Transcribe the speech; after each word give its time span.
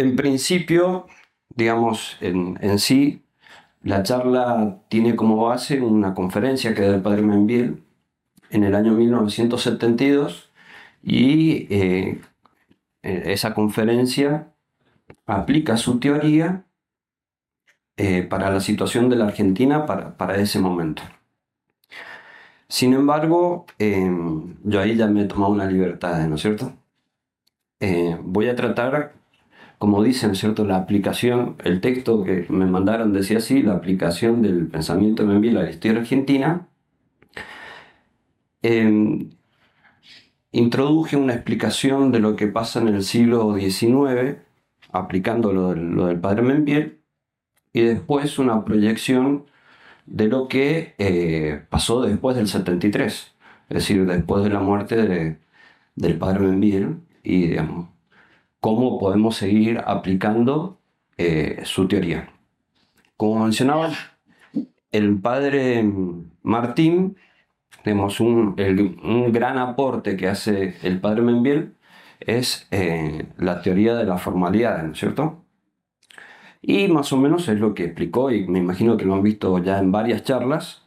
en 0.00 0.16
principio, 0.16 1.06
digamos, 1.54 2.16
en, 2.20 2.78
sí, 2.78 3.22
la 3.82 4.02
charla 4.02 4.80
tiene 4.88 5.16
como 5.16 5.36
base 5.44 5.80
una 5.80 6.14
conferencia 6.14 6.74
que 6.74 6.82
da 6.82 6.94
el 6.96 7.02
padre 7.02 7.22
Menviel 7.22 7.82
en 8.50 8.64
el 8.64 8.74
año 8.74 8.92
1972 8.92 10.50
y 11.02 11.66
eh, 11.70 12.20
esa 13.02 13.54
conferencia 13.54 14.52
aplica 15.26 15.76
su 15.76 16.00
teoría 16.00 16.64
eh, 17.96 18.22
para 18.22 18.50
la 18.50 18.60
situación 18.60 19.10
de 19.10 19.16
la 19.16 19.26
Argentina 19.26 19.84
para, 19.84 20.36
ese 20.36 20.58
momento. 20.58 21.02
Sin 22.68 22.94
embargo, 22.94 23.66
em, 23.78 24.56
yo 24.64 24.80
ahí 24.80 24.96
ya 24.96 25.06
me 25.06 25.22
he 25.22 25.24
tomado 25.26 25.52
una 25.52 25.66
libertad, 25.66 26.26
¿no 26.26 26.36
es 26.36 26.40
cierto? 26.40 26.72
Eh, 27.80 28.16
voy 28.22 28.48
a 28.48 28.56
tratar, 28.56 29.14
como 29.80 30.02
dicen, 30.02 30.36
¿cierto? 30.36 30.66
La 30.66 30.76
aplicación, 30.76 31.56
el 31.64 31.80
texto 31.80 32.22
que 32.22 32.46
me 32.50 32.66
mandaron 32.66 33.14
decía 33.14 33.38
así, 33.38 33.62
la 33.62 33.74
aplicación 33.74 34.42
del 34.42 34.68
pensamiento 34.68 35.22
de 35.22 35.30
Menville 35.30 35.58
a 35.58 35.62
la 35.62 35.70
historia 35.70 36.00
argentina. 36.00 36.68
Em, 38.62 39.30
introduje 40.52 41.16
una 41.16 41.32
explicación 41.34 42.12
de 42.12 42.20
lo 42.20 42.36
que 42.36 42.46
pasa 42.46 42.80
en 42.82 42.88
el 42.88 43.02
siglo 43.02 43.54
XIX, 43.56 44.36
aplicando 44.92 45.52
lo, 45.52 45.74
del 46.06 46.20
padre 46.20 46.42
Membiel, 46.42 47.00
y 47.72 47.80
después 47.82 48.38
una 48.38 48.64
proyección 48.66 49.46
de 50.06 50.28
lo 50.28 50.48
que 50.48 50.94
eh, 50.98 51.64
pasó 51.70 52.02
después 52.02 52.36
del 52.36 52.48
73, 52.48 53.34
es 53.70 53.74
decir, 53.74 54.06
después 54.06 54.44
de 54.44 54.50
la 54.50 54.60
muerte 54.60 55.38
del 55.96 56.18
padre 56.18 56.40
Membiel, 56.40 56.98
y 57.22 57.46
digamos, 57.48 57.88
cómo 58.60 58.98
podemos 58.98 59.36
seguir 59.36 59.82
aplicando 59.84 60.78
eh, 61.18 61.60
su 61.64 61.88
teoría. 61.88 62.30
Como 63.16 63.42
mencionaba, 63.42 63.90
el 64.92 65.18
padre 65.18 65.84
Martín 66.42 67.16
tenemos 67.82 68.20
un, 68.20 68.54
gran 69.32 69.58
aporte 69.58 70.16
que 70.16 70.28
hace 70.28 70.76
el 70.82 71.00
padre 71.00 71.22
Membiel 71.22 71.74
es 72.20 72.66
eh, 72.70 73.26
la 73.38 73.62
teoría 73.62 73.94
de 73.94 74.04
la 74.04 74.18
formalidad, 74.18 74.82
¿no 74.82 74.92
es 74.92 74.98
cierto? 74.98 75.42
Y 76.62 76.88
más 76.88 77.12
o 77.12 77.16
menos 77.16 77.48
es 77.48 77.58
lo 77.58 77.74
que 77.74 77.84
explicó, 77.84 78.30
y 78.30 78.46
me 78.46 78.58
imagino 78.58 78.96
que 78.96 79.06
lo 79.06 79.14
han 79.14 79.22
visto 79.22 79.58
ya 79.58 79.78
en 79.78 79.92
varias 79.92 80.24
charlas, 80.24 80.82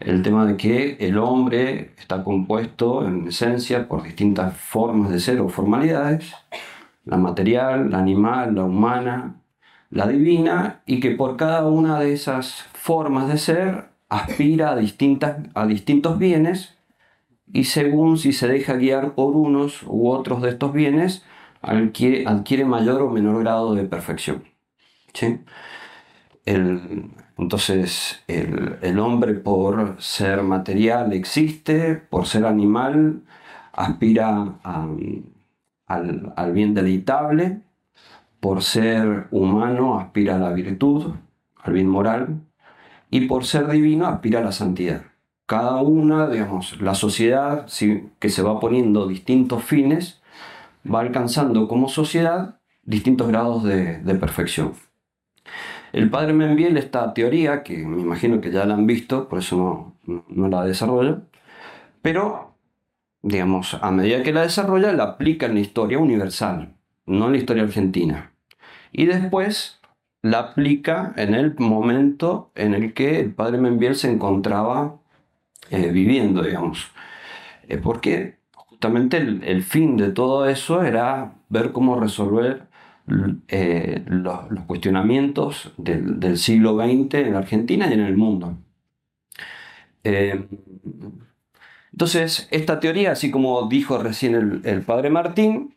el 0.00 0.22
tema 0.22 0.44
de 0.44 0.58
que 0.58 0.98
el 1.00 1.16
hombre 1.16 1.92
está 1.98 2.22
compuesto 2.22 3.06
en 3.06 3.28
esencia 3.28 3.88
por 3.88 4.02
distintas 4.02 4.54
formas 4.56 5.10
de 5.10 5.20
ser 5.20 5.40
o 5.40 5.48
formalidades, 5.48 6.34
la 7.06 7.16
material, 7.16 7.90
la 7.90 7.98
animal, 7.98 8.54
la 8.54 8.64
humana, 8.64 9.40
la 9.90 10.06
divina, 10.06 10.82
y 10.84 11.00
que 11.00 11.12
por 11.12 11.36
cada 11.36 11.66
una 11.66 11.98
de 11.98 12.12
esas 12.12 12.66
formas 12.74 13.28
de 13.28 13.38
ser 13.38 13.86
aspira 14.08 14.72
a, 14.72 14.76
distintas, 14.76 15.38
a 15.54 15.66
distintos 15.66 16.18
bienes 16.18 16.76
y 17.52 17.64
según 17.64 18.18
si 18.18 18.32
se 18.32 18.48
deja 18.48 18.74
guiar 18.74 19.14
por 19.14 19.34
unos 19.36 19.82
u 19.84 20.08
otros 20.10 20.42
de 20.42 20.50
estos 20.50 20.72
bienes, 20.72 21.24
adquiere, 21.62 22.64
mayor 22.64 23.02
o 23.02 23.10
menor 23.10 23.40
grado 23.40 23.74
de 23.74 23.84
perfección. 23.84 24.44
entonces, 27.36 28.22
el, 28.26 28.98
hombre 28.98 29.34
por 29.34 29.96
ser 30.00 30.42
material 30.42 31.12
existe, 31.12 31.96
por 31.96 32.26
ser 32.26 32.46
animal 32.46 33.22
aspira 33.72 34.58
al, 35.86 36.32
al 36.36 36.52
bien 36.52 36.74
deleitable, 36.74 37.62
por 38.40 38.62
ser 38.62 39.26
humano 39.30 39.98
aspira 39.98 40.36
a 40.36 40.38
la 40.38 40.52
virtud, 40.52 41.14
al 41.56 41.72
bien 41.72 41.88
moral, 41.88 42.40
y 43.10 43.22
por 43.22 43.44
ser 43.44 43.68
divino 43.68 44.06
aspira 44.06 44.40
a 44.40 44.44
la 44.44 44.52
santidad. 44.52 45.02
Cada 45.46 45.80
una, 45.80 46.28
digamos, 46.28 46.80
la 46.80 46.94
sociedad 46.94 47.66
que 48.18 48.28
se 48.28 48.42
va 48.42 48.58
poniendo 48.58 49.06
distintos 49.06 49.62
fines, 49.62 50.20
va 50.92 51.00
alcanzando 51.00 51.68
como 51.68 51.88
sociedad 51.88 52.58
distintos 52.82 53.28
grados 53.28 53.64
de, 53.64 54.14
perfección. 54.20 54.74
El 55.92 56.10
padre 56.10 56.32
me 56.32 56.46
envió 56.46 56.68
esta 56.68 57.14
teoría, 57.14 57.62
que 57.62 57.78
me 57.78 58.00
imagino 58.00 58.40
que 58.40 58.50
ya 58.50 58.64
la 58.64 58.74
han 58.74 58.86
visto, 58.86 59.28
por 59.28 59.38
eso 59.38 59.94
no, 60.04 60.24
no 60.28 60.48
la 60.48 60.64
desarrollo, 60.64 61.22
pero, 62.02 62.55
digamos, 63.26 63.74
a 63.74 63.90
medida 63.90 64.22
que 64.22 64.32
la 64.32 64.42
desarrolla, 64.42 64.92
la 64.92 65.02
aplica 65.02 65.46
en 65.46 65.54
la 65.54 65.60
historia 65.60 65.98
universal, 65.98 66.74
no 67.06 67.26
en 67.26 67.32
la 67.32 67.38
historia 67.38 67.64
argentina. 67.64 68.32
Y 68.92 69.06
después 69.06 69.80
la 70.22 70.38
aplica 70.38 71.12
en 71.16 71.34
el 71.34 71.56
momento 71.58 72.52
en 72.54 72.74
el 72.74 72.94
que 72.94 73.18
el 73.18 73.34
padre 73.34 73.58
Membiel 73.58 73.96
se 73.96 74.12
encontraba 74.12 75.00
eh, 75.70 75.90
viviendo, 75.90 76.42
digamos. 76.42 76.92
Eh, 77.68 77.78
porque 77.78 78.36
justamente 78.54 79.16
el, 79.16 79.62
fin 79.64 79.96
de 79.96 80.12
todo 80.12 80.46
eso 80.46 80.84
era 80.84 81.34
ver 81.48 81.72
cómo 81.72 81.98
resolver 81.98 82.68
eh, 83.48 84.04
los, 84.06 84.38
cuestionamientos 84.68 85.72
del, 85.78 86.38
siglo 86.38 86.76
XX 86.76 87.14
en 87.14 87.32
la 87.32 87.38
Argentina 87.40 87.88
y 87.88 87.94
en 87.94 88.00
el 88.00 88.16
mundo. 88.16 88.56
Entonces, 91.96 92.46
esta 92.50 92.78
teoría, 92.78 93.12
así 93.12 93.30
como 93.30 93.68
dijo 93.68 93.96
recién 93.96 94.60
el 94.64 94.82
padre 94.82 95.08
Martín, 95.08 95.76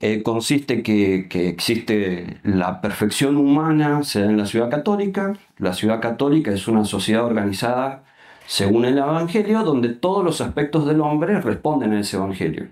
eh, 0.00 0.22
consiste 0.22 0.82
que, 0.82 1.26
que, 1.28 1.48
existe 1.48 2.38
la 2.42 2.82
perfección 2.82 3.38
humana, 3.38 4.02
se 4.02 4.20
da 4.20 4.26
en 4.26 4.36
la 4.36 4.46
ciudad 4.46 4.70
católica. 4.70 5.34
La 5.58 5.72
ciudad 5.72 6.00
católica 6.00 6.52
es 6.52 6.68
una 6.68 6.84
sociedad 6.84 7.24
organizada 7.24 8.04
según 8.46 8.84
el 8.84 8.98
Evangelio, 8.98 9.62
donde 9.62 9.90
todos 9.90 10.24
los 10.24 10.40
aspectos 10.40 10.86
del 10.86 11.00
hombre 11.00 11.40
responden 11.40 11.92
a 11.94 12.00
ese 12.00 12.16
Evangelio. 12.16 12.68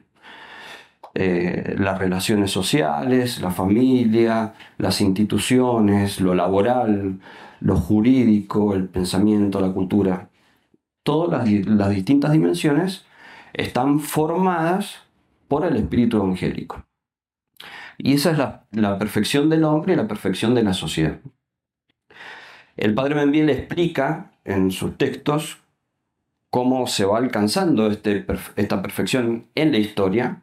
Eh, 1.15 1.77
las 1.79 1.99
relaciones 1.99 2.51
sociales, 2.51 3.41
la 3.41 3.51
familia, 3.51 4.55
las 4.79 5.01
instituciones, 5.01 6.21
lo 6.21 6.35
laboral, 6.35 7.21
lo 7.61 7.77
jurídico, 7.77 8.75
el 8.75 8.89
pensamiento, 8.89 9.61
la 9.61 9.73
cultura. 9.73 10.29
Todas 11.05 11.49
las, 11.49 11.91
distintas 11.91 12.33
dimensiones 12.33 13.05
están 13.53 14.01
formadas 14.01 15.03
por 15.47 15.65
el 15.65 15.77
espíritu 15.77 16.17
evangélico. 16.17 16.85
Y 17.99 18.15
esa 18.15 18.33
es 18.33 18.39
la, 18.73 18.99
perfección 18.99 19.49
del 19.49 19.65
hombre 19.65 19.93
y 19.93 19.97
la 19.97 20.09
perfección 20.09 20.55
de 20.55 20.65
la 20.65 20.75
sociedad. 20.75 21.21
El 22.77 22.95
padre 22.95 23.15
Membiel 23.15 23.51
explica 23.51 24.33
en 24.45 24.73
sus 24.73 24.99
textos 24.99 25.59
cómo 26.51 26.87
se 26.87 27.05
va 27.05 27.19
alcanzando 27.19 27.87
este, 27.89 28.27
esta 28.57 28.83
perfección 28.83 29.47
en 29.55 29.71
la 29.71 29.79
historia 29.79 30.43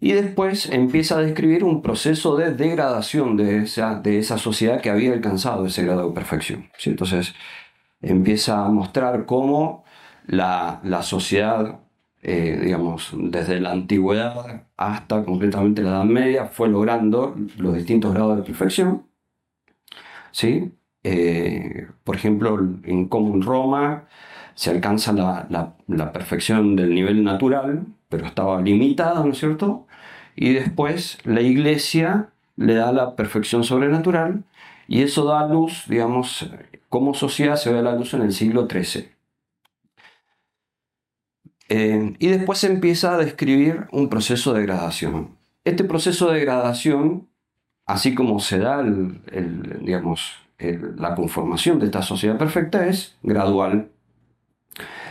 y 0.00 0.12
después 0.12 0.68
empieza 0.70 1.16
a 1.16 1.22
describir 1.22 1.64
un 1.64 1.80
proceso 1.80 2.36
de 2.36 2.52
degradación 2.52 3.36
de 3.36 3.62
esa, 3.62 3.94
de 4.00 4.18
esa 4.18 4.36
sociedad 4.36 4.80
que 4.82 4.90
había 4.90 5.12
alcanzado 5.12 5.64
ese 5.64 5.84
grado 5.84 6.08
de 6.08 6.14
perfección. 6.14 6.70
Entonces 6.84 7.34
empieza 8.08 8.64
a 8.64 8.68
mostrar 8.68 9.26
cómo 9.26 9.84
la, 10.26 10.80
la 10.84 11.02
sociedad 11.02 11.80
eh, 12.26 12.58
digamos, 12.62 13.10
desde 13.14 13.60
la 13.60 13.72
antigüedad 13.72 14.62
hasta 14.78 15.22
concretamente 15.24 15.82
la 15.82 15.90
Edad 15.90 16.04
Media, 16.04 16.46
fue 16.46 16.70
logrando 16.70 17.36
los 17.58 17.74
distintos 17.74 18.14
grados 18.14 18.38
de 18.38 18.42
perfección. 18.44 19.02
¿sí? 20.30 20.72
Eh, 21.02 21.86
por 22.02 22.16
ejemplo, 22.16 22.58
en 22.84 23.08
como 23.08 23.34
en 23.34 23.42
Roma 23.42 24.04
se 24.54 24.70
alcanza 24.70 25.12
la, 25.12 25.46
la, 25.86 26.12
perfección 26.12 26.76
del 26.76 26.94
nivel 26.94 27.24
natural, 27.24 27.84
pero 28.08 28.26
estaba 28.26 28.62
limitada, 28.62 29.22
¿no 29.22 29.32
es 29.32 29.38
cierto? 29.38 29.86
Y 30.34 30.54
después 30.54 31.18
la 31.24 31.42
iglesia 31.42 32.30
le 32.56 32.74
da 32.74 32.90
la 32.92 33.16
perfección 33.16 33.64
sobrenatural 33.64 34.44
y 34.88 35.02
eso 35.02 35.24
da 35.24 35.46
luz, 35.46 35.84
digamos, 35.88 36.50
como 36.88 37.14
sociedad 37.14 37.56
se 37.56 37.72
ve 37.72 37.82
la 37.82 37.94
luz 37.94 38.14
en 38.14 38.22
el 38.22 38.32
siglo 38.32 38.68
XIII. 38.68 39.08
Eh, 41.68 42.14
y 42.18 42.28
después 42.28 42.58
se 42.58 42.66
empieza 42.66 43.14
a 43.14 43.18
describir 43.18 43.86
un 43.90 44.08
proceso 44.08 44.52
de 44.52 44.60
degradación. 44.60 45.36
Este 45.64 45.84
proceso 45.84 46.30
de 46.30 46.38
degradación, 46.38 47.28
así 47.86 48.14
como 48.14 48.38
se 48.38 48.58
da 48.58 48.82
digamos, 48.82 50.34
la 50.58 51.14
conformación 51.14 51.78
de 51.78 51.86
esta 51.86 52.02
sociedad 52.02 52.38
perfecta, 52.38 52.86
es 52.86 53.16
gradual 53.22 53.90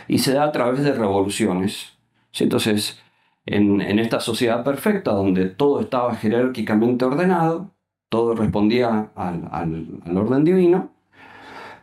y 0.08 0.18
se 0.18 0.32
da 0.32 0.44
a 0.44 0.52
través 0.52 0.82
de 0.82 0.92
revoluciones. 0.92 1.96
Entonces, 2.38 3.00
en, 3.46 3.80
esta 3.98 4.20
sociedad 4.20 4.64
perfecta, 4.64 5.12
donde 5.12 5.46
todo 5.46 5.80
estaba 5.80 6.14
jerárquicamente 6.14 7.04
ordenado, 7.04 7.70
todo 8.14 8.36
respondía 8.36 9.10
al, 9.16 10.16
orden 10.16 10.44
divino, 10.44 10.90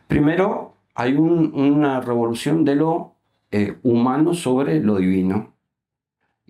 primero 0.08 0.76
hay 0.94 1.12
una 1.12 2.00
revolución 2.00 2.64
de 2.64 2.74
lo 2.74 3.16
eh, 3.50 3.76
humano 3.82 4.32
sobre 4.32 4.80
lo 4.80 4.96
divino. 4.96 5.52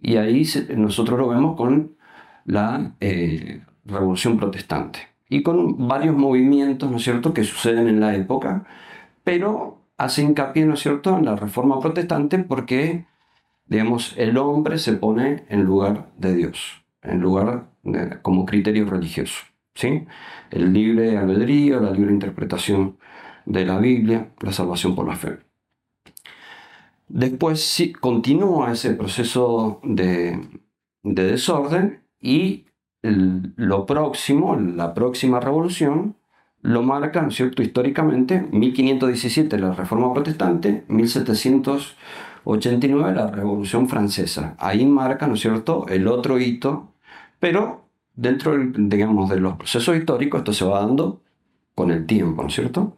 Y 0.00 0.18
ahí 0.18 0.46
nosotros 0.76 1.18
lo 1.18 1.26
vemos 1.26 1.56
con 1.56 1.96
la, 2.44 2.94
eh, 3.00 3.62
revolución 3.84 4.36
protestante 4.36 5.00
y 5.28 5.42
con 5.42 5.88
varios 5.88 6.14
movimientos, 6.14 6.88
¿no 6.88 6.98
es 6.98 7.02
cierto?, 7.02 7.34
que 7.34 7.42
suceden 7.42 7.88
en 7.88 7.98
la 7.98 8.14
época, 8.14 8.64
pero 9.24 9.80
hace 9.96 10.22
hincapié, 10.22 10.64
¿no 10.64 10.74
es 10.74 10.80
cierto?, 10.80 11.18
en 11.18 11.24
la 11.24 11.34
reforma 11.34 11.80
protestante 11.80 12.38
porque, 12.38 13.06
digamos, 13.66 14.14
el 14.16 14.38
hombre 14.38 14.78
se 14.78 14.92
pone 14.92 15.42
en 15.48 15.64
lugar 15.64 16.12
de 16.18 16.36
Dios, 16.36 16.84
en 17.02 17.20
lugar 17.20 17.64
como 18.22 18.46
criterio 18.46 18.86
religioso, 18.86 19.42
¿sí? 19.74 20.06
El 20.50 20.72
libre 20.72 21.18
albedrío, 21.18 21.80
la 21.80 21.90
libre 21.90 22.12
interpretación 22.12 22.96
de 23.46 23.64
la 23.64 23.78
Biblia, 23.78 24.32
la 24.40 24.52
salvación 24.52 24.94
por 24.94 25.08
la 25.08 25.16
fe. 25.16 25.38
Después 27.08 27.62
sí, 27.62 27.92
continúa 27.92 28.72
ese 28.72 28.94
proceso 28.94 29.80
de, 29.82 30.40
desorden 31.02 32.02
y 32.20 32.66
lo 33.02 33.84
próximo, 33.84 34.56
la 34.56 34.94
próxima 34.94 35.40
revolución, 35.40 36.16
lo 36.62 36.82
marca, 36.82 37.20
¿no 37.22 37.28
es 37.28 37.34
cierto?, 37.34 37.62
históricamente, 37.62 38.48
1517 38.52 39.58
la 39.58 39.74
Reforma 39.74 40.14
Protestante, 40.14 40.84
1789 40.88 43.14
la 43.14 43.26
Revolución 43.26 43.88
Francesa. 43.88 44.54
Ahí 44.58 44.86
marca, 44.86 45.26
¿no 45.26 45.34
es 45.34 45.40
cierto?, 45.40 45.86
el 45.88 46.06
otro 46.06 46.38
hito, 46.38 46.92
pero 47.40 47.81
dentro, 48.14 48.56
digamos, 48.58 49.30
de 49.30 49.40
los 49.40 49.56
procesos 49.56 49.96
históricos 49.96 50.40
esto 50.40 50.52
se 50.52 50.64
va 50.64 50.80
dando 50.80 51.20
con 51.74 51.90
el 51.90 52.06
tiempo, 52.06 52.42
¿no 52.42 52.48
es 52.48 52.54
cierto? 52.54 52.96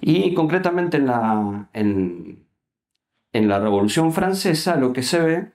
Y 0.00 0.34
concretamente 0.34 0.96
en 0.96 1.06
la, 1.06 1.68
en, 1.72 2.44
en 3.32 3.48
la 3.48 3.58
Revolución 3.58 4.12
Francesa 4.12 4.76
lo 4.76 4.92
que 4.92 5.02
se 5.02 5.20
ve 5.20 5.52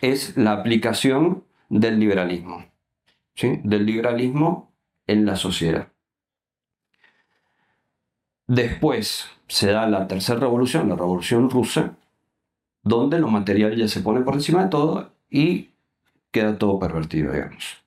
es 0.00 0.36
la 0.36 0.52
aplicación 0.52 1.44
del 1.68 1.98
liberalismo, 1.98 2.64
¿sí? 3.34 3.60
del 3.64 3.86
liberalismo 3.86 4.72
en 5.06 5.24
la 5.24 5.36
sociedad. 5.36 5.88
Después 8.46 9.28
se 9.46 9.70
da 9.70 9.88
la 9.88 10.08
tercera 10.08 10.40
revolución, 10.40 10.88
la 10.88 10.96
revolución 10.96 11.48
rusa, 11.50 11.96
donde 12.82 13.18
lo 13.18 13.28
material 13.28 13.76
ya 13.76 13.88
se 13.88 14.00
pone 14.00 14.22
por 14.22 14.34
encima 14.34 14.64
de 14.64 14.70
todo 14.70 15.12
y 15.28 15.70
queda 16.30 16.58
todo 16.58 16.78
pervertido, 16.78 17.32
digamos. 17.32 17.84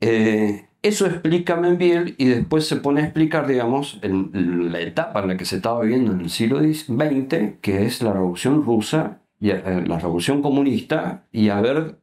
Eh, 0.00 0.68
eso 0.82 1.06
explica 1.06 1.56
Menville 1.56 2.14
y 2.18 2.26
después 2.26 2.68
se 2.68 2.76
pone 2.76 3.00
a 3.00 3.04
explicar, 3.04 3.46
digamos, 3.46 3.98
la 4.02 4.80
etapa 4.80 5.20
en 5.20 5.28
la 5.28 5.36
que 5.36 5.44
se 5.44 5.56
estaba 5.56 5.80
viviendo 5.80 6.12
en 6.12 6.20
el 6.20 6.30
siglo 6.30 6.60
XX, 6.60 7.58
que 7.60 7.84
es 7.84 8.00
la 8.02 8.12
revolución 8.12 8.62
rusa, 8.62 9.20
y, 9.40 9.50
eh, 9.50 9.84
la 9.86 9.98
revolución 9.98 10.40
comunista, 10.40 11.26
y 11.32 11.48
a 11.48 11.60
ver, 11.60 11.98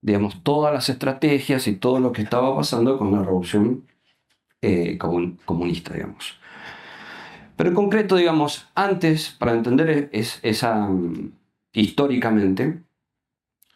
digamos, 0.00 0.42
todas 0.42 0.72
las 0.72 0.88
estrategias 0.88 1.66
y 1.66 1.76
todo 1.76 2.00
lo 2.00 2.12
que 2.12 2.22
estaba 2.22 2.56
pasando 2.56 2.98
con 2.98 3.12
la 3.12 3.22
revolución 3.22 3.84
eh, 4.62 4.96
comunista, 4.98 5.92
digamos. 5.94 6.38
Pero 7.56 7.68
en 7.68 7.74
concreto, 7.74 8.16
digamos, 8.16 8.68
antes, 8.74 9.30
para 9.30 9.52
entender 9.52 10.08
es, 10.12 10.40
esa, 10.42 10.88
históricamente, 11.72 12.82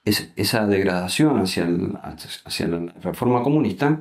esa 0.09 0.67
degradación 0.67 1.41
hacia, 1.41 1.67
la 1.67 2.93
reforma 3.03 3.43
comunista, 3.43 4.01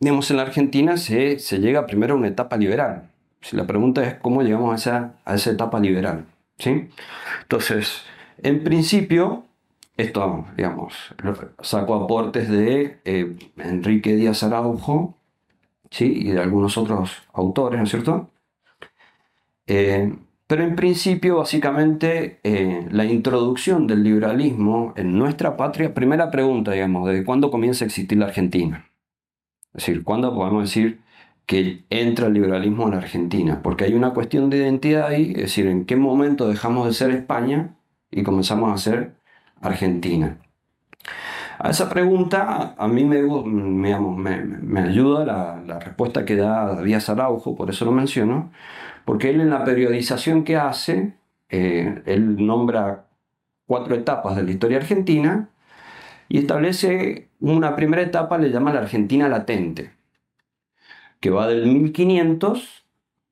digamos, 0.00 0.30
en 0.30 0.36
la 0.36 0.42
Argentina 0.42 0.96
se, 0.96 1.36
llega 1.36 1.86
primero 1.86 2.14
a 2.14 2.16
una 2.16 2.28
etapa 2.28 2.56
liberal. 2.56 3.10
Si 3.40 3.56
la 3.56 3.66
pregunta 3.66 4.04
es 4.04 4.14
cómo 4.14 4.42
llegamos 4.42 4.72
a 4.72 4.76
esa, 4.76 5.14
a 5.24 5.34
esa 5.34 5.50
etapa 5.50 5.80
liberal. 5.80 6.24
¿sí? 6.58 6.88
Entonces, 7.42 8.02
en 8.42 8.64
principio, 8.64 9.44
esto, 9.96 10.46
digamos, 10.56 10.94
saco 11.60 11.94
aportes 11.94 12.48
de 12.48 12.98
eh, 13.04 13.36
Enrique 13.58 14.14
Díaz 14.16 14.42
Araujo 14.42 15.16
¿sí? 15.90 16.06
y 16.06 16.30
de 16.32 16.40
algunos 16.40 16.76
otros 16.78 17.22
autores, 17.32 17.78
¿no 17.78 17.84
es 17.84 17.90
cierto? 17.90 18.30
Eh, 19.66 20.12
pero 20.46 20.62
en 20.62 20.76
principio, 20.76 21.38
básicamente, 21.38 22.40
eh, 22.44 22.86
la 22.90 23.04
introducción 23.04 23.86
del 23.86 24.02
liberalismo 24.04 24.92
en 24.96 25.18
nuestra 25.18 25.56
patria, 25.56 25.94
primera 25.94 26.30
pregunta, 26.30 26.72
digamos, 26.72 27.08
¿desde 27.08 27.24
cuándo 27.24 27.50
comienza 27.50 27.84
a 27.84 27.86
existir 27.86 28.18
la 28.18 28.26
Argentina? 28.26 28.90
Es 29.74 29.86
decir, 29.86 30.04
¿cuándo 30.04 30.34
podemos 30.34 30.64
decir 30.64 31.00
que 31.46 31.84
entra 31.90 32.26
el 32.26 32.34
liberalismo 32.34 32.84
en 32.84 32.90
la 32.92 32.98
Argentina? 32.98 33.60
Porque 33.62 33.84
hay 33.84 33.94
una 33.94 34.12
cuestión 34.12 34.50
de 34.50 34.58
identidad 34.58 35.06
ahí, 35.08 35.30
es 35.30 35.42
decir, 35.42 35.66
¿en 35.66 35.86
qué 35.86 35.96
momento 35.96 36.48
dejamos 36.48 36.86
de 36.86 36.92
ser 36.94 37.10
España 37.10 37.74
y 38.10 38.22
comenzamos 38.22 38.72
a 38.72 38.78
ser 38.78 39.14
Argentina? 39.60 40.38
A 41.58 41.70
esa 41.70 41.88
pregunta 41.88 42.74
a 42.76 42.88
mí 42.88 43.04
me, 43.04 43.22
me, 43.22 44.80
ayuda 44.80 45.24
la, 45.66 45.78
respuesta 45.78 46.24
que 46.24 46.36
da 46.36 46.82
Díaz 46.82 47.08
Araujo, 47.08 47.54
por 47.54 47.70
eso 47.70 47.84
lo 47.84 47.92
menciono, 47.92 48.50
porque 49.04 49.30
él 49.30 49.40
en 49.40 49.50
la 49.50 49.64
periodización 49.64 50.44
que 50.44 50.56
hace, 50.56 51.14
eh, 51.48 52.02
él 52.06 52.44
nombra 52.44 53.06
cuatro 53.66 53.94
etapas 53.94 54.36
de 54.36 54.42
la 54.42 54.50
historia 54.50 54.78
argentina 54.78 55.48
y 56.28 56.38
establece 56.38 57.28
una 57.40 57.76
primera 57.76 58.02
etapa, 58.02 58.38
le 58.38 58.50
llama 58.50 58.72
la 58.72 58.80
Argentina 58.80 59.28
latente, 59.28 59.92
que 61.20 61.30
va 61.30 61.46
del 61.46 61.66
1500 61.66 62.84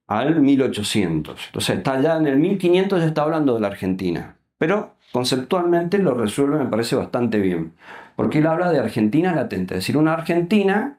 al 0.06 0.40
1800. 0.40 1.46
Entonces 1.46 1.78
está 1.78 2.00
ya 2.00 2.16
en 2.16 2.26
el 2.26 2.38
1500 2.38 3.00
ya 3.00 3.06
está 3.06 3.22
hablando 3.22 3.54
de 3.54 3.60
la 3.60 3.68
Argentina, 3.68 4.36
pero 4.58 4.94
conceptualmente 5.12 5.98
lo 5.98 6.14
resuelve 6.14 6.58
me 6.58 6.66
parece 6.70 6.96
bastante 6.96 7.38
bien, 7.38 7.72
porque 8.16 8.38
él 8.38 8.46
habla 8.46 8.70
de 8.70 8.78
Argentina 8.78 9.34
latente, 9.34 9.75
es 9.75 9.80
decir, 9.80 9.96
una 9.96 10.12
Argentina 10.12 10.98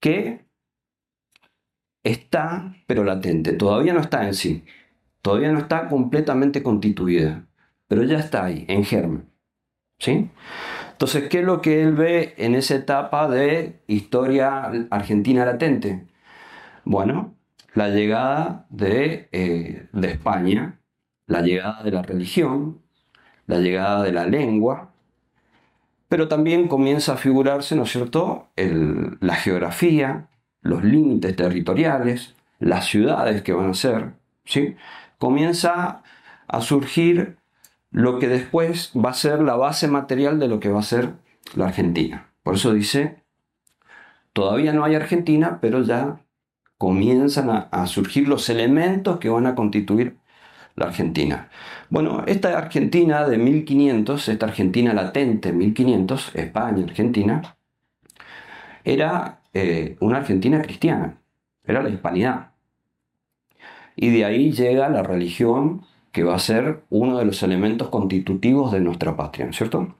que 0.00 0.41
está 2.04 2.74
pero 2.86 3.04
latente, 3.04 3.52
todavía 3.52 3.94
no 3.94 4.00
está 4.00 4.26
en 4.26 4.34
sí, 4.34 4.64
todavía 5.22 5.52
no 5.52 5.58
está 5.60 5.88
completamente 5.88 6.62
constituida, 6.62 7.46
pero 7.88 8.02
ya 8.04 8.18
está 8.18 8.44
ahí, 8.44 8.64
en 8.68 8.84
germen. 8.84 9.28
¿Sí? 9.98 10.30
Entonces, 10.92 11.28
¿qué 11.28 11.40
es 11.40 11.44
lo 11.44 11.60
que 11.60 11.82
él 11.82 11.92
ve 11.94 12.34
en 12.38 12.54
esa 12.54 12.74
etapa 12.74 13.28
de 13.28 13.82
historia 13.86 14.70
argentina 14.90 15.44
latente? 15.44 16.06
Bueno, 16.84 17.36
la 17.74 17.88
llegada 17.88 18.66
de, 18.70 19.28
eh, 19.32 19.88
de 19.92 20.10
España, 20.10 20.80
la 21.26 21.42
llegada 21.42 21.82
de 21.82 21.92
la 21.92 22.02
religión, 22.02 22.82
la 23.46 23.58
llegada 23.58 24.02
de 24.02 24.12
la 24.12 24.26
lengua, 24.26 24.92
pero 26.08 26.28
también 26.28 26.68
comienza 26.68 27.14
a 27.14 27.16
figurarse, 27.16 27.74
¿no 27.74 27.84
es 27.84 27.90
cierto?, 27.90 28.48
la 28.56 29.34
geografía, 29.36 30.28
los 30.62 30.82
límites 30.82 31.36
territoriales, 31.36 32.34
las 32.58 32.86
ciudades 32.86 33.42
que 33.42 33.52
van 33.52 33.70
a 33.70 33.74
ser, 33.74 34.12
¿sí? 34.44 34.76
Comienza 35.18 36.02
a 36.48 36.60
surgir 36.60 37.36
lo 37.90 38.18
que 38.18 38.28
después 38.28 38.92
va 38.96 39.10
a 39.10 39.14
ser 39.14 39.40
la 39.42 39.54
base 39.54 39.86
material 39.88 40.38
de 40.38 40.48
lo 40.48 40.60
que 40.60 40.70
va 40.70 40.80
a 40.80 40.84
ser 40.84 41.12
la 41.54 41.66
Argentina. 41.66 42.30
Por 42.42 42.54
eso 42.54 42.72
dice, 42.72 43.22
todavía 44.32 44.72
no 44.72 44.84
hay 44.84 44.94
Argentina, 44.94 45.58
pero 45.60 45.82
ya 45.82 46.20
comienzan 46.78 47.68
a, 47.70 47.86
surgir 47.86 48.26
los 48.26 48.48
elementos 48.48 49.18
que 49.18 49.28
van 49.28 49.46
a 49.46 49.54
constituir 49.54 50.16
la 50.74 50.86
Argentina. 50.86 51.48
Bueno, 51.90 52.24
esta 52.26 52.58
Argentina 52.58 53.28
de 53.28 53.38
1500, 53.38 54.28
esta 54.28 54.46
Argentina 54.46 54.92
latente 54.92 55.52
1500, 55.52 56.34
España, 56.34 56.82
Argentina, 56.82 57.56
era 58.82 59.41
eh, 59.52 59.96
una 60.00 60.18
Argentina 60.18 60.62
cristiana, 60.62 61.18
era 61.64 61.82
la 61.82 61.88
hispanidad. 61.88 62.52
Y 63.96 64.10
de 64.10 64.24
ahí 64.24 64.52
llega 64.52 64.88
la 64.88 65.02
religión 65.02 65.82
que 66.12 66.24
va 66.24 66.34
a 66.34 66.38
ser 66.38 66.84
uno 66.90 67.18
de 67.18 67.24
los 67.24 67.42
elementos 67.42 67.88
constitutivos 67.88 68.72
de 68.72 68.80
nuestra 68.80 69.16
patria, 69.16 69.46
¿no 69.46 69.50
es 69.50 69.56
cierto? 69.56 69.94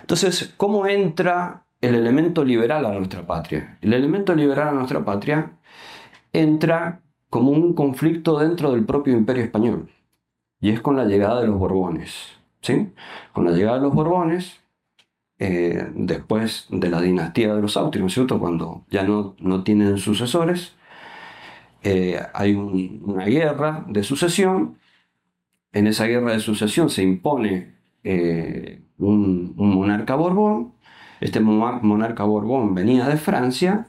Entonces, 0.00 0.54
¿cómo 0.56 0.86
entra 0.86 1.64
el 1.80 1.94
elemento 1.94 2.44
liberal 2.44 2.86
a 2.86 2.92
nuestra 2.92 3.26
patria? 3.26 3.78
El 3.80 3.92
elemento 3.92 4.34
liberal 4.34 4.68
a 4.68 4.72
nuestra 4.72 5.04
patria 5.04 5.52
entra 6.32 7.00
como 7.30 7.50
un 7.50 7.74
conflicto 7.74 8.38
dentro 8.38 8.72
del 8.72 8.84
propio 8.84 9.14
imperio 9.14 9.44
español, 9.44 9.90
y 10.60 10.70
es 10.70 10.80
con 10.80 10.96
la 10.96 11.04
llegada 11.04 11.40
de 11.40 11.46
los 11.46 11.58
Borbones. 11.58 12.38
¿sí? 12.60 12.92
Con 13.32 13.44
la 13.44 13.52
llegada 13.52 13.76
de 13.76 13.84
los 13.84 13.94
Borbones, 13.94 14.60
eh, 15.38 15.86
después 15.94 16.66
de 16.70 16.90
la 16.90 17.00
dinastía 17.00 17.54
de 17.54 17.62
los 17.62 17.76
Austrias, 17.76 18.02
¿no 18.02 18.06
es 18.08 18.14
cierto? 18.14 18.40
cuando 18.40 18.84
ya 18.90 19.04
no, 19.04 19.36
no 19.38 19.62
tienen 19.62 19.98
sucesores, 19.98 20.74
eh, 21.82 22.20
hay 22.34 22.54
una 22.54 23.24
guerra 23.24 23.84
de 23.88 24.02
sucesión. 24.02 24.78
En 25.72 25.86
esa 25.86 26.06
guerra 26.06 26.32
de 26.32 26.40
sucesión 26.40 26.90
se 26.90 27.02
impone 27.02 27.74
eh, 28.04 28.82
un, 28.98 29.54
monarca 29.56 30.14
Borbón. 30.16 30.74
Este 31.20 31.40
monarca 31.40 32.24
Borbón 32.24 32.74
venía 32.74 33.06
de 33.08 33.16
Francia 33.16 33.88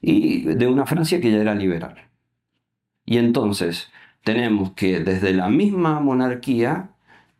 y 0.00 0.42
de 0.42 0.66
una 0.66 0.86
Francia 0.86 1.20
que 1.20 1.30
ya 1.30 1.38
era 1.38 1.54
liberal. 1.54 1.96
Y 3.04 3.18
entonces 3.18 3.90
tenemos 4.22 4.72
que 4.72 5.00
desde 5.00 5.32
la 5.32 5.48
misma 5.48 6.00
monarquía 6.00 6.90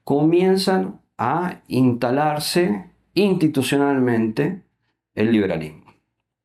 comienzan 0.05 1.01
a 1.17 1.61
instalarse 1.69 2.91
institucionalmente 3.14 4.62
el 5.14 5.33
liberalismo. 5.33 5.94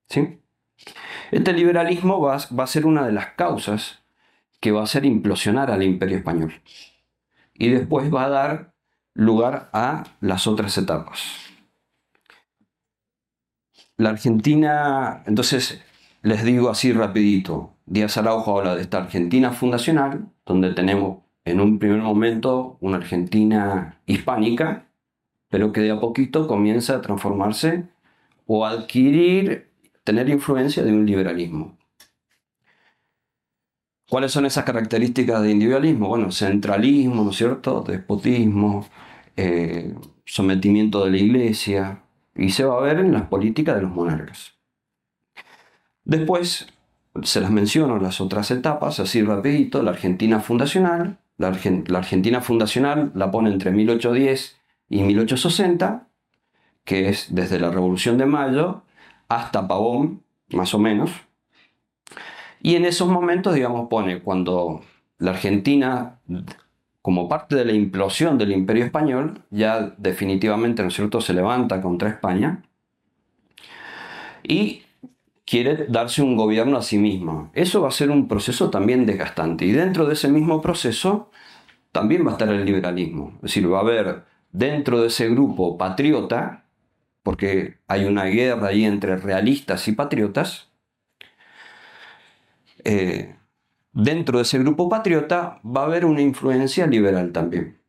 ¿sí? 0.07 0.39
Este 1.31 1.53
liberalismo 1.53 2.19
va, 2.19 2.37
va 2.57 2.63
a 2.63 2.67
ser 2.67 2.85
una 2.85 3.05
de 3.05 3.11
las 3.11 3.33
causas 3.33 4.03
que 4.59 4.71
va 4.71 4.81
a 4.81 4.83
hacer 4.83 5.05
implosionar 5.05 5.71
al 5.71 5.83
imperio 5.83 6.17
español. 6.17 6.53
Y 7.53 7.69
después 7.69 8.13
va 8.13 8.25
a 8.25 8.29
dar 8.29 8.73
lugar 9.13 9.69
a 9.73 10.05
las 10.21 10.47
otras 10.47 10.77
etapas. 10.77 11.49
La 13.97 14.09
Argentina, 14.11 15.23
entonces 15.25 15.83
les 16.21 16.43
digo 16.43 16.69
así 16.69 16.93
rapidito, 16.93 17.75
Díaz 17.85 18.17
Araujo 18.17 18.59
habla 18.59 18.75
de 18.75 18.81
esta 18.81 18.99
Argentina 18.99 19.51
fundacional, 19.51 20.29
donde 20.45 20.73
tenemos 20.73 21.23
en 21.43 21.59
un 21.59 21.79
primer 21.79 22.01
momento 22.01 22.77
una 22.81 22.97
Argentina 22.97 24.01
hispánica, 24.05 24.88
pero 25.49 25.71
que 25.71 25.81
de 25.81 25.91
a 25.91 25.99
poquito 25.99 26.47
comienza 26.47 26.95
a 26.95 27.01
transformarse 27.01 27.85
o 28.45 28.65
adquirir, 28.65 29.69
tener 30.03 30.29
influencia 30.29 30.83
de 30.83 30.91
un 30.91 31.05
liberalismo. 31.05 31.77
¿Cuáles 34.09 34.31
son 34.31 34.45
esas 34.45 34.63
características 34.63 35.43
de 35.43 35.51
individualismo? 35.51 36.07
Bueno, 36.07 36.31
centralismo, 36.31 37.23
¿no 37.23 37.29
es 37.29 37.37
cierto? 37.37 37.83
Despotismo, 37.83 38.87
eh, 39.37 39.93
sometimiento 40.25 41.05
de 41.05 41.11
la 41.11 41.17
iglesia, 41.17 42.03
y 42.35 42.49
se 42.49 42.63
va 42.63 42.77
a 42.77 42.81
ver 42.81 42.99
en 42.99 43.11
las 43.13 43.27
políticas 43.27 43.75
de 43.75 43.83
los 43.83 43.91
monarcas. 43.91 44.53
Después, 46.05 46.67
se 47.21 47.41
las 47.41 47.51
menciono 47.51 47.99
las 47.99 48.19
otras 48.19 48.49
etapas, 48.49 48.99
así 48.99 49.21
rapidito, 49.21 49.83
la 49.83 49.91
Argentina 49.91 50.39
fundacional. 50.39 51.19
La, 51.37 51.55
la 51.87 51.99
Argentina 51.99 52.41
fundacional 52.41 53.11
la 53.13 53.29
pone 53.29 53.51
entre 53.51 53.71
1810 53.71 54.58
y 54.89 55.03
1860, 55.03 56.07
que 56.83 57.09
es 57.09 57.33
desde 57.33 57.59
la 57.59 57.69
Revolución 57.69 58.17
de 58.17 58.25
Mayo 58.25 58.83
hasta 59.27 59.67
Pavón, 59.67 60.23
más 60.49 60.73
o 60.73 60.79
menos, 60.79 61.11
y 62.61 62.75
en 62.75 62.85
esos 62.85 63.07
momentos, 63.07 63.53
digamos, 63.53 63.87
pone 63.89 64.21
cuando 64.21 64.81
la 65.17 65.31
Argentina, 65.31 66.19
como 67.01 67.29
parte 67.29 67.55
de 67.55 67.65
la 67.65 67.73
implosión 67.73 68.37
del 68.37 68.51
imperio 68.51 68.83
español, 68.83 69.41
ya 69.49 69.93
definitivamente, 69.97 70.83
¿no 70.83 70.89
cierto?, 70.89 71.21
se 71.21 71.33
levanta 71.33 71.81
contra 71.81 72.09
España 72.09 72.63
y 74.43 74.83
quiere 75.45 75.85
darse 75.87 76.21
un 76.21 76.35
gobierno 76.35 76.77
a 76.77 76.81
sí 76.81 76.97
misma. 76.97 77.49
Eso 77.53 77.81
va 77.81 77.87
a 77.87 77.91
ser 77.91 78.11
un 78.11 78.27
proceso 78.27 78.69
también 78.69 79.05
desgastante. 79.05 79.65
Y 79.65 79.71
dentro 79.71 80.05
de 80.05 80.13
ese 80.13 80.27
mismo 80.27 80.61
proceso 80.61 81.31
también 81.91 82.25
va 82.25 82.31
a 82.31 82.33
estar 82.33 82.49
el 82.49 82.65
liberalismo. 82.65 83.33
Es 83.37 83.41
decir, 83.41 83.71
va 83.71 83.79
a 83.79 83.81
haber 83.81 84.28
dentro 84.51 85.01
de 85.01 85.07
ese 85.07 85.29
grupo 85.29 85.77
patriota, 85.77 86.65
porque 87.23 87.77
hay 87.87 88.05
una 88.05 88.25
guerra 88.25 88.69
ahí 88.69 88.85
entre 88.85 89.17
realistas 89.17 89.87
y 89.87 89.93
patriotas, 89.93 90.71
eh, 92.83 93.35
dentro 93.91 94.37
de 94.37 94.43
ese 94.43 94.59
grupo 94.59 94.89
patriota 94.89 95.59
va 95.65 95.81
a 95.81 95.85
haber 95.85 96.05
una 96.05 96.21
influencia 96.21 96.87
liberal 96.87 97.31
también. 97.31 97.79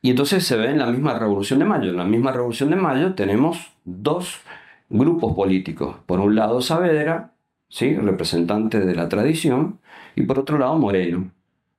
Y 0.00 0.10
entonces 0.10 0.46
se 0.46 0.56
ve 0.56 0.70
en 0.70 0.78
la 0.78 0.86
misma 0.86 1.18
Revolución 1.18 1.58
de 1.58 1.64
Mayo. 1.64 1.90
En 1.90 1.96
la 1.96 2.04
misma 2.04 2.32
Revolución 2.32 2.70
de 2.70 2.76
Mayo 2.76 3.14
tenemos 3.14 3.72
dos 3.84 4.40
grupos 4.88 5.34
políticos. 5.34 5.96
Por 6.06 6.20
un 6.20 6.36
lado 6.36 6.60
Saavedra, 6.60 7.34
¿sí? 7.68 7.94
representante 7.96 8.80
de 8.80 8.94
la 8.94 9.08
tradición, 9.08 9.80
y 10.14 10.22
por 10.22 10.38
otro 10.38 10.58
lado 10.58 10.78
Moreno, 10.78 11.32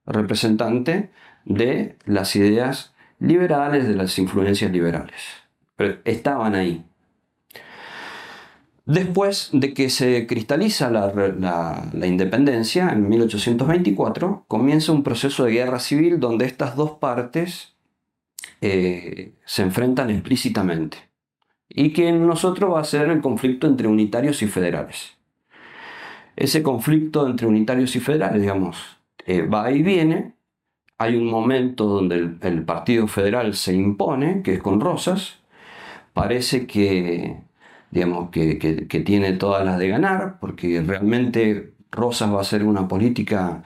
representante 0.06 1.12
de 1.46 1.98
las 2.06 2.36
ideas 2.36 2.89
liberales, 3.20 3.88
de 3.88 3.96
las 3.96 4.18
influencias 4.18 4.72
liberales. 4.72 5.22
Estaban 6.06 6.56
ahí. 6.56 6.84
Después 8.86 9.50
de 9.54 9.74
que 9.76 9.90
se 9.92 10.26
cristaliza 10.26 10.90
la, 10.90 12.08
independencia, 12.08 12.90
en 12.90 13.08
1824, 13.08 14.46
comienza 14.48 14.92
un 14.92 15.04
proceso 15.04 15.46
de 15.46 15.52
guerra 15.52 15.80
civil 15.80 16.20
donde 16.20 16.46
estas 16.46 16.76
dos 16.76 16.92
partes 16.92 17.76
eh, 18.62 19.36
se 19.46 19.62
enfrentan 19.62 20.10
explícitamente 20.10 20.98
y 21.70 21.94
que 21.94 22.08
en 22.08 22.26
nosotros 22.26 22.74
va 22.74 22.80
a 22.80 22.84
ser 22.84 23.10
el 23.10 23.22
conflicto 23.22 23.68
entre 23.68 23.88
unitarios 23.88 24.42
y 24.42 24.48
federales. 24.48 25.18
Ese 26.36 26.64
conflicto 26.64 27.28
entre 27.28 27.46
unitarios 27.46 27.96
y 27.96 28.00
federales, 28.00 28.42
digamos, 28.42 28.98
eh, 29.26 29.44
va 29.44 29.72
y 29.72 29.84
viene. 29.84 30.34
Hay 31.00 31.16
un 31.16 31.28
momento 31.28 31.86
donde 31.86 32.16
el 32.42 32.64
Partido 32.64 33.08
Federal 33.08 33.56
se 33.56 33.74
impone, 33.74 34.44
que 34.44 34.54
es 34.56 34.62
con 34.62 34.80
Rosas. 34.80 35.40
Parece 36.14 36.68
que 36.68 37.50
digamos, 37.92 38.30
que, 38.30 38.56
tiene 39.06 39.34
todas 39.34 39.66
las 39.66 39.80
de 39.80 39.88
ganar, 39.88 40.38
porque 40.40 40.82
realmente 40.86 41.74
Rosas 41.92 42.34
va 42.34 42.42
a 42.42 42.44
ser 42.44 42.64
una 42.64 42.88
política 42.88 43.64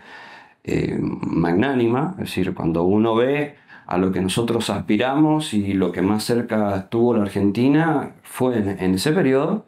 eh, 0.63 0.98
magnánima, 1.00 2.16
es 2.20 2.25
decir, 2.25 2.54
cuando 2.54 2.84
uno 2.84 3.16
ve 3.16 3.56
a 3.86 3.98
lo 3.98 4.12
que 4.12 4.22
nosotros 4.22 4.70
aspiramos 4.70 5.54
y 5.54 5.74
lo 5.74 5.92
que 5.92 6.02
más 6.02 6.24
cerca 6.24 6.75
estuvo 6.78 7.13
la 7.13 7.24
Argentina 7.24 8.16
fue 8.24 8.58
en, 8.58 8.94
ese 8.96 9.12
periodo, 9.12 9.68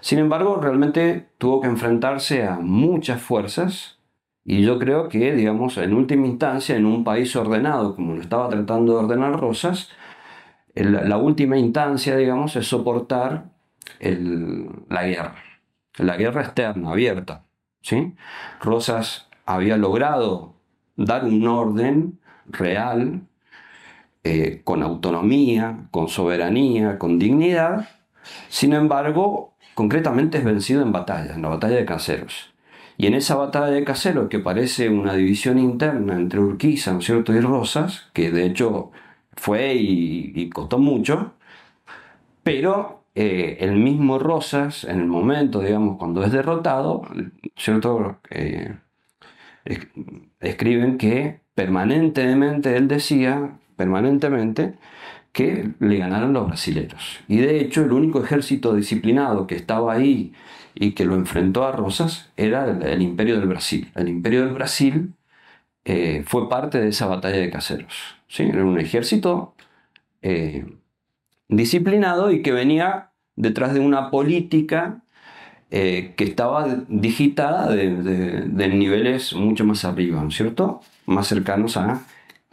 sin 0.00 0.18
embargo, 0.18 0.58
realmente 0.60 1.28
tuvo 1.38 1.62
que 1.62 1.68
enfrentarse 1.68 2.46
a 2.46 2.58
muchas 2.58 3.22
fuerzas 3.22 3.98
y 4.44 4.62
yo 4.62 4.78
creo 4.78 5.08
que, 5.08 5.32
digamos, 5.32 5.78
en 5.78 5.94
última 5.94 6.26
instancia, 6.26 6.76
en 6.76 6.84
un 6.84 7.02
país 7.02 7.34
ordenado 7.34 7.96
como 7.96 8.14
lo 8.14 8.20
estaba 8.20 8.48
tratando 8.48 8.92
de 8.92 9.04
ordenar 9.04 9.40
Rosas, 9.40 9.90
la 10.74 11.16
última 11.16 11.56
instancia, 11.56 12.16
digamos, 12.16 12.56
es 12.56 12.66
soportar 12.66 13.50
la 14.00 15.06
guerra, 15.06 15.36
la 15.98 16.16
guerra 16.16 16.42
externa, 16.42 16.90
abierta. 16.90 17.44
¿sí? 17.80 18.14
Rosas 18.60 19.28
había 19.46 19.76
logrado 19.76 20.54
dar 20.96 21.24
un 21.24 21.46
orden 21.46 22.20
real, 22.46 23.22
eh, 24.24 24.62
con 24.64 24.82
autonomía, 24.82 25.86
con 25.90 26.08
soberanía, 26.08 26.98
con 26.98 27.18
dignidad, 27.18 27.88
sin 28.48 28.72
embargo, 28.72 29.54
concretamente 29.74 30.38
es 30.38 30.44
vencido 30.44 30.82
en 30.82 30.92
batalla, 30.92 31.34
en 31.34 31.42
la 31.42 31.48
batalla 31.48 31.76
de 31.76 31.84
Caseros. 31.84 32.53
Y 32.96 33.06
en 33.06 33.14
esa 33.14 33.36
batalla 33.36 33.66
de 33.66 33.84
Caseros, 33.84 34.28
que 34.28 34.38
parece 34.38 34.88
una 34.88 35.14
división 35.14 35.58
interna 35.58 36.14
entre 36.14 36.40
Urquiza 36.40 36.92
¿no 36.92 37.00
cierto? 37.00 37.32
y 37.34 37.40
Rosas, 37.40 38.10
que 38.12 38.30
de 38.30 38.46
hecho 38.46 38.92
fue 39.36 39.74
y, 39.74 40.32
y 40.34 40.50
costó 40.50 40.78
mucho, 40.78 41.34
pero 42.42 43.04
eh, 43.14 43.58
el 43.60 43.76
mismo 43.76 44.18
Rosas, 44.18 44.84
en 44.84 45.00
el 45.00 45.06
momento, 45.06 45.60
digamos, 45.60 45.98
cuando 45.98 46.24
es 46.24 46.32
derrotado, 46.32 47.02
¿cierto? 47.56 48.18
Eh, 48.30 48.74
escriben 50.40 50.98
que 50.98 51.40
permanentemente 51.54 52.76
él 52.76 52.88
decía, 52.88 53.58
permanentemente, 53.76 54.74
que 55.34 55.72
le 55.80 55.98
ganaron 55.98 56.32
los 56.32 56.46
brasileños. 56.46 57.18
Y 57.28 57.38
de 57.38 57.60
hecho, 57.60 57.84
el 57.84 57.92
único 57.92 58.24
ejército 58.24 58.74
disciplinado 58.74 59.46
que 59.46 59.56
estaba 59.56 59.92
ahí 59.92 60.32
y 60.74 60.92
que 60.92 61.04
lo 61.04 61.16
enfrentó 61.16 61.66
a 61.66 61.72
Rosas 61.72 62.30
era 62.36 62.70
el, 62.70 63.02
Imperio 63.02 63.38
del 63.38 63.48
Brasil. 63.48 63.90
El 63.94 64.08
Imperio 64.08 64.46
del 64.46 64.54
Brasil 64.54 65.12
eh, 65.84 66.22
fue 66.26 66.48
parte 66.48 66.80
de 66.80 66.88
esa 66.88 67.06
batalla 67.06 67.36
de 67.36 67.50
caseros. 67.50 68.16
¿sí? 68.28 68.44
Era 68.44 68.64
un 68.64 68.78
ejército 68.80 69.54
disciplinado 71.48 72.30
y 72.30 72.40
que 72.40 72.52
venía 72.52 73.10
detrás 73.36 73.74
de 73.74 73.80
una 73.80 74.10
política 74.10 75.02
eh, 75.76 76.14
que 76.16 76.22
estaba 76.22 76.84
digitada 76.88 77.68
de, 77.68 78.68
niveles 78.68 79.34
mucho 79.34 79.64
más 79.64 79.84
arriba, 79.84 80.22
¿no 80.22 80.28
es 80.28 80.36
cierto? 80.36 80.80
Más 81.04 81.26
cercanos 81.26 81.76
a, 81.76 82.02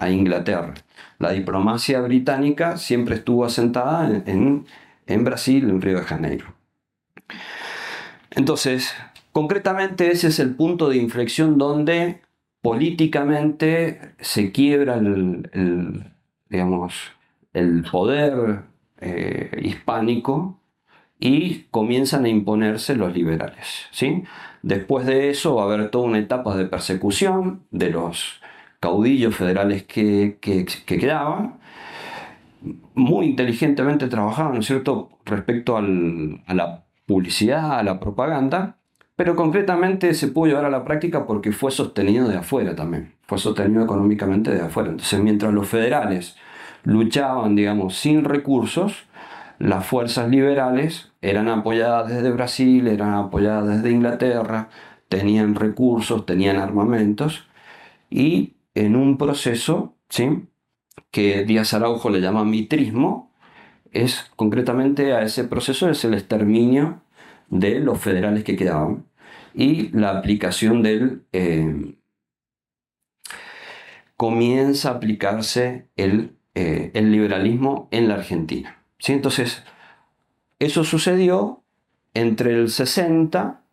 Inglaterra. 0.10 0.74
La 1.20 1.32
diplomacia 1.32 2.02
británica 2.02 2.78
siempre 2.78 3.16
estuvo 3.16 3.46
asentada 3.46 4.24
en, 4.26 4.66
en 5.06 5.24
Brasil, 5.24 5.70
en 5.70 5.82
Río 5.82 6.00
de 6.00 6.06
Janeiro. 6.06 6.46
Entonces, 8.32 8.94
concretamente 9.32 10.12
ese 10.12 10.28
es 10.28 10.40
el 10.40 10.56
punto 10.56 10.90
de 10.90 10.98
inflexión 10.98 11.58
donde 11.58 12.22
políticamente 12.62 14.14
se 14.20 14.52
quiebra 14.52 14.96
el, 14.96 16.12
digamos, 16.50 17.12
el 17.54 17.84
poder 17.84 18.62
eh, 19.00 19.60
hispánico 19.62 20.60
y 21.20 21.64
comienzan 21.72 22.26
a 22.26 22.30
imponerse 22.30 22.96
los 22.96 23.14
liberales. 23.14 23.88
¿sí? 23.92 24.24
Después 24.62 25.06
de 25.06 25.30
eso 25.30 25.56
va 25.56 25.64
a 25.64 25.66
haber 25.66 25.90
toda 25.90 26.06
una 26.06 26.20
etapa 26.20 26.56
de 26.56 26.66
persecución 26.66 27.64
de 27.72 27.90
los 27.90 28.41
caudillos 28.82 29.36
federales 29.36 29.84
que, 29.84 30.38
quedaban, 30.86 31.60
muy 32.96 33.28
inteligentemente 33.28 34.08
trabajaban, 34.08 34.56
¿no 34.56 34.60
es 34.60 34.66
cierto?, 34.66 35.10
respecto 35.24 35.78
a 35.78 35.82
la 35.82 36.84
publicidad, 37.06 37.80
a 37.80 37.84
la 37.84 38.00
propaganda, 38.00 38.78
pero 39.16 39.36
concretamente 39.36 40.14
se 40.16 40.30
pudo 40.30 40.48
llevar 40.48 40.66
a 40.66 40.70
la 40.70 40.84
práctica 40.84 41.28
porque 41.28 41.52
fue 41.52 41.72
sostenido 41.72 42.28
de 42.28 42.38
afuera 42.38 42.76
también, 42.76 43.14
fue 43.28 43.38
sostenido 43.38 43.84
económicamente 43.84 44.52
de 44.52 44.62
afuera. 44.62 44.90
Entonces, 44.90 45.20
mientras 45.20 45.54
los 45.54 45.68
federales 45.68 46.36
luchaban, 46.84 47.56
digamos, 47.56 47.96
sin 47.96 48.24
recursos, 48.24 49.06
las 49.60 49.86
fuerzas 49.86 50.28
liberales 50.28 51.12
eran 51.22 51.50
apoyadas 51.50 52.10
desde 52.10 52.32
Brasil, 52.32 52.88
eran 52.88 53.14
apoyadas 53.14 53.68
desde 53.68 53.92
Inglaterra, 53.92 54.70
tenían 55.08 55.54
recursos, 55.54 56.26
tenían 56.26 56.58
armamentos 56.58 57.48
y 58.10 58.56
en 58.76 58.96
un 58.96 59.18
proceso 59.18 59.96
¿sí? 60.10 60.48
que 61.12 61.44
Díaz 61.46 61.74
Araujo 61.74 62.10
le 62.10 62.22
llama 62.22 62.46
mitrismo, 62.46 63.32
es 63.92 64.32
concretamente 64.36 65.14
a 65.14 65.22
ese 65.24 65.44
proceso 65.44 65.90
es 65.90 66.06
el 66.06 66.14
exterminio 66.14 67.02
de 67.50 67.80
los 67.80 68.00
federales 68.00 68.44
que 68.44 68.56
quedaban 68.56 69.06
y 69.54 69.90
la 69.90 70.18
aplicación 70.18 70.82
del... 70.82 71.24
Eh, 71.34 71.96
comienza 74.22 74.90
a 74.90 74.94
aplicarse 74.98 75.88
el, 75.96 76.38
eh, 76.54 76.92
el 76.94 77.12
liberalismo 77.12 77.88
en 77.90 78.08
la 78.08 78.14
Argentina. 78.14 78.84
¿sí? 79.00 79.14
Entonces, 79.14 79.64
eso 80.60 80.84
sucedió 80.84 81.64
entre 82.14 82.54
el 82.54 82.70
60 82.70 83.64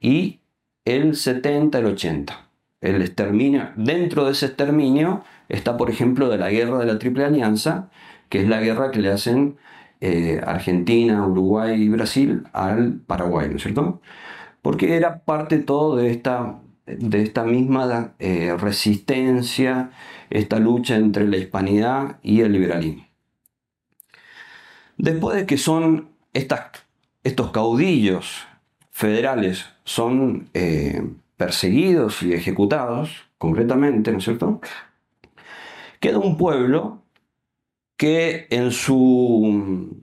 y 0.00 0.40
el 0.86 1.14
70, 1.14 1.78
el 1.78 1.84
80. 1.84 2.41
El 2.82 3.00
exterminio, 3.00 3.70
dentro 3.76 4.24
de 4.24 4.32
ese 4.32 4.46
exterminio 4.46 5.24
está, 5.48 5.76
por 5.76 5.88
ejemplo, 5.88 6.28
de 6.28 6.36
la 6.36 6.50
guerra 6.50 6.78
de 6.78 6.86
la 6.86 6.98
Triple 6.98 7.24
Alianza, 7.24 7.88
que 8.28 8.40
es 8.42 8.48
la 8.48 8.60
guerra 8.60 8.90
que 8.90 9.00
le 9.00 9.10
hacen 9.10 9.56
eh, 10.00 10.40
Argentina, 10.44 11.24
Uruguay 11.24 11.80
y 11.80 11.88
Brasil 11.88 12.42
al 12.52 12.94
Paraguay, 13.06 13.48
¿no 13.48 13.56
es 13.56 13.62
cierto? 13.62 14.00
Porque 14.60 14.96
era 14.96 15.20
parte 15.20 15.58
todo 15.58 15.96
de 15.96 16.10
esta, 16.10 16.58
de 16.86 17.22
esta 17.22 17.44
misma 17.44 18.14
eh, 18.18 18.56
resistencia, 18.58 19.90
esta 20.28 20.58
lucha 20.58 20.96
entre 20.96 21.28
la 21.28 21.36
hispanidad 21.36 22.18
y 22.22 22.40
el 22.40 22.52
liberalismo. 22.52 23.06
Después 24.98 25.36
de 25.36 25.46
que 25.46 25.56
son 25.56 26.08
estos 26.32 27.50
caudillos 27.52 28.44
federales 28.90 29.66
son 29.84 30.48
eh, 30.54 31.02
perseguidos 31.42 32.22
y 32.22 32.34
ejecutados, 32.34 33.10
concretamente, 33.36 34.12
¿no 34.12 34.18
es 34.18 34.24
cierto? 34.24 34.60
Queda 35.98 36.18
un 36.18 36.38
pueblo 36.38 37.02
que 37.96 38.46
en 38.50 38.70
su, 38.70 40.00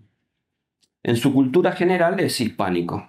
en 1.02 1.16
su 1.16 1.34
cultura 1.34 1.72
general 1.72 2.20
es 2.20 2.42
hispánico. 2.42 3.08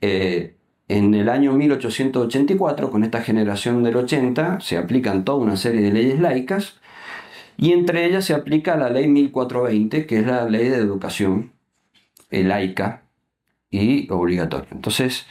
Eh, 0.00 0.57
en 0.88 1.14
el 1.14 1.28
año 1.28 1.52
1884, 1.52 2.90
con 2.90 3.04
esta 3.04 3.22
generación 3.22 3.82
del 3.82 3.96
80, 3.96 4.60
se 4.60 4.78
aplican 4.78 5.24
toda 5.24 5.38
una 5.38 5.56
serie 5.56 5.82
de 5.82 5.92
leyes 5.92 6.18
laicas 6.18 6.80
y 7.58 7.72
entre 7.72 8.06
ellas 8.06 8.24
se 8.24 8.34
aplica 8.34 8.76
la 8.76 8.88
ley 8.88 9.06
1420, 9.08 10.06
que 10.06 10.18
es 10.18 10.26
la 10.26 10.48
ley 10.48 10.68
de 10.68 10.76
educación 10.76 11.52
eh, 12.30 12.42
laica 12.42 13.02
y 13.70 14.10
obligatoria. 14.10 14.68
Entonces, 14.72 15.26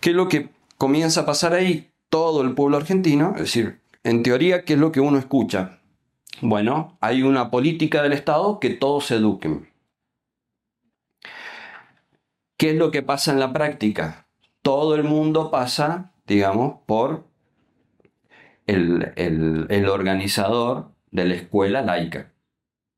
¿qué 0.00 0.10
es 0.10 0.16
lo 0.16 0.28
que 0.28 0.50
comienza 0.78 1.22
a 1.22 1.26
pasar 1.26 1.52
ahí? 1.52 1.90
Todo 2.08 2.42
el 2.42 2.54
pueblo 2.54 2.76
argentino, 2.76 3.32
es 3.34 3.42
decir, 3.42 3.80
en 4.04 4.22
teoría, 4.22 4.64
¿qué 4.64 4.74
es 4.74 4.78
lo 4.78 4.92
que 4.92 5.00
uno 5.00 5.18
escucha? 5.18 5.80
Bueno, 6.40 6.96
hay 7.00 7.22
una 7.24 7.50
política 7.50 8.02
del 8.02 8.12
Estado 8.12 8.60
que 8.60 8.70
todos 8.70 9.10
eduquen. 9.10 9.68
¿Qué 12.56 12.70
es 12.70 12.76
lo 12.76 12.92
que 12.92 13.02
pasa 13.02 13.32
en 13.32 13.40
la 13.40 13.52
práctica? 13.52 14.25
Todo 14.66 14.96
el 14.96 15.04
mundo 15.04 15.52
pasa, 15.52 16.10
digamos, 16.26 16.78
por 16.86 17.28
el, 18.66 19.86
organizador 19.88 20.90
de 21.12 21.24
la 21.24 21.34
escuela 21.34 21.82
laica. 21.82 22.32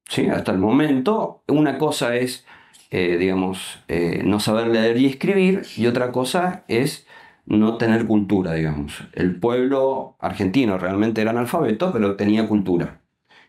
¿Sí? 0.08 0.28
Hasta 0.28 0.52
el 0.52 0.56
momento, 0.56 1.42
una 1.46 1.76
cosa 1.76 2.16
es, 2.16 2.46
eh, 2.90 3.18
digamos, 3.18 3.80
eh, 3.88 4.22
no 4.24 4.40
saber 4.40 4.68
leer 4.68 4.96
y 4.96 5.04
escribir, 5.04 5.60
y 5.76 5.86
otra 5.86 6.10
cosa 6.10 6.64
es 6.68 7.06
no 7.44 7.76
tener 7.76 8.06
cultura, 8.06 8.54
digamos. 8.54 9.02
El 9.12 9.38
pueblo 9.38 10.16
argentino 10.20 10.78
realmente 10.78 11.20
era 11.20 11.32
analfabeto, 11.32 11.92
pero 11.92 12.16
tenía 12.16 12.48
cultura. 12.48 13.02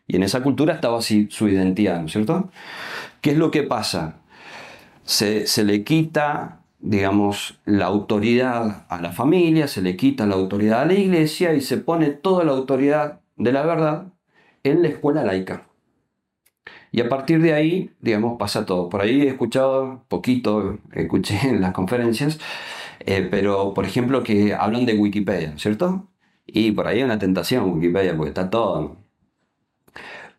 Y 0.08 0.18
en 0.18 0.24
esa 0.24 0.44
cultura 0.44 0.74
estaba 0.74 0.98
así 0.98 1.30
su 1.32 1.48
identidad, 1.48 2.02
¿no 2.02 2.08
es 2.08 2.12
cierto? 2.12 2.52
¿Qué 3.22 3.32
es 3.32 3.38
lo 3.38 3.50
que 3.50 3.64
pasa? 3.64 4.18
Se, 5.06 5.46
le 5.64 5.86
quita, 5.86 6.59
digamos, 6.80 7.60
la 7.66 7.86
autoridad 7.86 8.86
a 8.90 9.02
la 9.02 9.12
familia, 9.12 9.68
se 9.68 9.82
le 9.82 9.96
quita 9.98 10.26
la 10.26 10.36
autoridad 10.36 10.82
a 10.82 10.86
la 10.86 10.94
iglesia 10.94 11.54
y 11.54 11.62
se 11.62 11.78
pone 11.78 12.10
toda 12.12 12.44
la 12.44 12.52
autoridad 12.52 13.22
de 13.38 13.52
la 13.52 13.66
verdad 13.66 14.08
en 14.64 14.82
la 14.82 14.90
escuela 14.90 15.24
laica. 15.24 15.68
Y 16.92 17.02
a 17.02 17.10
partir 17.10 17.42
de 17.42 17.54
ahí, 17.54 17.92
digamos, 18.02 18.38
pasa 18.40 18.66
todo. 18.66 18.90
Por 18.90 19.02
ahí 19.02 19.22
he 19.22 19.28
escuchado, 19.28 20.04
poquito, 20.08 20.80
escuché 20.94 21.40
en 21.44 21.62
las 21.62 21.74
conferencias, 21.74 22.40
eh, 23.02 23.28
pero 23.30 23.74
por 23.74 23.86
ejemplo 23.86 24.24
que 24.24 24.54
hablan 24.54 24.86
de 24.86 24.96
Wikipedia, 24.96 25.58
¿cierto? 25.58 26.08
Y 26.48 26.72
por 26.72 26.88
ahí 26.88 26.98
hay 27.00 27.04
una 27.04 27.20
tentación 27.20 27.72
Wikipedia, 27.74 28.16
porque 28.18 28.30
está 28.30 28.50
todo 28.50 28.98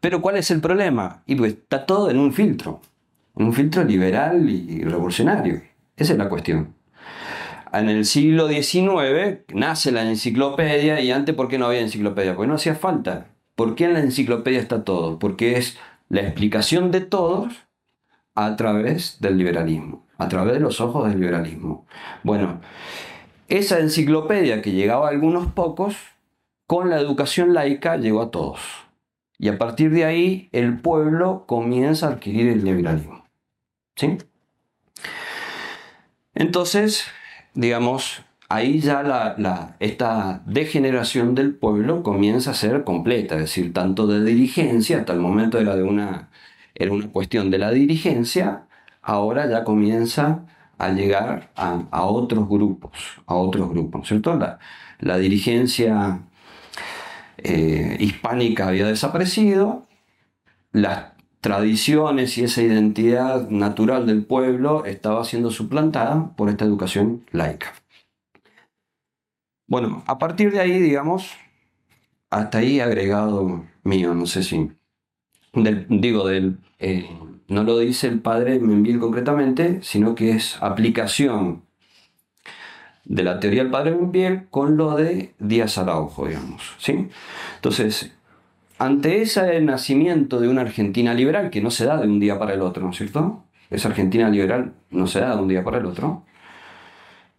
pero 0.00 0.22
¿cuál 0.22 0.37
es 0.37 0.50
el 0.50 0.61
problema? 0.61 1.22
Y 1.26 1.37
pues 1.37 1.53
está 1.53 1.85
todo 1.87 2.11
en 2.11 2.18
un 2.18 2.33
filtro, 2.33 2.81
un 3.35 3.53
filtro 3.53 3.85
liberal 3.85 4.48
y 4.48 4.83
revolucionario. 4.83 5.61
Esa 6.00 6.14
es 6.14 6.18
la 6.18 6.30
cuestión. 6.30 6.74
En 7.74 7.90
el 7.90 8.06
siglo 8.06 8.48
XIX 8.48 9.44
nace 9.52 9.92
la 9.92 10.02
enciclopedia 10.02 10.98
y 11.00 11.12
antes 11.12 11.34
¿por 11.34 11.48
qué 11.48 11.58
no 11.58 11.66
había 11.66 11.82
enciclopedia? 11.82 12.34
Porque 12.34 12.48
no 12.48 12.54
hacía 12.54 12.74
falta. 12.74 13.26
¿Por 13.54 13.74
qué 13.74 13.84
en 13.84 13.92
la 13.92 14.00
enciclopedia 14.00 14.60
está 14.60 14.82
todo? 14.82 15.18
Porque 15.18 15.58
es 15.58 15.76
la 16.08 16.22
explicación 16.22 16.90
de 16.90 17.02
todos 17.02 17.52
a 18.34 18.56
través 18.56 19.20
del 19.20 19.36
liberalismo, 19.36 20.06
a 20.16 20.28
través 20.28 20.54
de 20.54 20.60
los 20.60 20.80
ojos 20.80 21.06
del 21.06 21.20
liberalismo. 21.20 21.86
Bueno, 22.24 22.62
esa 23.48 23.78
enciclopedia 23.78 24.62
que 24.62 24.72
llegaba 24.72 25.06
a 25.06 25.10
algunos 25.10 25.52
pocos, 25.52 25.96
con 26.66 26.88
la 26.88 26.98
educación 26.98 27.52
laica 27.52 27.98
llegó 27.98 28.22
a 28.22 28.30
todos. 28.30 28.60
Y 29.38 29.48
a 29.48 29.58
partir 29.58 29.90
de 29.90 30.06
ahí 30.06 30.48
el 30.52 30.80
pueblo 30.80 31.44
comienza 31.46 32.06
a 32.06 32.12
adquirir 32.12 32.48
el 32.48 32.64
liberalismo. 32.64 33.26
¿Sí? 33.96 34.16
Entonces, 36.40 37.05
digamos, 37.53 38.22
ahí 38.48 38.81
ya 38.81 39.03
la, 39.03 39.76
esta 39.79 40.40
degeneración 40.46 41.35
del 41.35 41.55
pueblo 41.55 42.03
comienza 42.03 42.53
a 42.53 42.55
ser 42.55 42.83
completa, 42.85 43.35
es 43.35 43.42
decir, 43.42 43.74
tanto 43.74 44.07
de 44.07 44.24
dirigencia, 44.24 45.00
hasta 45.00 45.12
el 45.12 45.20
momento 45.20 45.59
era, 45.59 45.76
de 45.76 45.83
una, 45.83 46.31
era 46.74 46.92
una 46.92 47.09
cuestión 47.09 47.50
de 47.50 47.59
la 47.59 47.70
dirigencia, 47.72 48.64
ahora 49.03 49.50
ya 49.50 49.64
comienza 49.64 50.46
a 50.79 50.88
llegar 50.92 51.50
a, 51.57 52.05
otros 52.07 52.48
grupos, 52.48 52.92
a 53.26 53.35
otros 53.35 53.68
grupos, 53.68 54.09
¿cierto? 54.09 54.35
La, 54.37 54.59
la 54.98 55.18
dirigencia 55.18 56.22
eh, 57.37 57.98
hispánica 58.00 58.68
había 58.68 58.87
desaparecido, 58.87 59.87
las 60.72 61.19
tradiciones 61.40 62.37
y 62.38 62.44
esa 62.44 62.62
identidad 62.62 63.48
natural 63.48 64.07
del 64.07 64.24
pueblo 64.24 64.85
estaba 64.85 65.24
siendo 65.24 65.50
suplantada 65.50 66.35
por 66.37 66.48
esta 66.48 66.64
educación 66.64 67.24
laica. 67.33 67.72
Bueno, 69.66 70.03
a 70.07 70.18
partir 70.18 70.53
de 70.53 70.61
ahí, 70.61 70.79
digamos, 70.81 71.33
hasta 72.29 72.59
ahí 72.59 72.81
agregado 72.81 73.64
mío, 73.85 74.14
no 74.14 74.26
sé 74.26 74.42
si, 74.42 74.70
digo, 75.88 76.26
del, 76.26 76.59
eh, 76.79 77.09
no 77.48 77.64
lo 77.64 77.79
dice 77.79 78.09
el 78.09 78.20
padre 78.20 78.59
Menville 78.59 78.98
concretamente, 78.98 79.81
sino 79.83 80.14
que 80.14 80.33
es 80.33 80.61
aplicación 80.61 81.62
de 83.05 83.22
la 83.22 83.40
teoría 83.40 83.62
del 83.62 83.72
padre 83.72 83.92
Menville 83.92 84.46
con 84.50 84.76
lo 84.76 84.96
de 84.96 85.35
Díaz 85.38 85.79
Araujo, 85.79 86.26
digamos, 86.26 86.74
¿sí? 86.79 87.09
Entonces, 87.57 88.12
ante 88.80 89.20
ese 89.20 89.60
nacimiento 89.60 90.40
de 90.40 90.48
una 90.48 90.62
Argentina 90.62 91.12
liberal, 91.12 91.50
que 91.50 91.60
no 91.60 91.70
se 91.70 91.84
da 91.84 91.98
de 91.98 92.08
un 92.08 92.18
día 92.18 92.38
para 92.38 92.54
el 92.54 92.62
otro, 92.62 92.82
¿no 92.82 92.90
es 92.90 92.96
cierto? 92.96 93.44
Esa 93.68 93.88
Argentina 93.88 94.30
liberal 94.30 94.72
no 94.88 95.06
se 95.06 95.20
da 95.20 95.36
de 95.36 95.42
un 95.42 95.48
día 95.48 95.62
para 95.62 95.76
el 95.76 95.84
otro, 95.84 96.24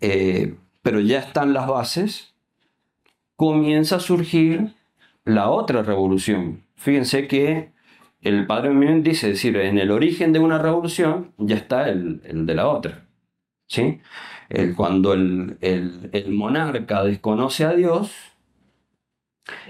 eh, 0.02 0.54
pero 0.84 1.00
ya 1.00 1.18
están 1.18 1.54
las 1.54 1.68
bases, 1.68 2.36
comienza 3.36 3.96
a 3.96 4.00
surgir 4.00 4.76
la 5.26 5.50
otra 5.50 5.82
revolución. 5.82 6.64
Fíjense 6.76 7.28
que 7.28 7.72
el 8.22 8.46
padre 8.46 8.70
Memín 8.70 9.02
dice, 9.02 9.30
decir, 9.30 9.58
en 9.58 9.80
el 9.80 9.90
origen 9.90 10.34
de 10.34 10.40
una 10.40 10.60
revolución 10.60 11.34
ya 11.40 11.56
está 11.56 11.90
el, 11.90 12.22
de 12.46 12.54
la 12.54 12.68
otra. 12.68 13.08
¿sí? 13.68 14.00
cuando 14.76 15.14
el 15.14 15.58
monarca 16.28 17.04
desconoce 17.04 17.66
a 17.66 17.74
Dios, 17.74 18.12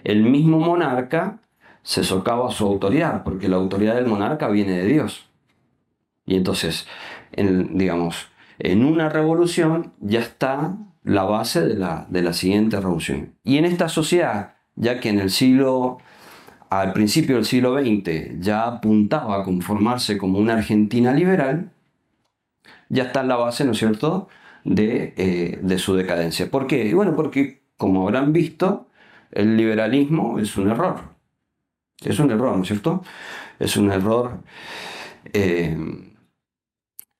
el 0.03 0.23
mismo 0.23 0.59
monarca 0.59 1.39
se 1.83 2.03
socava 2.03 2.51
su 2.51 2.65
autoridad, 2.65 3.23
porque 3.23 3.49
la 3.49 3.57
autoridad 3.57 3.95
del 3.95 4.07
monarca 4.07 4.47
viene 4.47 4.77
de 4.77 4.85
Dios. 4.85 5.27
Y 6.25 6.35
entonces, 6.35 6.87
en, 7.31 7.77
digamos, 7.77 8.29
en 8.59 8.85
una 8.85 9.09
revolución 9.09 9.93
ya 9.99 10.19
está 10.19 10.77
la 11.03 11.23
base 11.23 11.65
de 11.65 11.75
la, 11.75 12.05
de 12.09 12.21
la 12.21 12.33
siguiente 12.33 12.79
revolución. 12.79 13.33
Y 13.43 13.57
en 13.57 13.65
esta 13.65 13.89
sociedad, 13.89 14.55
ya 14.75 14.99
que 14.99 15.09
en 15.09 15.19
el 15.19 15.31
siglo, 15.31 15.97
al 16.69 16.93
principio 16.93 17.35
del 17.35 17.45
siglo 17.45 17.77
XX 17.79 18.39
ya 18.39 18.67
apuntaba 18.67 19.41
a 19.41 19.43
conformarse 19.43 20.17
como 20.17 20.39
una 20.39 20.53
Argentina 20.53 21.13
liberal, 21.13 21.71
ya 22.89 23.03
está 23.03 23.23
la 23.23 23.37
base, 23.37 23.65
¿no 23.65 23.71
es 23.71 23.79
cierto?, 23.79 24.27
de, 24.63 25.13
eh, 25.17 25.59
de 25.61 25.79
su 25.79 25.95
decadencia. 25.95 26.51
¿Por 26.51 26.67
qué? 26.67 26.93
bueno, 26.93 27.15
porque, 27.15 27.61
como 27.77 28.03
habrán 28.03 28.31
visto, 28.31 28.87
el 29.31 29.57
liberalismo 29.57 30.39
es 30.39 30.55
un 30.57 30.69
error. 30.69 31.10
Es 32.03 32.19
un 32.19 32.31
error, 32.31 32.55
¿no 32.55 32.63
es 32.63 32.67
cierto? 32.67 33.03
Es 33.59 33.77
un 33.77 33.91
error 33.91 34.39
eh, 35.33 35.77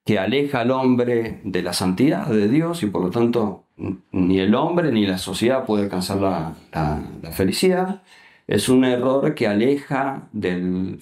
que 0.06 0.18
aleja 0.18 0.62
al 0.62 0.72
hombre 0.72 1.42
de 1.44 1.62
la 1.62 1.74
santidad 1.74 2.28
de 2.28 2.48
Dios 2.48 2.82
y 2.84 2.88
por 2.88 3.04
lo 3.04 3.12
tanto 3.12 3.66
ni 4.12 4.40
el 4.40 4.56
hombre 4.56 4.92
ni 4.92 5.06
la 5.06 5.18
sociedad 5.18 5.66
puede 5.66 5.84
alcanzar 5.84 6.20
la, 6.20 7.32
felicidad. 7.32 8.04
Es 8.48 8.70
un 8.70 8.84
error 8.86 9.34
que 9.36 9.48
aleja 9.48 10.28
del, 10.34 11.02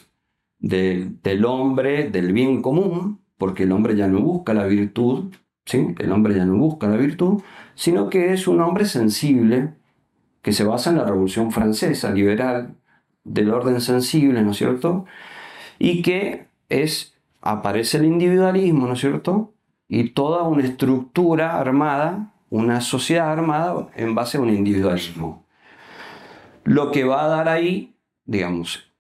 del, 0.59 1.45
hombre 1.45 2.09
del 2.09 2.33
bien 2.33 2.61
común, 2.61 3.21
porque 3.37 3.63
el 3.63 3.71
hombre 3.71 3.95
ya 3.95 4.07
no 4.07 4.19
busca 4.19 4.53
la 4.53 4.65
virtud, 4.65 5.33
¿sí? 5.65 5.95
el 5.97 6.11
hombre 6.11 6.35
ya 6.35 6.45
no 6.45 6.57
busca 6.57 6.87
la 6.87 6.97
virtud, 6.97 7.41
sino 7.75 8.09
que 8.09 8.33
es 8.33 8.47
un 8.47 8.61
hombre 8.61 8.85
sensible 8.85 9.73
que 10.41 10.53
se 10.53 10.63
basa 10.63 10.89
en 10.91 10.97
la 10.97 11.05
Revolución 11.05 11.51
Francesa 11.51 12.11
liberal, 12.11 12.75
del 13.23 13.51
orden 13.51 13.81
sensible, 13.81 14.41
¿no 14.41 14.51
es 14.51 14.57
cierto? 14.57 15.05
Y 15.77 16.01
que 16.01 16.47
es, 16.69 17.17
aparece 17.41 17.97
el 17.97 18.05
individualismo, 18.05 18.87
¿no 18.87 18.93
es 18.93 18.99
cierto? 18.99 19.53
Y 19.87 20.09
toda 20.09 20.43
una 20.43 20.63
estructura 20.63 21.59
armada 21.59 22.33
una 22.49 22.81
sociedad 22.81 23.31
armada 23.31 23.89
en 23.95 24.15
base 24.15 24.37
a 24.37 24.41
un 24.41 24.49
individualismo. 24.49 25.45
Lo 26.63 26.91
que 26.91 27.03
va 27.03 27.23
a 27.23 27.27
dar 27.27 27.47
ahí, 27.47 27.95
digamos, 28.25 28.91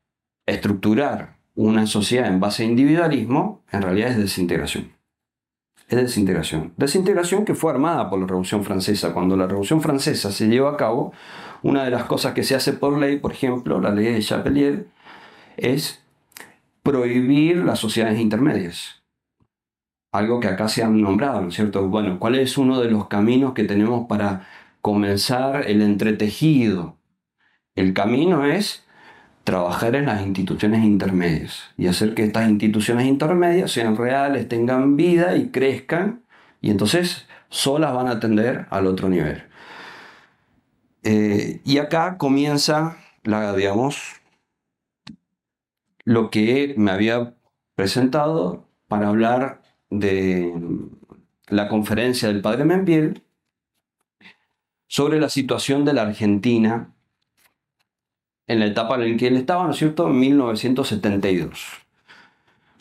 estructurar 0.45 1.37
una 1.55 1.85
sociedad 1.87 2.27
en 2.27 2.39
base 2.39 2.63
a 2.63 2.67
individualismo, 2.67 3.63
en 3.71 3.81
realidad 3.81 4.11
es 4.11 4.17
desintegración. 4.17 4.93
Es 5.87 5.97
desintegración. 5.97 6.73
Desintegración 6.77 7.45
que 7.45 7.55
fue 7.55 7.71
armada 7.71 8.09
por 8.09 8.19
la 8.19 8.27
Revolución 8.27 8.63
Francesa. 8.63 9.11
Cuando 9.11 9.35
la 9.35 9.47
Revolución 9.47 9.81
Francesa 9.81 10.31
se 10.31 10.47
lleva 10.47 10.71
a 10.71 10.77
cabo, 10.77 11.13
una 11.63 11.83
de 11.83 11.91
las 11.91 12.05
cosas 12.05 12.33
que 12.33 12.43
se 12.43 12.55
hace 12.55 12.73
por 12.73 12.97
ley, 12.97 13.17
por 13.17 13.31
ejemplo, 13.31 13.79
la 13.79 13.91
ley 13.91 14.05
de 14.13 14.21
Chapelier, 14.21 14.87
es 15.57 16.03
prohibir 16.83 17.57
las 17.57 17.79
sociedades 17.79 18.19
intermedias 18.19 18.99
algo 20.11 20.39
que 20.39 20.47
acá 20.47 20.67
se 20.67 20.83
han 20.83 21.01
nombrado, 21.01 21.41
¿no 21.41 21.49
es 21.49 21.55
cierto? 21.55 21.87
Bueno, 21.87 22.19
¿cuál 22.19 22.35
es 22.35 22.57
uno 22.57 22.79
de 22.79 22.89
los 22.89 23.07
caminos 23.07 23.53
que 23.53 23.63
tenemos 23.63 24.07
para 24.07 24.47
comenzar 24.81 25.69
el 25.69 25.81
entretejido? 25.81 26.97
El 27.75 27.93
camino 27.93 28.45
es 28.45 28.85
trabajar 29.43 29.95
en 29.95 30.07
las 30.07 30.21
instituciones 30.25 30.83
intermedias 30.83 31.71
y 31.77 31.87
hacer 31.87 32.13
que 32.13 32.23
estas 32.23 32.49
instituciones 32.49 33.07
intermedias 33.07 33.71
sean 33.71 33.95
reales, 33.97 34.47
tengan 34.47 34.95
vida 34.95 35.35
y 35.37 35.49
crezcan 35.49 36.23
y 36.61 36.71
entonces 36.71 37.27
solas 37.49 37.93
van 37.93 38.07
a 38.07 38.11
atender 38.11 38.67
al 38.69 38.87
otro 38.87 39.09
nivel. 39.09 39.43
Eh, 41.03 41.61
y 41.63 41.77
acá 41.77 42.17
comienza 42.17 42.97
la, 43.23 43.55
lo 46.03 46.29
que 46.29 46.73
me 46.77 46.91
había 46.91 47.35
presentado 47.75 48.67
para 48.87 49.07
hablar 49.07 49.61
de 49.89 50.53
la 51.47 51.67
conferencia 51.67 52.27
del 52.27 52.41
padre 52.41 52.65
Membiel 52.65 53.23
sobre 54.87 55.19
la 55.19 55.29
situación 55.29 55.85
de 55.85 55.93
la 55.93 56.01
Argentina 56.01 56.93
en 58.47 58.59
la 58.59 58.65
etapa 58.65 58.95
en 58.95 59.11
la 59.11 59.17
que 59.17 59.27
él 59.27 59.37
estaba, 59.37 59.63
¿no 59.65 59.71
es 59.71 59.77
cierto?, 59.77 60.07
en 60.07 60.19
1972. 60.19 61.65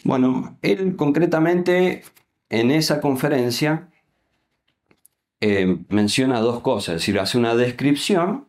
Bueno, 0.04 0.56
él 0.62 0.96
concretamente 0.96 2.02
en 2.48 2.70
esa 2.70 3.00
conferencia 3.00 3.90
eh, 5.40 5.78
menciona 5.88 6.40
dos 6.40 6.60
cosas, 6.60 6.96
es 6.96 7.00
decir, 7.02 7.18
hace 7.18 7.38
una 7.38 7.54
descripción 7.54 8.48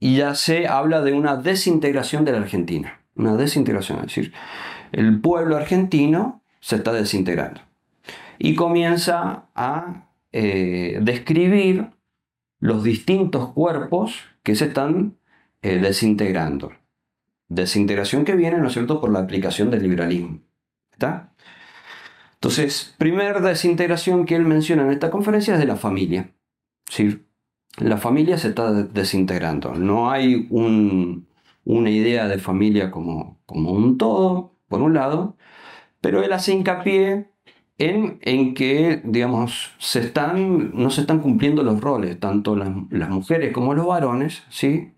y 0.00 0.16
ya 0.16 0.34
se 0.34 0.66
habla 0.66 1.02
de 1.02 1.12
una 1.12 1.36
desintegración 1.36 2.24
de 2.24 2.32
la 2.32 2.38
Argentina, 2.38 3.00
una 3.14 3.36
desintegración, 3.36 3.98
es 3.98 4.06
decir, 4.06 4.32
el 4.92 5.20
pueblo 5.20 5.56
argentino 5.56 6.42
se 6.60 6.76
está 6.76 6.92
desintegrando 6.92 7.60
y 8.38 8.54
comienza 8.54 9.46
a 9.54 10.08
eh, 10.32 10.98
describir 11.02 11.90
los 12.58 12.82
distintos 12.82 13.52
cuerpos 13.52 14.22
que 14.42 14.54
se 14.54 14.66
están 14.66 15.18
eh, 15.62 15.78
desintegrando. 15.78 16.72
Desintegración 17.48 18.24
que 18.24 18.34
viene, 18.34 18.58
¿no 18.58 18.68
es 18.68 18.72
cierto?, 18.72 19.00
por 19.00 19.12
la 19.12 19.20
aplicación 19.20 19.70
del 19.70 19.82
liberalismo. 19.82 20.40
¿Está? 20.90 21.33
Entonces, 22.44 22.94
primera 22.98 23.40
desintegración 23.40 24.26
que 24.26 24.36
él 24.36 24.44
menciona 24.44 24.82
en 24.82 24.90
esta 24.90 25.10
conferencia 25.10 25.54
es 25.54 25.60
de 25.60 25.64
la 25.64 25.76
familia. 25.76 26.34
¿sí? 26.90 27.24
La 27.78 27.96
familia 27.96 28.36
se 28.36 28.48
está 28.48 28.70
desintegrando. 28.70 29.72
No 29.72 30.10
hay 30.10 30.46
una 30.50 31.90
idea 31.90 32.28
de 32.28 32.36
familia 32.36 32.90
como, 32.90 33.40
un 33.48 33.96
todo, 33.96 34.58
por 34.68 34.82
un 34.82 34.92
lado, 34.92 35.38
pero 36.02 36.22
él 36.22 36.34
hace 36.34 36.52
hincapié 36.52 37.30
en, 37.78 38.52
que, 38.52 39.00
digamos, 39.04 39.70
no 40.74 40.90
se 40.90 41.00
están 41.00 41.20
cumpliendo 41.20 41.62
los 41.62 41.80
roles, 41.80 42.20
tanto 42.20 42.56
las, 42.56 42.68
mujeres 43.08 43.54
como 43.54 43.72
los 43.72 43.86
varones, 43.86 44.42
¿sí? 44.50 44.92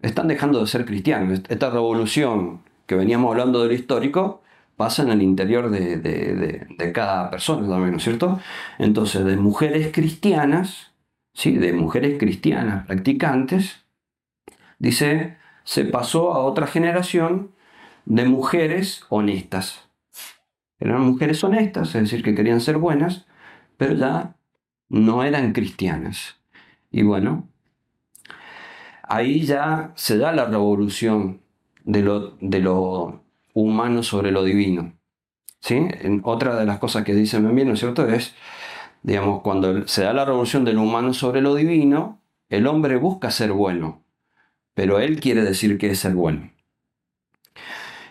Están 0.00 0.26
dejando 0.26 0.58
de 0.60 0.66
ser 0.66 0.86
cristianos. 0.86 1.42
Esta 1.50 1.68
revolución 1.68 2.62
que 2.86 2.94
veníamos 2.94 3.30
hablando 3.30 3.60
de 3.60 3.68
lo 3.68 3.74
histórico 3.74 4.40
pasa 4.78 5.02
en 5.02 5.10
el 5.10 5.22
interior 5.22 5.70
de, 5.70 6.92
cada 6.94 7.30
persona 7.30 7.68
también, 7.68 7.90
¿no 7.90 7.96
es 7.98 8.04
cierto? 8.04 8.40
Entonces, 8.78 9.24
de 9.24 9.36
mujeres 9.36 9.90
cristianas, 9.92 10.92
¿sí? 11.34 11.58
De 11.58 11.72
mujeres 11.72 12.16
cristianas 12.18 12.86
practicantes, 12.86 13.84
dice, 14.78 15.36
se 15.64 15.84
pasó 15.84 16.32
a 16.32 16.38
otra 16.38 16.68
generación 16.68 17.50
de 18.06 18.24
mujeres 18.24 19.02
honestas. 19.08 19.90
Eran 20.78 21.02
mujeres 21.02 21.42
honestas, 21.42 21.88
es 21.96 22.02
decir, 22.02 22.22
que 22.22 22.36
querían 22.36 22.60
ser 22.60 22.78
buenas, 22.78 23.26
pero 23.76 23.94
ya 23.94 24.36
no 24.88 25.24
eran 25.24 25.52
cristianas. 25.52 26.36
Y 26.92 27.02
bueno, 27.02 27.48
ahí 29.02 29.44
ya 29.44 29.92
se 29.96 30.18
da 30.18 30.30
la 30.30 30.44
revolución 30.44 31.40
de 31.84 32.02
lo, 32.02 32.36
de 32.40 32.60
lo 32.60 33.27
humano 33.54 34.02
sobre 34.02 34.30
lo 34.30 34.44
divino. 34.44 34.94
¿Sí? 35.60 35.88
Otra 36.22 36.56
de 36.56 36.66
las 36.66 36.78
cosas 36.78 37.04
que 37.04 37.14
dicen 37.14 37.44
también, 37.44 37.68
¿no 37.68 37.74
es 37.74 37.80
cierto? 37.80 38.08
Es, 38.08 38.34
digamos, 39.02 39.42
cuando 39.42 39.88
se 39.88 40.04
da 40.04 40.12
la 40.12 40.24
revolución 40.24 40.64
de 40.64 40.72
lo 40.72 40.82
humano 40.82 41.12
sobre 41.12 41.40
lo 41.40 41.54
divino, 41.54 42.20
el 42.48 42.66
hombre 42.66 42.96
busca 42.96 43.30
ser 43.30 43.52
bueno, 43.52 44.04
pero 44.74 45.00
él 45.00 45.20
quiere 45.20 45.42
decir 45.42 45.76
que 45.76 45.90
es 45.90 45.98
ser 45.98 46.14
bueno. 46.14 46.50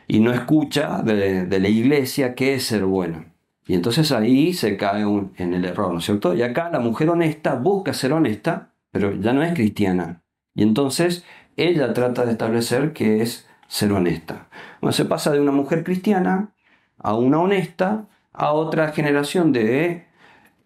Y 0.08 0.20
no 0.20 0.32
escucha 0.32 1.02
de, 1.02 1.48
la 1.48 1.68
iglesia 1.68 2.36
qué 2.36 2.54
es 2.56 2.66
ser 2.66 2.86
bueno. 2.86 3.26
Y 3.66 3.74
entonces 3.74 4.12
ahí 4.12 4.54
se 4.54 4.78
cae 4.78 5.02
en 5.02 5.54
el 5.54 5.66
error, 5.66 5.92
¿no 5.92 6.00
es 6.00 6.06
cierto? 6.06 6.34
Y 6.34 6.42
acá 6.42 6.70
la 6.70 6.80
mujer 6.80 7.10
honesta 7.10 7.56
busca 7.56 7.94
ser 7.94 8.14
honesta, 8.14 8.74
pero 8.92 9.14
ya 9.14 9.34
no 9.34 9.44
es 9.44 9.54
cristiana. 9.54 10.22
Y 10.56 10.64
entonces 10.64 11.26
ella 11.58 11.92
trata 11.94 12.26
de 12.26 12.34
establecer 12.34 12.94
que 12.94 13.22
es 13.22 13.47
ser 13.68 13.92
honesta. 13.92 14.48
Bueno, 14.82 14.94
se 14.94 15.06
pasa 15.06 15.32
de 15.32 15.40
una 15.40 15.52
mujer 15.52 15.84
cristiana 15.84 16.54
a 16.98 17.16
una 17.16 17.40
honesta 17.40 18.08
a 18.34 18.52
otra 18.54 18.92
generación 18.92 19.52
de 19.52 20.06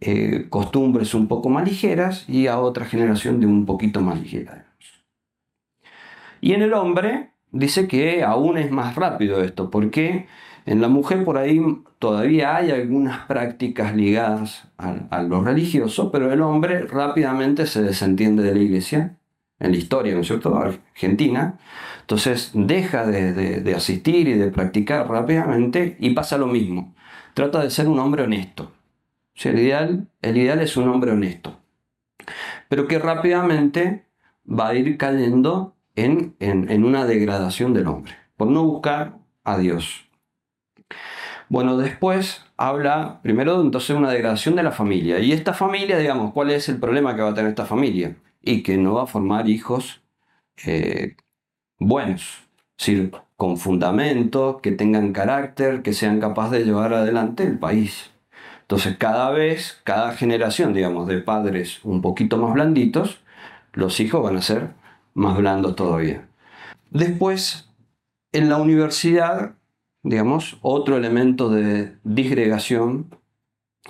eh, 0.01 0.47
costumbres 0.49 1.13
un 1.13 1.27
poco 1.27 1.49
más 1.49 1.67
ligeras 1.67 2.27
y 2.27 2.47
a 2.47 2.59
otra 2.59 2.85
generación 2.85 3.39
de 3.39 3.47
un 3.47 3.65
poquito 3.65 4.01
más 4.01 4.19
ligera. 4.19 4.67
Y 6.41 6.53
en 6.53 6.63
el 6.63 6.73
hombre 6.73 7.31
dice 7.51 7.87
que 7.87 8.23
aún 8.23 8.57
es 8.57 8.71
más 8.71 8.95
rápido 8.95 9.41
esto, 9.41 9.69
porque 9.69 10.27
en 10.65 10.81
la 10.81 10.87
mujer 10.87 11.23
por 11.23 11.37
ahí 11.37 11.61
todavía 11.99 12.55
hay 12.55 12.71
algunas 12.71 13.25
prácticas 13.25 13.95
ligadas 13.95 14.67
a, 14.77 15.21
lo 15.21 15.43
religioso, 15.43 16.11
pero 16.11 16.31
el 16.31 16.41
hombre 16.41 16.81
rápidamente 16.87 17.67
se 17.67 17.81
desentiende 17.81 18.43
de 18.43 18.55
la 18.55 18.59
iglesia, 18.59 19.17
en 19.59 19.71
la 19.71 19.77
historia, 19.77 20.13
¿no 20.15 20.21
es 20.21 20.27
cierto?, 20.27 20.55
argentina. 20.55 21.59
Entonces 22.11 22.51
deja 22.53 23.05
de, 23.05 23.73
asistir 23.73 24.27
y 24.27 24.33
de 24.33 24.51
practicar 24.51 25.07
rápidamente 25.07 25.95
y 25.97 26.09
pasa 26.09 26.37
lo 26.37 26.45
mismo. 26.45 26.93
Trata 27.33 27.63
de 27.63 27.69
ser 27.69 27.87
un 27.87 27.99
hombre 27.99 28.23
honesto. 28.23 28.73
el, 29.45 29.57
ideal, 29.57 30.09
el 30.21 30.35
ideal 30.35 30.59
es 30.59 30.75
un 30.75 30.89
hombre 30.89 31.11
honesto, 31.11 31.61
pero 32.67 32.85
que 32.89 32.99
rápidamente 32.99 34.07
va 34.45 34.67
a 34.67 34.75
ir 34.75 34.97
cayendo 34.97 35.77
en, 35.95 36.35
una 36.83 37.05
degradación 37.05 37.73
del 37.73 37.87
hombre, 37.87 38.11
por 38.35 38.49
no 38.49 38.65
buscar 38.65 39.13
a 39.45 39.57
Dios. 39.57 40.09
Bueno, 41.47 41.77
después 41.77 42.43
habla 42.57 43.21
primero 43.23 43.61
entonces 43.61 43.87
de 43.87 43.95
una 43.95 44.11
degradación 44.11 44.57
de 44.57 44.63
la 44.63 44.73
familia. 44.73 45.19
Y 45.19 45.31
esta 45.31 45.53
familia, 45.53 45.97
digamos, 45.97 46.33
¿cuál 46.33 46.51
es 46.51 46.67
el 46.67 46.77
problema 46.77 47.15
que 47.15 47.21
va 47.21 47.29
a 47.29 47.33
tener 47.33 47.51
esta 47.51 47.65
familia? 47.65 48.17
Y 48.41 48.63
que 48.63 48.75
no 48.75 48.95
va 48.95 49.03
a 49.03 49.07
formar 49.07 49.47
hijos 49.47 50.01
eh, 50.65 51.15
buenos, 51.81 52.43
es 52.77 53.11
con 53.35 53.57
fundamento, 53.57 54.59
que 54.61 54.71
tengan 54.71 55.13
carácter, 55.13 55.81
que 55.81 55.93
sean 55.93 56.19
capaces 56.19 56.59
de 56.59 56.65
llevar 56.65 56.93
adelante 56.93 57.43
el 57.43 57.57
país. 57.57 58.11
Entonces, 58.61 58.97
cada 58.97 59.31
vez, 59.31 59.81
cada 59.83 60.13
generación, 60.13 60.73
digamos, 60.73 61.07
de 61.07 61.17
padres 61.17 61.79
un 61.83 62.01
poquito 62.01 62.37
más 62.37 62.53
blanditos, 62.53 63.19
los 63.73 63.99
hijos 63.99 64.23
van 64.23 64.37
a 64.37 64.41
ser 64.41 64.69
más 65.15 65.37
blando 65.37 65.73
todavía. 65.75 66.27
Después, 66.91 67.69
en 68.31 68.47
la 68.47 68.57
universidad, 68.57 69.55
digamos, 70.03 70.57
otro 70.61 70.97
elemento 70.97 71.49
de 71.49 71.97
disgregación, 72.03 73.15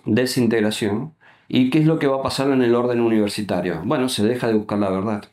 desintegración. 0.05 1.13
¿Y 1.49 1.69
qué 1.69 1.79
es 1.79 1.85
lo 1.85 1.99
que 1.99 2.07
va 2.07 2.19
a 2.19 2.23
pasar 2.23 2.49
en 2.51 2.61
el 2.61 2.73
orden 2.73 3.01
universitario? 3.01 3.81
Bueno, 3.83 4.07
se 4.07 4.25
deja 4.25 4.47
de 4.47 4.53
buscar 4.53 4.79
la 4.79 4.89
verdad. 4.89 5.25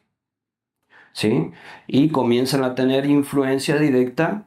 ¿Sí? 1.18 1.50
Y 1.88 2.10
comienzan 2.10 2.62
a 2.62 2.76
tener 2.76 3.04
influencia 3.04 3.76
directa 3.76 4.46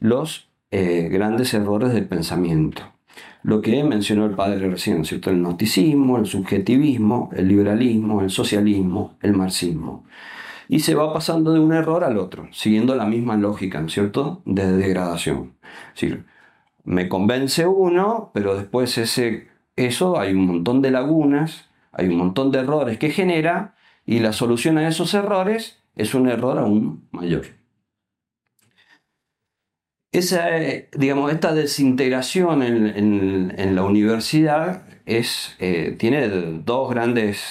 los 0.00 0.48
eh, 0.72 1.08
grandes 1.12 1.54
errores 1.54 1.92
del 1.92 2.08
pensamiento. 2.08 2.82
Lo 3.44 3.62
que 3.62 3.84
mencionó 3.84 4.26
el 4.26 4.34
padre 4.34 4.68
recién, 4.68 5.04
¿cierto? 5.04 5.30
El 5.30 5.38
gnosticismo, 5.38 6.18
el 6.18 6.26
subjetivismo, 6.26 7.30
el 7.36 7.46
liberalismo, 7.46 8.20
el 8.20 8.30
socialismo, 8.30 9.16
el 9.22 9.34
marxismo 9.34 10.04
y 10.68 10.80
se 10.80 10.94
va 10.94 11.12
pasando 11.14 11.52
de 11.52 11.60
un 11.60 11.72
error 11.72 12.04
al 12.04 12.18
otro, 12.18 12.48
siguiendo 12.52 12.94
la 12.94 13.06
misma 13.06 13.36
lógica, 13.36 13.80
¿no 13.80 13.86
es 13.86 13.94
cierto?, 13.94 14.42
de 14.44 14.70
degradación. 14.70 15.54
Es 15.96 16.18
me 16.84 17.08
convence 17.08 17.66
uno, 17.66 18.30
pero 18.32 18.56
después 18.56 18.96
ese, 18.98 19.48
eso 19.76 20.18
hay 20.18 20.32
un 20.32 20.46
montón 20.46 20.80
de 20.80 20.90
lagunas, 20.90 21.68
hay 21.92 22.08
un 22.08 22.16
montón 22.16 22.50
de 22.50 22.60
errores 22.60 22.98
que 22.98 23.10
genera 23.10 23.74
y 24.06 24.20
la 24.20 24.32
solución 24.32 24.78
a 24.78 24.88
esos 24.88 25.12
errores 25.12 25.82
es 25.98 26.14
un 26.14 26.28
error 26.28 26.58
aún 26.58 27.08
mayor. 27.10 27.46
Esa, 30.10 30.48
digamos, 30.96 31.32
esta 31.32 31.52
desintegración 31.52 32.62
en, 32.62 33.74
la 33.74 33.82
universidad 33.82 34.84
es, 35.04 35.54
eh, 35.58 35.94
tiene 35.98 36.28
dos 36.28 36.90
grandes 36.90 37.44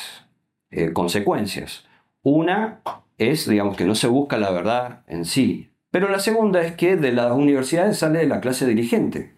eh, 0.71 0.91
consecuencias. 0.91 1.85
Una 2.23 2.81
es, 3.17 3.47
digamos, 3.47 3.77
que 3.77 3.85
no 3.85 3.93
se 3.93 4.07
busca 4.07 4.37
la 4.37 4.51
verdad 4.51 5.03
en 5.07 5.25
sí. 5.25 5.71
Pero 5.91 6.09
la 6.09 6.19
segunda 6.19 6.61
es 6.63 6.73
que 6.73 6.95
de 6.95 7.11
las 7.11 7.31
universidades 7.31 7.99
sale 7.99 8.25
la 8.25 8.41
clase 8.41 8.65
dirigente. 8.65 9.35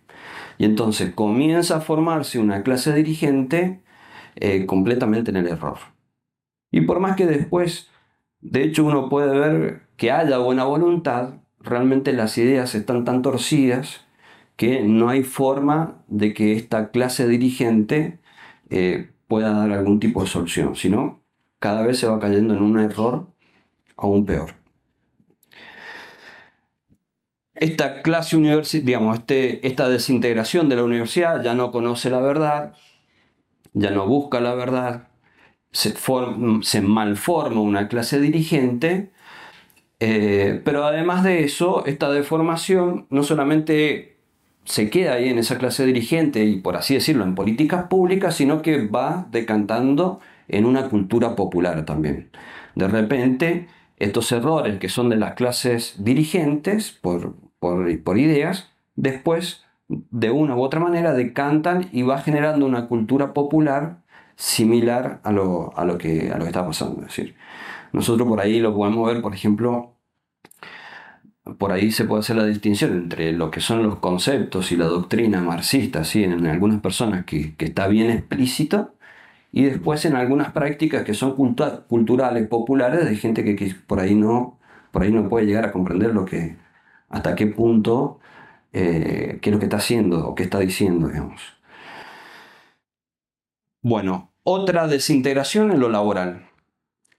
Y 0.58 0.65
entonces 0.65 1.13
comienza 1.13 1.78
a 1.78 1.82
formarse 1.82 2.39
una 2.39 2.63
clase 2.63 2.93
dirigente 2.93 3.82
eh, 4.36 4.65
completamente 4.65 5.32
en 5.32 5.38
el 5.38 5.48
error. 5.48 5.78
Y 6.72 6.82
por 6.82 7.00
más 7.00 7.15
que 7.15 7.26
después, 7.26 7.89
de 8.41 8.63
hecho, 8.63 8.86
uno 8.86 9.10
puede 9.10 9.38
ver 9.38 9.82
que 9.97 10.12
haya 10.12 10.38
buena 10.38 10.63
voluntad, 10.63 11.36
realmente 11.60 12.13
las 12.13 12.38
ideas 12.38 12.73
están 12.75 13.06
tan 13.06 13.21
torcidas 13.21 14.06
que 14.56 14.82
no 14.82 15.10
hay 15.10 15.23
forma 15.23 16.04
de 16.08 16.34
que 16.34 16.54
esta 16.54 16.91
clase 16.91 17.28
dirigente 17.28 18.19
eh, 18.69 19.12
pueda 19.28 19.52
dar 19.54 19.71
algún 19.71 19.99
tipo 19.99 20.21
de 20.21 20.28
solución, 20.28 20.75
sino 20.75 21.21
cada 21.60 21.82
vez 21.86 21.99
se 21.99 22.08
va 22.08 22.19
cayendo 22.19 22.54
en 22.54 22.62
un 22.62 22.80
error 22.80 23.28
aún 23.97 24.25
peor. 24.25 24.56
Esta 27.54 28.02
clase 28.02 28.38
universitaria, 28.38 28.86
digamos, 28.86 29.19
este, 29.19 29.67
esta 29.67 29.89
desintegración 29.89 30.69
de 30.69 30.78
la 30.78 30.84
universidad 30.86 31.43
ya 31.43 31.54
no 31.54 31.71
conoce 31.71 32.10
la 32.10 32.21
verdad, 32.21 32.73
ya 33.73 33.91
no 33.91 34.08
busca 34.08 34.39
la 34.39 34.56
verdad, 34.56 35.09
se, 35.72 35.94
se 36.62 36.82
malforma 36.82 37.62
una 37.62 37.88
clase 37.88 38.20
dirigente, 38.20 39.12
eh, 40.00 40.62
pero 40.64 40.86
además 40.86 41.24
de 41.24 41.44
eso, 41.44 41.86
esta 41.86 42.10
deformación 42.12 43.08
no 43.10 43.24
solamente 43.24 44.18
se 44.64 44.90
queda 44.90 45.14
ahí 45.14 45.30
en 45.30 45.40
esa 45.40 45.58
clase 45.58 45.86
dirigente 45.86 46.46
y 46.46 46.58
por 46.58 46.78
así 46.78 46.94
decirlo 46.94 47.24
en 47.24 47.36
políticas 47.36 47.86
públicas, 47.88 48.36
sino 48.36 48.62
que 48.62 48.86
va 48.88 49.28
decantando 49.32 50.20
en 50.48 50.66
una 50.66 50.90
cultura 50.90 51.36
popular 51.36 51.86
también. 51.86 52.30
De 52.76 52.88
repente, 52.88 53.68
estos 53.98 54.32
errores 54.32 54.80
que 54.80 54.90
son 54.90 55.10
de 55.10 55.18
las 55.18 55.34
clases 55.34 55.96
dirigentes 56.04 56.92
por, 56.92 57.36
por, 57.60 58.18
ideas, 58.18 58.72
después 58.96 59.66
de 59.88 60.30
una 60.30 60.56
u 60.56 60.62
otra 60.62 60.80
manera 60.80 61.14
decantan 61.14 61.90
y 61.92 62.04
va 62.04 62.22
generando 62.22 62.66
una 62.66 62.88
cultura 62.88 63.34
popular 63.34 64.02
similar 64.39 65.19
a 65.23 65.32
lo, 65.34 65.78
a 65.78 65.86
lo, 65.86 65.97
que, 65.97 66.32
a 66.32 66.38
lo 66.38 66.45
que 66.45 66.49
está 66.49 66.65
pasando. 66.65 67.02
Es 67.02 67.08
decir, 67.08 67.36
nosotros 67.93 68.28
por 68.28 68.39
ahí 68.41 68.60
lo 68.62 68.73
podemos 68.73 69.08
ver, 69.08 69.21
por 69.21 69.34
ejemplo, 69.36 69.95
por 71.58 71.71
ahí 71.71 71.91
se 71.91 72.06
puede 72.06 72.21
hacer 72.21 72.36
la 72.38 72.45
distinción 72.45 72.93
entre 72.93 73.34
lo 73.34 73.52
que 73.52 73.60
son 73.62 73.84
los 73.84 73.99
conceptos 73.99 74.71
y 74.71 74.78
la 74.78 74.86
doctrina 74.86 75.41
marxista, 75.41 76.04
¿sí? 76.06 76.23
en, 76.23 76.45
algunas 76.47 76.82
personas 76.82 77.25
que, 77.25 77.56
que 77.56 77.65
está 77.65 77.88
bien 77.88 78.12
explícito, 78.12 78.95
y 79.52 79.63
después 79.65 80.06
en 80.06 80.15
algunas 80.15 80.52
prácticas 80.54 81.04
que 81.04 81.13
son 81.13 81.36
culturales, 81.36 82.47
populares, 82.47 83.06
de 83.06 83.15
gente 83.15 83.43
que, 83.43 83.75
por, 83.88 83.99
ahí 83.99 84.15
no, 84.15 84.60
por 84.91 85.04
ahí 85.04 85.12
no 85.12 85.30
puede 85.30 85.45
llegar 85.47 85.65
a 85.65 85.71
comprender 85.71 86.13
lo 86.13 86.25
que, 86.25 86.58
hasta 87.10 87.36
qué 87.36 87.47
punto, 87.47 88.19
eh, 88.73 89.39
qué 89.41 89.49
es 89.49 89.54
lo 89.54 89.60
que 89.60 89.65
está 89.65 89.78
haciendo 89.78 90.28
o 90.28 90.36
qué 90.36 90.43
está 90.43 90.60
diciendo, 90.60 91.08
digamos. 91.10 91.41
Bueno, 93.82 94.29
otra 94.52 94.88
desintegración 94.88 95.72
en 95.72 95.80
lo 95.80 95.90
laboral. 95.90 96.50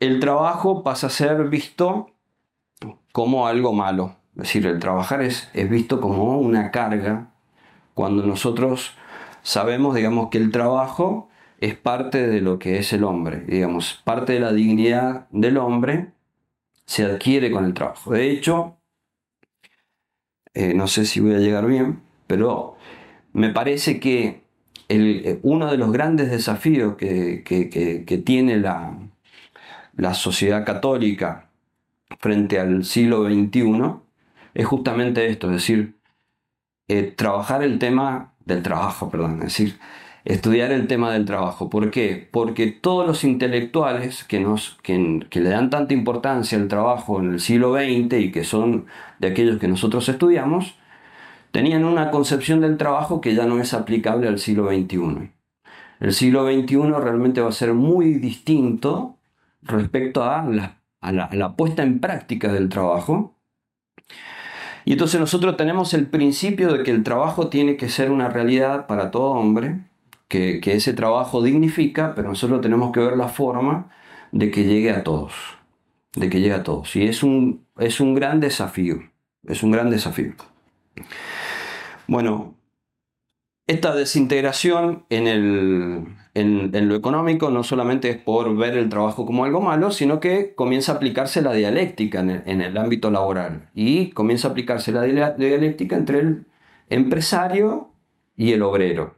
El 0.00 0.18
trabajo 0.18 0.82
pasa 0.82 1.06
a 1.06 1.10
ser 1.10 1.48
visto 1.48 2.10
como 3.12 3.46
algo 3.46 3.72
malo. 3.72 4.16
Es 4.34 4.42
decir, 4.42 4.66
el 4.66 4.80
trabajar 4.80 5.22
es, 5.22 5.48
es 5.54 5.70
visto 5.70 6.00
como 6.00 6.40
una 6.40 6.72
carga 6.72 7.30
cuando 7.94 8.26
nosotros 8.26 8.96
sabemos, 9.42 9.94
digamos, 9.94 10.28
que 10.30 10.38
el 10.38 10.50
trabajo 10.50 11.28
es 11.60 11.76
parte 11.76 12.26
de 12.26 12.40
lo 12.40 12.58
que 12.58 12.78
es 12.78 12.92
el 12.92 13.04
hombre. 13.04 13.44
Digamos, 13.46 14.00
parte 14.02 14.32
de 14.32 14.40
la 14.40 14.52
dignidad 14.52 15.28
del 15.30 15.58
hombre 15.58 16.12
se 16.84 17.04
adquiere 17.04 17.52
con 17.52 17.64
el 17.64 17.74
trabajo. 17.74 18.12
De 18.12 18.28
hecho, 18.28 18.76
eh, 20.52 20.74
no 20.74 20.88
sé 20.88 21.04
si 21.04 21.20
voy 21.20 21.34
a 21.34 21.38
llegar 21.38 21.66
bien, 21.66 22.02
pero 22.26 22.76
me 23.32 23.50
parece 23.50 24.00
que 24.00 24.39
el, 24.90 25.38
uno 25.42 25.70
de 25.70 25.78
los 25.78 25.92
grandes 25.92 26.30
desafíos 26.30 26.96
que, 26.96 28.22
tiene 28.24 28.56
la, 28.58 28.98
la 29.96 30.14
sociedad 30.14 30.66
católica 30.66 31.48
frente 32.18 32.58
al 32.58 32.84
siglo 32.84 33.24
XXI 33.24 33.94
es 34.52 34.66
justamente 34.66 35.28
esto, 35.28 35.46
es 35.46 35.54
decir, 35.54 35.94
eh, 36.88 37.14
trabajar 37.16 37.62
el 37.62 37.78
tema 37.78 38.34
del 38.44 38.62
trabajo, 38.62 39.10
perdón, 39.10 39.34
es 39.34 39.56
decir, 39.56 39.78
estudiar 40.24 40.72
el 40.72 40.88
tema 40.88 41.12
del 41.12 41.24
trabajo. 41.24 41.70
¿Por 41.70 41.92
qué? 41.92 42.28
Porque 42.30 42.66
todos 42.66 43.06
los 43.06 43.22
intelectuales 43.22 44.24
que, 44.24 44.40
nos, 44.40 44.76
que, 44.82 45.24
que, 45.30 45.40
le 45.40 45.50
dan 45.50 45.70
tanta 45.70 45.94
importancia 45.94 46.58
al 46.58 46.66
trabajo 46.66 47.20
en 47.20 47.34
el 47.34 47.40
siglo 47.40 47.74
XX 47.74 48.12
y 48.18 48.32
que 48.32 48.42
son 48.42 48.86
de 49.20 49.28
aquellos 49.28 49.60
que 49.60 49.68
nosotros 49.68 50.08
estudiamos, 50.08 50.79
tenían 51.50 51.84
una 51.84 52.10
concepción 52.10 52.60
del 52.60 52.76
trabajo 52.76 53.20
que 53.20 53.34
ya 53.34 53.46
no 53.46 53.60
es 53.60 53.74
aplicable 53.74 54.28
al 54.28 54.38
siglo 54.38 54.68
XXI. 54.68 55.30
El 56.00 56.14
siglo 56.14 56.46
XXI 56.46 56.76
realmente 56.98 57.40
va 57.40 57.48
a 57.48 57.52
ser 57.52 57.74
muy 57.74 58.14
distinto 58.14 59.18
respecto 59.62 60.24
a 60.24 60.42
la, 60.42 61.56
puesta 61.56 61.82
en 61.82 62.00
práctica 62.00 62.52
del 62.52 62.68
trabajo. 62.68 63.36
Y 64.84 64.92
entonces 64.92 65.20
nosotros 65.20 65.56
tenemos 65.56 65.92
el 65.92 66.06
principio 66.06 66.72
de 66.72 66.82
que 66.82 66.90
el 66.90 67.02
trabajo 67.02 67.48
tiene 67.48 67.76
que 67.76 67.90
ser 67.90 68.10
una 68.10 68.28
realidad 68.28 68.86
para 68.86 69.10
todo 69.10 69.32
hombre, 69.32 69.80
que, 70.28 70.60
ese 70.64 70.94
trabajo 70.94 71.42
dignifica, 71.42 72.14
pero 72.14 72.28
nosotros 72.28 72.62
tenemos 72.62 72.92
que 72.92 73.00
ver 73.00 73.16
la 73.16 73.28
forma 73.28 73.90
de 74.32 74.50
que 74.50 74.64
llegue 74.64 74.92
a 74.92 75.04
todos, 75.04 75.34
de 76.14 76.30
que 76.30 76.40
llegue 76.40 76.54
a 76.54 76.62
todos. 76.62 76.96
Y 76.96 77.02
es 77.02 77.22
un, 77.22 77.66
es 77.78 78.00
un 78.00 78.14
gran 78.14 78.40
desafío, 78.40 79.02
es 79.46 79.62
un 79.62 79.72
gran 79.72 79.90
desafío. 79.90 80.32
Bueno, 82.10 82.56
esta 83.68 83.94
desintegración 83.94 85.06
en, 85.10 85.28
el, 85.28 86.06
en, 86.34 86.88
lo 86.88 86.96
económico 86.96 87.50
no 87.50 87.62
solamente 87.62 88.10
es 88.10 88.16
por 88.16 88.56
ver 88.56 88.76
el 88.76 88.88
trabajo 88.88 89.24
como 89.24 89.44
algo 89.44 89.60
malo, 89.60 89.92
sino 89.92 90.18
que 90.18 90.56
comienza 90.56 90.90
a 90.90 90.96
aplicarse 90.96 91.40
la 91.40 91.52
dialéctica 91.52 92.18
en 92.18 92.30
el, 92.30 92.42
en 92.46 92.62
el 92.62 92.76
ámbito 92.78 93.12
laboral. 93.12 93.70
Y 93.74 94.10
comienza 94.10 94.48
a 94.48 94.50
aplicarse 94.50 94.90
la 94.90 95.02
dialéctica 95.04 95.94
entre 95.96 96.18
el 96.18 96.46
empresario 96.88 97.92
y 98.36 98.54
el 98.54 98.62
obrero 98.62 99.14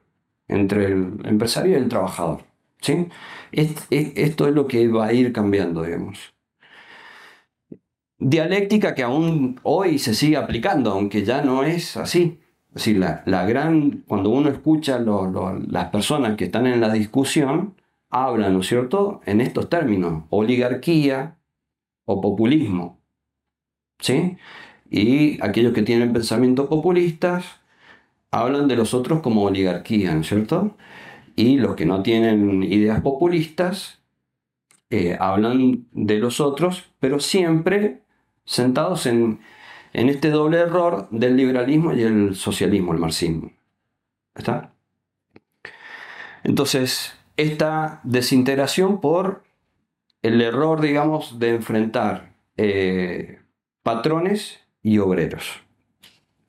entre 0.48 0.84
el 0.84 1.18
empresario 1.24 1.72
y 1.72 1.76
el 1.76 1.88
trabajador. 1.88 2.44
¿sí? 2.82 3.08
Esto 3.52 4.48
es 4.48 4.54
lo 4.54 4.66
que 4.66 4.86
va 4.88 5.06
a 5.06 5.12
ir 5.14 5.32
cambiando, 5.32 5.82
digamos. 5.82 6.34
Dialéctica 8.18 8.94
que 8.94 9.02
aún 9.02 9.58
hoy 9.62 9.98
se 9.98 10.14
sigue 10.14 10.36
aplicando, 10.36 10.92
aunque 10.92 11.24
ya 11.24 11.40
no 11.40 11.64
es 11.64 11.96
así. 11.96 12.41
Es 12.74 12.86
decir, 12.86 12.98
la, 12.98 13.46
gran, 13.46 14.02
cuando 14.08 14.30
uno 14.30 14.48
escucha 14.48 14.98
las 14.98 15.88
personas 15.90 16.36
que 16.36 16.46
están 16.46 16.66
en 16.66 16.80
la 16.80 16.90
discusión, 16.90 17.74
hablan, 18.08 18.54
¿no 18.54 18.60
es 18.60 18.66
cierto?, 18.66 19.20
en 19.26 19.42
estos 19.42 19.68
términos, 19.68 20.24
oligarquía 20.30 21.36
o 22.06 22.20
populismo. 22.22 22.98
¿Sí? 23.98 24.38
Y 24.90 25.42
aquellos 25.42 25.74
que 25.74 25.82
tienen 25.82 26.14
pensamientos 26.14 26.66
populistas 26.68 27.44
hablan 28.30 28.68
de 28.68 28.76
los 28.76 28.94
otros 28.94 29.20
como 29.20 29.44
oligarquía, 29.44 30.14
¿no 30.14 30.22
es 30.22 30.28
cierto? 30.28 30.76
Y 31.36 31.58
los 31.58 31.76
que 31.76 31.86
no 31.86 32.02
tienen 32.02 32.62
ideas 32.62 33.02
populistas 33.02 34.00
eh, 34.88 35.16
hablan 35.20 35.86
de 35.92 36.18
los 36.18 36.40
otros, 36.40 36.84
pero 37.00 37.20
siempre 37.20 38.02
sentados 38.44 39.06
en, 39.06 39.40
en 39.92 40.08
este 40.08 40.30
doble 40.30 40.58
error 40.58 41.08
del 41.10 41.36
liberalismo 41.36 41.92
y 41.92 42.02
el 42.02 42.34
socialismo, 42.34 42.92
el 42.92 42.98
marxismo. 42.98 43.52
¿Está? 44.34 44.72
Entonces, 46.44 47.14
esta 47.36 48.00
desintegración 48.04 49.00
por 49.00 49.44
el 50.22 50.40
error, 50.40 50.80
digamos, 50.80 51.38
de 51.38 51.50
enfrentar 51.50 52.34
eh, 52.56 53.40
patrones 53.82 54.60
y 54.82 54.98
obreros. 54.98 55.62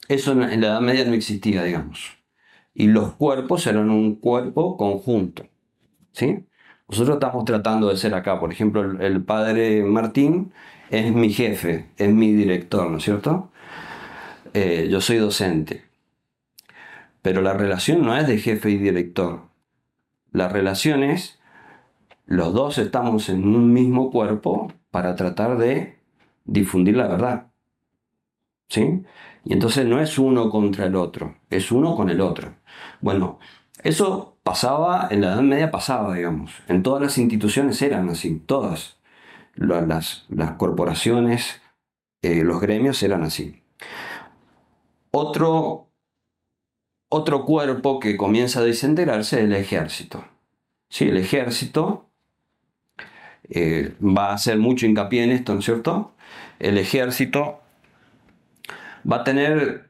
Eso 0.08 0.32
en 0.34 0.62
la 0.62 0.68
Edad 0.68 0.82
Media 0.82 1.06
no 1.06 1.14
existía, 1.14 1.64
digamos. 1.64 2.18
Y 2.74 2.88
los 2.88 3.14
cuerpos 3.14 3.68
eran 3.68 3.90
un 3.90 4.16
cuerpo 4.16 4.78
conjunto. 4.78 5.48
¿sí? 6.12 6.46
Nosotros 6.90 7.16
estamos 7.16 7.46
tratando 7.46 7.90
de 7.90 7.98
ser 7.98 8.14
acá, 8.14 8.40
por 8.40 8.52
ejemplo, 8.52 8.82
el, 9.00 9.24
padre 9.24 9.84
Martín 9.84 10.54
es 10.94 11.12
mi 11.12 11.34
jefe, 11.34 11.90
es 11.98 12.14
mi 12.14 12.34
director, 12.34 12.90
¿no 12.90 12.98
es 12.98 13.04
cierto? 13.04 13.50
Eh, 14.54 14.88
yo 14.92 15.02
soy 15.02 15.18
docente. 15.18 15.84
Pero 17.24 17.42
la 17.42 17.54
relación 17.54 18.04
no 18.04 18.16
es 18.16 18.28
de 18.28 18.38
jefe 18.38 18.70
y 18.70 18.78
director. 18.78 19.42
La 20.32 20.50
relación 20.50 21.02
es, 21.02 21.40
los 22.28 22.54
dos 22.54 22.78
estamos 22.78 23.30
en 23.30 23.44
un 23.56 23.74
mismo 23.74 24.12
cuerpo 24.12 24.72
para 24.92 25.16
tratar 25.16 25.58
de 25.58 25.98
difundir 26.46 26.96
la 26.96 27.08
verdad. 27.08 27.48
¿Sí? 28.70 29.04
Y 29.46 29.54
entonces 29.54 29.88
no 29.88 30.00
es 30.00 30.20
uno 30.20 30.52
contra 30.52 30.86
el 30.86 30.96
otro, 30.96 31.38
es 31.50 31.72
uno 31.72 31.96
con 31.96 32.12
el 32.12 32.22
otro. 32.22 32.54
Bueno, 33.02 33.40
eso 33.84 34.38
pasaba, 34.44 35.08
en 35.10 35.22
la 35.22 35.34
Edad 35.34 35.42
Media 35.42 35.72
pasaba, 35.72 36.14
digamos. 36.14 36.54
En 36.68 36.84
todas 36.84 37.02
las 37.02 37.18
instituciones 37.18 37.82
eran 37.82 38.10
así, 38.10 38.42
todas. 38.46 38.98
Las, 39.56 40.26
corporaciones, 40.58 41.62
eh, 42.22 42.44
los 42.44 42.60
gremios 42.60 43.02
eran 43.04 43.24
así. 43.24 43.64
Otro, 45.12 45.90
otro 47.10 47.46
cuerpo 47.46 48.00
que 48.00 48.18
comienza 48.18 48.60
a 48.60 48.64
desintegrarse 48.64 49.38
es 49.38 49.44
el 49.46 49.54
ejército. 49.54 50.26
Sí, 50.90 51.06
el 51.06 51.18
ejército 51.18 52.10
eh, 53.50 53.96
va 54.02 54.30
a 54.30 54.34
hacer 54.34 54.58
mucho 54.58 54.86
hincapié 54.86 55.24
en 55.24 55.32
esto, 55.32 55.54
¿no 55.54 55.60
es 55.60 55.66
cierto? 55.66 56.14
El 56.60 56.78
ejército 56.78 57.62
va 59.10 59.18
a 59.18 59.24
tener 59.24 59.90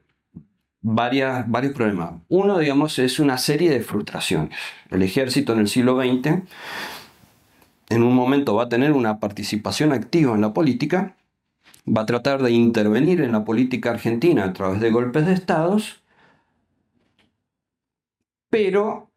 varias, 0.82 1.50
varios 1.50 1.74
problemas. 1.74 2.14
Uno, 2.28 2.60
digamos, 2.60 3.00
es 3.00 3.20
una 3.20 3.38
serie 3.38 3.70
de 3.70 3.82
frustraciones. 3.82 4.58
El 4.90 5.02
ejército 5.02 5.54
en 5.54 5.60
el 5.60 5.68
siglo 5.68 6.00
XX, 6.02 6.44
en 7.94 8.04
un 8.04 8.16
momento 8.16 8.56
va 8.56 8.64
a 8.64 8.70
tener 8.70 8.92
una 8.92 9.20
participación 9.20 9.92
activa 9.92 10.34
en 10.34 10.42
la 10.42 10.54
política, 10.54 11.16
va 11.86 12.02
a 12.02 12.06
tratar 12.06 12.42
de 12.42 12.52
intervenir 12.52 13.22
en 13.22 13.32
la 13.32 13.46
política 13.46 13.92
argentina 13.92 14.46
a 14.46 14.54
través 14.54 14.80
de 14.80 14.90
golpes 14.90 15.26
de 15.26 15.34
estados, 15.34 16.02
pero 18.50 19.12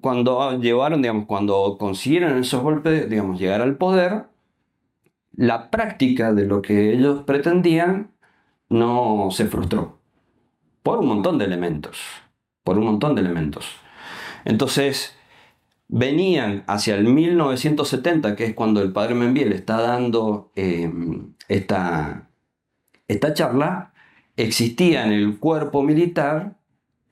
cuando 0.00 0.58
llevaron, 0.58 1.02
digamos, 1.02 1.26
cuando 1.26 1.76
consiguieron 1.78 2.38
esos 2.38 2.62
golpes, 2.62 3.10
digamos, 3.10 3.38
llegar 3.38 3.60
al 3.60 3.76
poder, 3.76 4.24
la 5.32 5.70
práctica 5.70 6.32
de 6.32 6.46
lo 6.46 6.62
que 6.62 6.94
ellos 6.94 7.24
pretendían 7.24 8.10
no 8.70 9.28
se 9.30 9.46
frustró. 9.46 9.98
Por 10.82 10.98
un 10.98 11.08
montón 11.08 11.36
de 11.38 11.44
elementos. 11.44 11.98
Por 12.64 12.78
un 12.78 12.84
montón 12.84 13.14
de 13.14 13.20
elementos. 13.20 13.66
Entonces, 14.44 15.16
venían 15.92 16.64
hacia 16.66 16.94
el 16.96 17.04
1970, 17.04 18.34
que 18.34 18.46
es 18.46 18.54
cuando 18.54 18.82
el 18.82 18.92
padre 18.92 19.14
Membiel 19.14 19.52
está 19.52 19.80
dando 19.80 20.50
em, 20.56 21.34
esta, 21.48 22.28
esta 23.08 23.34
charla, 23.34 23.92
existía 24.36 25.04
en 25.04 25.12
el 25.12 25.38
cuerpo 25.38 25.82
militar 25.82 26.56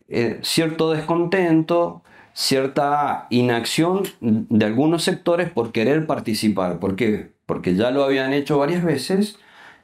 eh, 0.09 0.41
cierto 0.43 0.93
descontento, 0.93 2.03
cierta 2.33 3.27
inacción 3.29 4.05
de 4.21 4.65
algunos 4.65 5.05
sectores 5.05 5.51
por 5.51 5.73
querer 5.73 6.07
participar. 6.07 6.81
¿Por 6.81 6.97
qué? 6.97 7.33
Porque 7.45 7.75
ya 7.75 7.91
lo 7.91 8.03
habían 8.03 8.33
hecho 8.33 8.59
varias 8.59 8.83
veces 8.83 9.39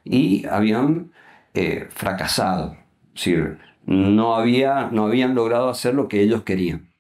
y 0.05 0.47
habían 0.47 1.13
eh, 1.53 1.87
fracasado. 1.91 2.77
no, 3.85 4.37
había, 4.37 4.89
no 4.91 5.07
habían 5.07 5.35
logrado 5.35 5.69
hacer 5.69 5.95
lo 5.95 6.09
que 6.09 6.23
ellos 6.23 6.45
querían. 6.45 6.91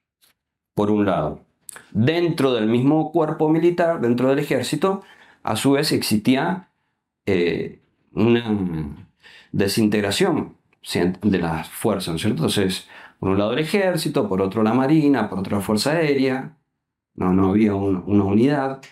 Por 0.75 0.91
un 0.91 1.07
lado. 1.07 1.46
Dentro 1.91 2.53
del 2.53 2.67
mismo 2.67 3.13
cuerpo 3.13 3.49
militar, 3.49 4.01
dentro 4.01 4.29
del 4.29 4.39
ejército, 4.39 5.03
a 5.43 5.57
su 5.57 5.73
vez 5.73 5.93
existía 5.93 6.69
eh, 7.27 7.81
una 8.13 8.97
desintegración 9.53 10.57
de 11.23 11.39
las 11.39 11.69
fuerzas, 11.69 12.25
Entonces, 12.25 12.89
por 13.19 13.31
un 13.31 13.39
lado 13.39 13.53
el 13.53 13.59
ejército, 13.59 14.29
por 14.29 14.41
otro 14.41 14.63
la 14.63 14.73
marina, 14.73 15.29
por 15.29 15.41
otra 15.41 15.57
la 15.57 15.63
fuerza 15.63 15.93
aérea, 15.93 16.57
no, 17.15 17.33
no 17.33 17.51
había 17.51 17.75
una 17.75 18.25
unidad. 18.25 18.83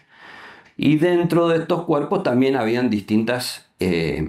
Y 0.76 0.97
dentro 0.97 1.49
de 1.49 1.59
estos 1.59 1.85
cuerpos 1.85 2.22
también 2.24 2.57
habían 2.57 2.91
distintas 2.91 3.70
eh, 3.78 4.28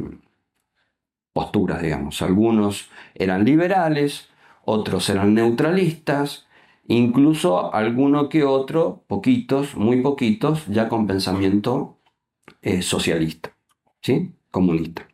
posturas, 1.33 1.81
digamos. 1.81 2.21
Algunos 2.21 2.89
eran 3.15 3.45
liberales, 3.45 4.29
otros 4.63 5.09
eran 5.09 5.33
neutralistas, 5.33 6.44
incluso 6.87 7.73
alguno 7.73 8.29
que 8.29 8.43
otro, 8.43 9.03
poquitos, 9.07 9.75
muy 9.75 10.01
poquitos, 10.01 10.65
ya 10.67 10.87
con 10.89 11.07
pensamiento 11.07 11.99
eh, 12.61 12.81
socialista, 12.81 13.55
¿sí? 14.01 14.33
comunista. 14.51 15.07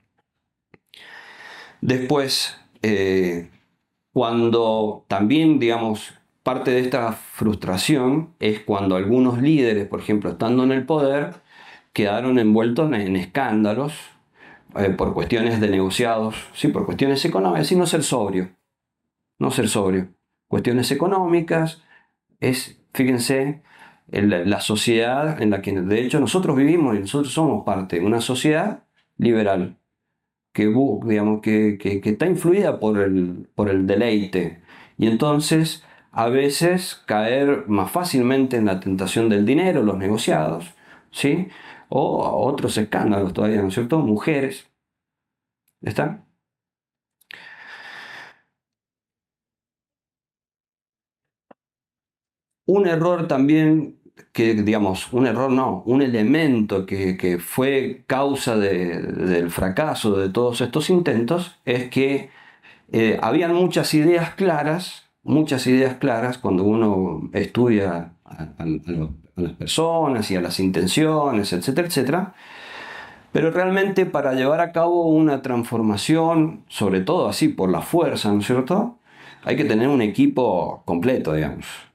Después, 1.82 2.57
eh, 2.82 3.49
cuando 4.13 5.05
también, 5.07 5.59
digamos, 5.59 6.13
parte 6.43 6.72
de 6.72 6.82
esta 6.82 7.13
frustración 7.13 8.36
es 8.39 8.59
cuando 8.59 8.95
algunos 8.95 9.41
líderes, 9.41 9.88
por 9.88 9.99
ejemplo, 9.99 10.32
estando 10.32 10.63
en 10.63 10.72
el 10.72 10.86
poder, 10.86 11.36
quedaron 11.93 12.39
envueltos 12.39 12.91
en 12.93 13.15
escándalos 13.15 13.93
eh, 14.76 14.89
por 14.89 15.13
cuestiones 15.13 15.59
de 15.59 15.69
negociados, 15.69 16.36
sí, 16.53 16.67
por 16.69 16.86
cuestiones 16.86 17.24
económicas, 17.26 17.72
y 17.72 17.76
no 17.76 17.86
ser 17.86 18.03
sobrio, 18.03 18.51
no 19.39 19.51
ser 19.51 19.67
sobrio. 19.67 20.09
Cuestiones 20.52 20.91
económicas 20.91 21.82
es, 22.41 22.78
fíjense, 22.93 23.62
la 24.10 24.60
sociedad 24.60 25.41
en 25.41 25.49
la 25.49 25.62
que 25.62 25.72
de 25.72 26.02
hecho 26.02 26.20
nosotros 26.20 26.58
vivimos 26.58 26.97
y 26.97 26.99
nosotros 26.99 27.34
somos 27.34 27.64
parte 27.64 28.02
una 28.02 28.20
sociedad 28.20 28.84
liberal 29.18 29.78
que, 30.52 30.68
digamos, 31.06 31.39
que, 31.41 31.78
que, 31.78 32.02
está 32.04 32.26
influida 32.26 32.82
por 32.82 32.99
el, 32.99 33.47
por 33.56 33.70
el 33.70 33.88
deleite. 33.88 34.62
Y 34.97 35.08
entonces 35.08 35.86
a 36.12 36.28
veces 36.28 37.02
caer 37.06 37.64
más 37.70 37.89
fácilmente 37.89 38.58
en 38.58 38.66
la 38.66 38.82
tentación 38.82 39.30
del 39.30 39.45
dinero, 39.45 39.84
los 39.84 39.97
negociados, 39.97 40.74
¿sí? 41.12 41.47
O 41.88 42.45
otros 42.45 42.78
escándalos 42.78 43.32
todavía, 43.32 43.62
¿no 43.62 43.70
es 43.70 43.74
cierto? 43.74 43.99
Mujeres. 43.99 44.70
¿Está? 45.82 46.26
Un 52.72 52.88
error 52.88 53.28
también 53.28 53.97
que, 54.32 54.53
digamos, 54.53 55.11
un 55.11 55.28
error 55.28 55.51
no, 55.51 55.84
un 55.86 56.01
elemento 56.01 56.86
que, 56.86 57.38
fue 57.45 58.05
causa 58.07 58.55
del 58.55 59.51
fracaso 59.51 60.17
de 60.17 60.30
todos 60.30 60.61
estos 60.61 60.89
intentos 60.89 61.59
es 61.65 61.89
que 61.89 62.30
eh, 62.93 63.19
habían 63.22 63.53
muchas 63.53 63.93
ideas 63.93 64.36
claras, 64.36 65.09
muchas 65.22 65.67
ideas 65.67 65.95
claras 65.95 66.38
cuando 66.38 66.63
uno 66.63 67.30
estudia 67.34 68.13
a, 68.24 68.47
las 69.36 69.51
personas 69.53 70.32
y 70.32 70.38
a 70.38 70.41
las 70.41 70.61
intenciones, 70.61 71.51
etcétera, 71.51 71.88
etcétera. 71.89 72.34
Pero 73.34 73.51
realmente 73.51 74.05
para 74.05 74.34
llevar 74.34 74.61
a 74.61 74.72
cabo 74.72 75.07
una 75.07 75.41
transformación, 75.41 76.63
sobre 76.69 77.01
todo 77.01 77.28
así 77.28 77.49
por 77.49 77.69
la 77.69 77.82
fuerza, 77.82 78.32
¿no 78.32 78.39
es 78.39 78.45
cierto? 78.45 78.97
Hay 79.43 79.57
que 79.57 79.65
tener 79.65 79.89
un 79.89 80.01
equipo 80.01 80.84
completo, 80.86 81.34
digamos. 81.34 81.90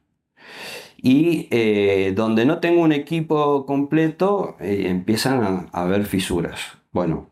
Y 0.97 1.49
eh, 1.51 2.13
donde 2.17 2.47
no 2.47 2.59
tengo 2.59 2.81
un 2.83 2.93
equipo 2.93 3.67
completo, 3.67 4.57
eh, 4.61 4.87
empiezan 4.89 5.69
a, 5.73 5.83
haber 5.83 6.07
fisuras. 6.07 6.79
Bueno, 6.93 7.29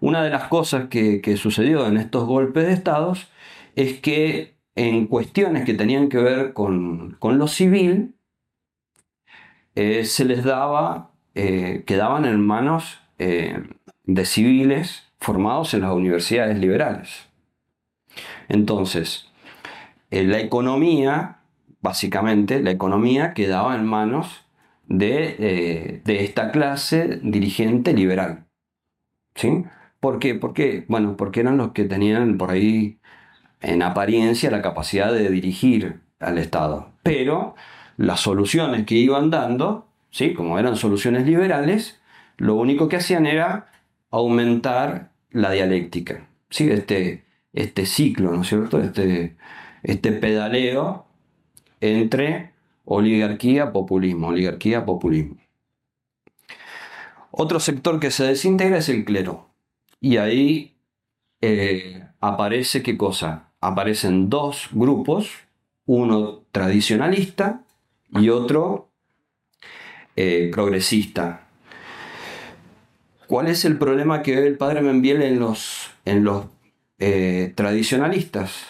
una 0.00 0.22
de 0.22 0.30
las 0.30 0.44
cosas 0.48 0.88
que, 0.88 1.36
sucedió 1.36 1.86
en 1.86 1.96
estos 1.96 2.26
golpes 2.26 2.66
de 2.66 2.72
estados 2.72 3.28
es 3.76 4.00
que 4.00 4.54
en 4.76 5.06
cuestiones 5.06 5.64
que 5.64 5.74
tenían 5.74 6.08
que 6.08 6.18
ver 6.18 6.52
con, 6.52 7.18
lo 7.20 7.48
civil, 7.48 8.14
eh, 9.74 10.04
se 10.04 10.24
les 10.24 10.44
daba, 10.44 11.10
quedaban 11.34 12.24
en 12.24 12.40
manos 12.44 12.98
de 13.18 14.24
civiles 14.24 15.12
formados 15.18 15.74
en 15.74 15.82
las 15.82 15.92
universidades 15.92 16.58
liberales. 16.58 17.28
Entonces, 18.48 19.30
la 20.10 20.40
economía 20.40 21.39
básicamente 21.80 22.62
la 22.62 22.70
economía 22.70 23.34
quedaba 23.34 23.74
en 23.74 23.84
manos 23.84 24.46
de, 24.86 25.36
eh, 25.38 26.02
esta 26.04 26.50
clase 26.50 27.20
dirigente 27.22 27.92
liberal. 27.92 28.46
¿Sí? 29.34 29.64
¿Por 30.00 30.18
qué? 30.18 30.84
Bueno, 30.88 31.16
porque 31.16 31.40
eran 31.40 31.56
los 31.56 31.72
que 31.72 31.84
tenían 31.84 32.38
por 32.38 32.50
ahí 32.50 32.98
en 33.60 33.82
apariencia 33.82 34.50
la 34.50 34.62
capacidad 34.62 35.12
de 35.12 35.28
dirigir 35.30 36.00
al 36.18 36.38
Estado. 36.38 36.92
Pero 37.02 37.54
las 37.96 38.20
soluciones 38.20 38.86
que 38.86 38.96
iban 38.96 39.30
dando, 39.30 39.86
¿sí? 40.10 40.34
como 40.34 40.58
eran 40.58 40.76
soluciones 40.76 41.26
liberales, 41.26 42.00
lo 42.36 42.54
único 42.54 42.88
que 42.88 42.96
hacían 42.96 43.26
era 43.26 43.70
aumentar 44.10 45.12
la 45.30 45.50
dialéctica. 45.50 46.26
¿sí? 46.48 46.70
Este, 46.70 47.24
este 47.52 47.86
ciclo, 47.86 48.32
¿no 48.32 48.42
es 48.42 48.48
cierto? 48.48 48.80
Este, 48.80 49.36
este 49.82 50.12
pedaleo 50.12 51.06
entre 51.80 52.52
oligarquía, 52.84 53.72
populismo, 53.72 54.28
oligarquía, 54.28 54.84
populismo. 54.84 55.36
Otro 57.30 57.60
sector 57.60 58.00
que 58.00 58.10
se 58.10 58.24
desintegra 58.24 58.78
es 58.78 58.88
el 58.88 59.04
clero. 59.04 59.48
Y 60.00 60.16
ahí 60.16 60.76
eh, 61.40 62.04
aparece 62.20 62.82
qué 62.82 62.96
cosa? 62.96 63.52
Aparecen 63.60 64.28
dos 64.28 64.68
grupos, 64.72 65.30
uno 65.86 66.42
tradicionalista 66.50 67.62
y 68.10 68.30
otro 68.30 68.90
eh, 70.16 70.50
progresista. 70.52 71.46
¿Cuál 73.26 73.46
es 73.46 73.64
el 73.64 73.78
problema 73.78 74.22
que 74.22 74.34
ve 74.34 74.46
el 74.48 74.56
padre 74.56 74.82
Membiel 74.82 75.22
en 75.22 75.38
los, 75.38 75.92
en 76.04 76.24
los 76.24 76.46
eh, 76.98 77.52
tradicionalistas? 77.54 78.66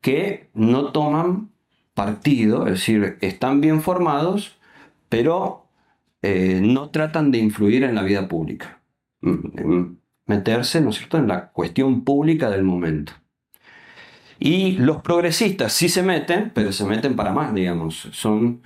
Que 0.00 0.50
no 0.54 0.92
toman 0.92 1.50
partido, 1.94 2.66
es 2.66 2.74
decir, 2.74 3.18
están 3.20 3.60
bien 3.60 3.80
formados, 3.80 4.58
pero 5.08 5.68
eh, 6.22 6.60
no 6.62 6.90
tratan 6.90 7.30
de 7.30 7.38
influir 7.38 7.84
en 7.84 7.94
la 7.94 8.02
vida 8.02 8.28
pública, 8.28 8.80
mm, 9.22 9.96
meterse, 10.26 10.80
¿no 10.80 10.90
es 10.90 10.96
cierto?, 10.96 11.18
en 11.18 11.28
la 11.28 11.50
cuestión 11.52 12.04
pública 12.04 12.50
del 12.50 12.64
momento. 12.64 13.12
Y 14.38 14.72
los 14.78 15.02
progresistas 15.02 15.72
sí 15.72 15.88
se 15.88 16.02
meten, 16.02 16.50
pero 16.54 16.72
se 16.72 16.84
meten 16.84 17.16
para 17.16 17.32
más, 17.32 17.54
digamos. 17.54 18.08
Son 18.12 18.62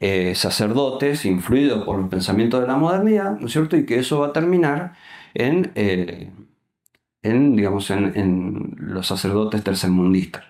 eh, 0.00 0.34
sacerdotes 0.34 1.24
influidos 1.24 1.84
por 1.84 1.98
los 1.98 2.08
pensamientos 2.08 2.60
de 2.60 2.68
la 2.68 2.76
modernidad, 2.76 3.38
¿no 3.38 3.46
es 3.46 3.52
cierto? 3.52 3.76
Y 3.76 3.84
que 3.86 3.98
eso 3.98 4.20
va 4.20 4.28
a 4.28 4.32
terminar 4.32 4.94
en, 5.34 5.72
eh, 5.74 6.30
digamos, 7.22 7.90
en 7.90 8.74
los 8.78 9.06
sacerdotes 9.06 9.64
tercermundistas. 9.64 10.44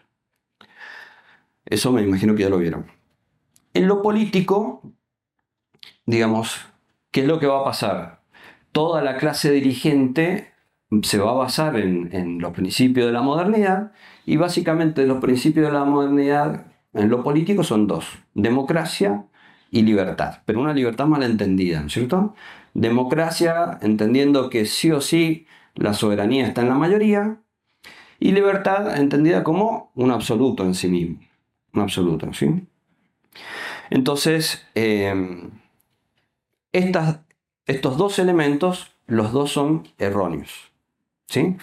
Eso 1.69 1.93
me 1.93 2.03
imagino 2.03 2.35
que 2.35 2.45
ya 2.45 2.49
lo 2.49 2.59
vieron. 2.59 2.87
En 3.75 3.87
lo 3.87 4.01
político, 4.01 4.83
digamos, 6.07 6.67
¿qué 7.11 7.23
es 7.23 7.27
lo 7.27 7.39
que 7.39 7.47
va 7.47 7.61
a 7.61 7.65
pasar? 7.65 8.23
Toda 8.73 9.03
la 9.03 9.19
clase 9.19 9.51
dirigente 9.51 10.53
se 11.03 11.19
va 11.19 11.33
a 11.33 11.35
basar 11.35 11.77
en, 11.77 12.39
los 12.41 12.53
principios 12.53 13.07
de 13.07 13.13
la 13.13 13.21
modernidad 13.21 13.93
y 14.25 14.39
básicamente 14.39 15.07
los 15.07 15.19
principios 15.19 15.67
de 15.67 15.73
la 15.73 15.85
modernidad 15.85 16.67
en 16.95 17.11
lo 17.11 17.23
político 17.23 17.63
son 17.63 17.87
dos, 17.87 18.07
democracia 18.35 19.27
y 19.71 19.83
libertad, 19.83 20.39
pero 20.47 20.61
una 20.61 20.73
libertad 20.73 21.07
malentendida, 21.07 21.81
¿no 21.81 21.89
es 21.89 21.93
cierto? 21.93 22.35
Democracia 22.73 23.79
entendiendo 23.83 24.49
que 24.49 24.65
sí 24.65 24.91
o 24.91 25.03
sí 25.03 25.47
la 25.75 25.93
soberanía 25.93 26.47
está 26.47 26.63
en 26.63 26.69
la 26.69 26.75
mayoría 26.75 27.43
y 28.19 28.33
libertad 28.33 28.99
entendida 28.99 29.45
como 29.45 29.93
un 29.95 30.11
absoluto 30.11 30.65
en 30.65 30.75
sí 30.75 30.89
mismo 30.89 31.28
absoluto. 31.73 32.33
¿sí? 32.33 32.67
Entonces, 33.91 34.67
em, 34.75 35.51
estos 36.73 37.97
dos 37.97 38.19
elementos, 38.19 38.95
los 39.07 39.33
dos 39.33 39.53
son 39.53 39.89
erróneos. 39.99 40.73
¿sí? 41.27 41.57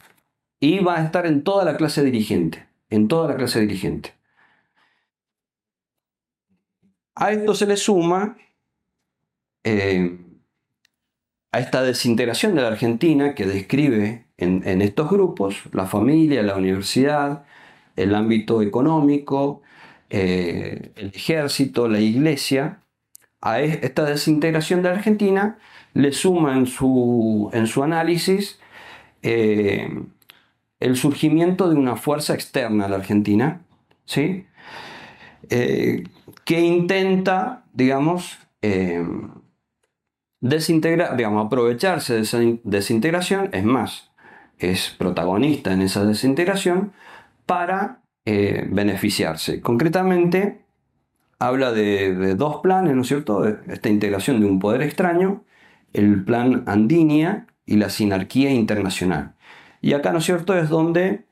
Y 0.59 0.79
va 0.79 0.97
a 0.97 1.05
estar 1.05 1.25
en 1.25 1.43
toda 1.43 1.65
la 1.65 1.77
clase 1.77 2.03
dirigente. 2.03 2.67
En 2.89 3.07
toda 3.07 3.29
la 3.29 3.35
clase 3.35 3.61
dirigente. 3.61 4.13
A 7.15 7.31
esto 7.31 7.53
se 7.55 7.65
le 7.65 7.77
suma 7.77 8.37
em, 9.63 10.25
a 11.51 11.59
esta 11.59 11.81
desintegración 11.81 12.53
de 12.53 12.61
la 12.61 12.67
Argentina 12.67 13.33
que 13.33 13.45
describe 13.45 14.25
en, 14.37 14.81
estos 14.81 15.09
grupos 15.09 15.61
la 15.71 15.85
familia, 15.85 16.43
la 16.43 16.57
universidad, 16.57 17.45
el 17.95 18.13
ámbito 18.13 18.61
económico, 18.61 19.61
eh, 20.17 20.93
el 20.95 21.07
ejército, 21.13 21.89
la 21.89 21.99
iglesia, 21.99 22.79
a 23.41 23.59
esta 23.59 24.05
desintegración 24.05 24.81
de 24.81 24.87
Argentina 24.87 25.57
le 25.93 26.13
suma 26.13 26.55
en 26.55 26.67
su, 26.67 27.49
en 27.51 27.67
su 27.67 27.83
análisis 27.83 28.57
eh, 29.23 29.89
el 30.79 30.95
surgimiento 30.95 31.69
de 31.69 31.75
una 31.75 31.97
fuerza 31.97 32.33
externa 32.33 32.85
a 32.85 32.89
la 32.89 32.95
Argentina, 32.95 33.63
¿sí? 34.05 34.45
Eh, 35.49 36.05
que 36.45 36.61
intenta, 36.61 37.65
digamos, 37.73 38.39
desintegrar, 40.39 41.17
digamos, 41.17 41.45
aprovecharse 41.47 42.13
de 42.13 42.21
esa 42.21 42.39
desintegración, 42.63 43.49
es 43.51 43.65
más, 43.65 44.11
es 44.59 44.95
protagonista 44.97 45.73
en 45.73 45.81
esa 45.81 46.05
desintegración 46.05 46.93
para 47.45 48.04
eh, 48.25 48.65
beneficiarse. 48.69 49.61
Concretamente, 49.61 50.65
habla 51.39 51.71
de, 51.71 52.35
dos 52.35 52.57
planes, 52.61 52.95
¿no 52.95 53.01
es 53.01 53.07
cierto? 53.07 53.45
Esta 53.45 53.89
integración 53.89 54.39
de 54.39 54.47
un 54.47 54.59
poder 54.59 54.81
extraño, 54.81 55.43
el 55.93 56.23
plan 56.23 56.63
Andinia 56.65 57.47
y 57.65 57.77
la 57.77 57.89
sinarquía 57.89 58.51
internacional. 58.51 59.35
Y 59.81 59.93
acá, 59.93 60.11
¿no 60.11 60.19
es 60.19 60.25
cierto?, 60.25 60.57
es 60.57 60.69
donde 60.69 61.25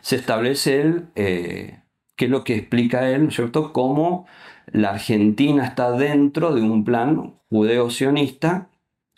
se 0.00 0.16
establece 0.16 0.80
él, 0.80 1.06
eh, 1.14 1.80
qué 2.16 2.26
es 2.26 2.30
lo 2.30 2.44
que 2.44 2.56
explica 2.56 3.08
él, 3.10 3.22
¿no 3.22 3.28
es 3.28 3.34
cierto?, 3.36 3.72
cómo 3.72 4.26
la 4.66 4.90
Argentina 4.90 5.64
está 5.64 5.92
dentro 5.92 6.54
de 6.54 6.62
un 6.62 6.84
plan 6.84 7.34
judeo-sionista 7.50 8.68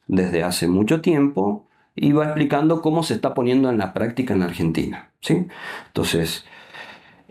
desde 0.06 0.42
hace 0.42 0.68
mucho 0.68 1.00
tiempo 1.00 1.66
y 1.94 2.12
va 2.12 2.26
explicando 2.26 2.82
cómo 2.82 3.02
se 3.02 3.14
está 3.14 3.34
poniendo 3.34 3.70
en 3.70 3.78
la 3.78 3.92
práctica 3.92 4.34
en 4.34 4.42
Argentina. 4.42 5.10
¿sí? 5.20 5.46
Entonces, 5.88 6.44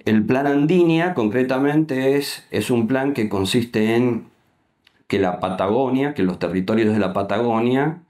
el 0.05 0.25
plan 0.25 0.47
Andinia 0.47 1.13
concretamente 1.13 2.15
es, 2.17 2.47
es 2.51 2.69
un 2.69 2.87
plan 2.87 3.13
que 3.13 3.27
consiste 3.27 3.95
en 3.95 4.27
que 5.07 5.19
la 5.19 5.39
Patagonia, 5.39 6.13
que 6.13 6.23
los 6.23 6.39
territorios 6.39 6.93
de 6.93 6.99
la 6.99 7.13
Patagonia, 7.13 8.03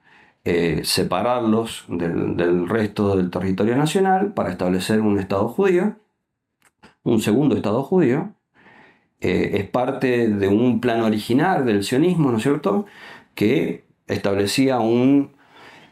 eh, 0.43 0.81
separarlos 0.83 1.85
del, 1.87 2.69
resto 2.69 3.15
del 3.15 3.31
territorio 3.31 3.75
nacional 3.75 4.33
para 4.33 4.51
establecer 4.51 5.01
un 5.01 5.19
Estado 5.19 5.47
judío, 5.47 5.95
un 7.03 7.21
segundo 7.21 7.55
Estado 7.55 7.83
judío. 7.83 8.33
Eh, 9.21 9.51
es 9.59 9.69
parte 9.69 10.27
de 10.27 10.47
un 10.47 10.81
plan 10.81 11.01
original 11.01 11.65
del 11.65 11.83
sionismo, 11.83 12.31
¿no 12.31 12.37
es 12.37 12.43
cierto?, 12.43 12.85
que 13.33 13.85
establecía 14.07 14.79
un, 14.79 15.34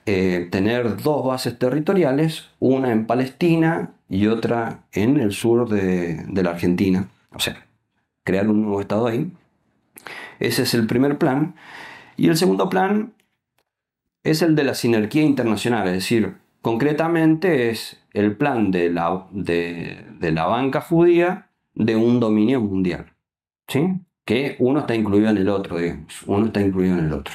eh, 0.05 0.47
tener 0.51 1.01
dos 1.01 1.25
bases 1.25 1.57
territoriales, 1.57 2.49
una 2.59 2.91
en 2.91 3.05
Palestina 3.05 3.91
y 4.09 4.27
otra 4.27 4.83
en 4.91 5.19
el 5.19 5.31
sur 5.31 5.69
de, 5.69 6.23
de 6.27 6.43
la 6.43 6.51
Argentina. 6.51 7.09
O 7.33 7.39
sea, 7.39 7.65
crear 8.23 8.49
un 8.49 8.63
nuevo 8.63 8.81
Estado 8.81 9.07
ahí. 9.07 9.31
Ese 10.39 10.63
es 10.63 10.73
el 10.73 10.87
primer 10.87 11.17
plan. 11.17 11.55
Y 12.17 12.27
el 12.27 12.37
segundo 12.37 12.69
plan 12.69 13.13
es 14.23 14.41
el 14.41 14.55
de 14.55 14.63
la 14.63 14.73
sinergia 14.73 15.21
internacional, 15.21 15.87
es 15.87 15.93
decir, 15.95 16.35
concretamente 16.61 17.69
es 17.69 18.01
el 18.13 18.37
plan 18.37 18.71
de 18.71 18.89
la, 18.89 19.27
de, 19.31 20.31
la 20.31 20.45
banca 20.45 20.81
judía 20.81 21.49
de 21.73 21.95
un 21.95 22.19
dominio 22.19 22.61
mundial. 22.61 23.13
¿sí? 23.67 23.99
Que 24.25 24.55
uno 24.59 24.81
está 24.81 24.95
incluido 24.95 25.29
en 25.29 25.37
el 25.37 25.49
otro, 25.49 25.77
digamos, 25.77 26.23
uno 26.25 26.45
está 26.47 26.61
incluido 26.61 26.97
en 26.97 27.05
el 27.05 27.13
otro. 27.13 27.33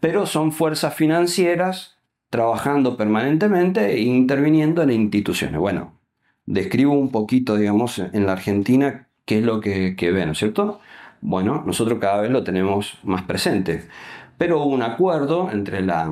Pero 0.00 0.26
son 0.26 0.52
fuerzas 0.52 0.94
financieras 0.94 1.98
trabajando 2.30 2.96
permanentemente 2.96 3.94
e 3.94 4.00
interviniendo 4.00 4.82
en 4.82 4.90
instituciones. 4.90 5.58
Bueno, 5.58 5.98
describo 6.46 6.92
un 6.92 7.10
poquito, 7.10 7.56
digamos, 7.56 7.98
en 7.98 8.26
la 8.26 8.32
Argentina 8.32 9.08
qué 9.24 9.38
es 9.38 9.44
lo 9.44 9.60
que, 9.60 9.96
que 9.96 10.10
ve, 10.10 10.26
¿no 10.26 10.32
es 10.32 10.38
cierto? 10.38 10.80
Bueno, 11.20 11.62
nosotros 11.66 11.98
cada 11.98 12.20
vez 12.20 12.30
lo 12.30 12.44
tenemos 12.44 12.98
más 13.02 13.22
presente. 13.22 13.88
Pero 14.36 14.62
hubo 14.62 14.72
un 14.72 14.82
acuerdo 14.82 15.50
entre, 15.50 15.82
la, 15.82 16.10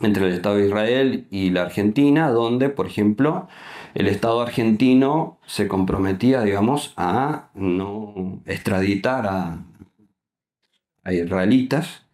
entre 0.00 0.26
el 0.26 0.32
Estado 0.34 0.56
de 0.56 0.66
Israel 0.66 1.26
y 1.30 1.50
la 1.50 1.62
Argentina, 1.62 2.30
donde, 2.30 2.68
por 2.68 2.86
ejemplo, 2.86 3.48
el 3.94 4.08
Estado 4.08 4.40
argentino 4.40 5.38
se 5.46 5.68
comprometía, 5.68 6.42
digamos, 6.42 6.94
a 6.96 7.50
no 7.54 8.42
extraditar 8.46 9.26
a, 9.26 9.64
israelitas 11.12 12.06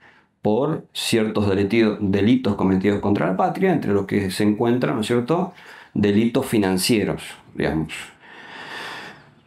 por 0.43 0.87
ciertos 0.93 1.49
delitos, 1.49 2.55
cometidos 2.57 3.01
contra 3.01 3.27
la 3.29 3.37
patria, 3.37 3.73
entre 3.73 3.93
los 3.93 4.07
que 4.07 4.31
se 4.31 4.45
encuentran, 4.45 4.95
¿no 4.97 5.01
es 5.03 5.07
cierto?, 5.07 5.53
delitos 5.95 6.47
financieros, 6.47 7.23
digamos. 7.55 7.93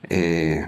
Eh, 0.10 0.66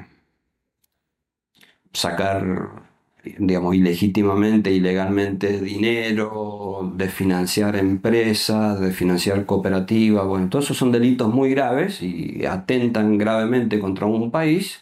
sacar 1.91 2.83
digamos, 3.23 3.75
ilegítimamente, 3.75 4.71
ilegalmente 4.71 5.59
dinero, 5.59 6.91
de 6.95 7.07
financiar 7.09 7.75
empresas, 7.77 8.79
de 8.79 8.91
financiar 8.91 9.45
cooperativas, 9.45 10.25
bueno, 10.27 10.49
todos 10.49 10.65
esos 10.65 10.77
son 10.77 10.91
delitos 10.91 11.33
muy 11.33 11.49
graves 11.51 12.01
y 12.01 12.45
atentan 12.45 13.17
gravemente 13.17 13.79
contra 13.79 14.05
un 14.05 14.31
país. 14.31 14.81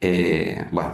Eh, 0.00 0.66
bueno, 0.72 0.92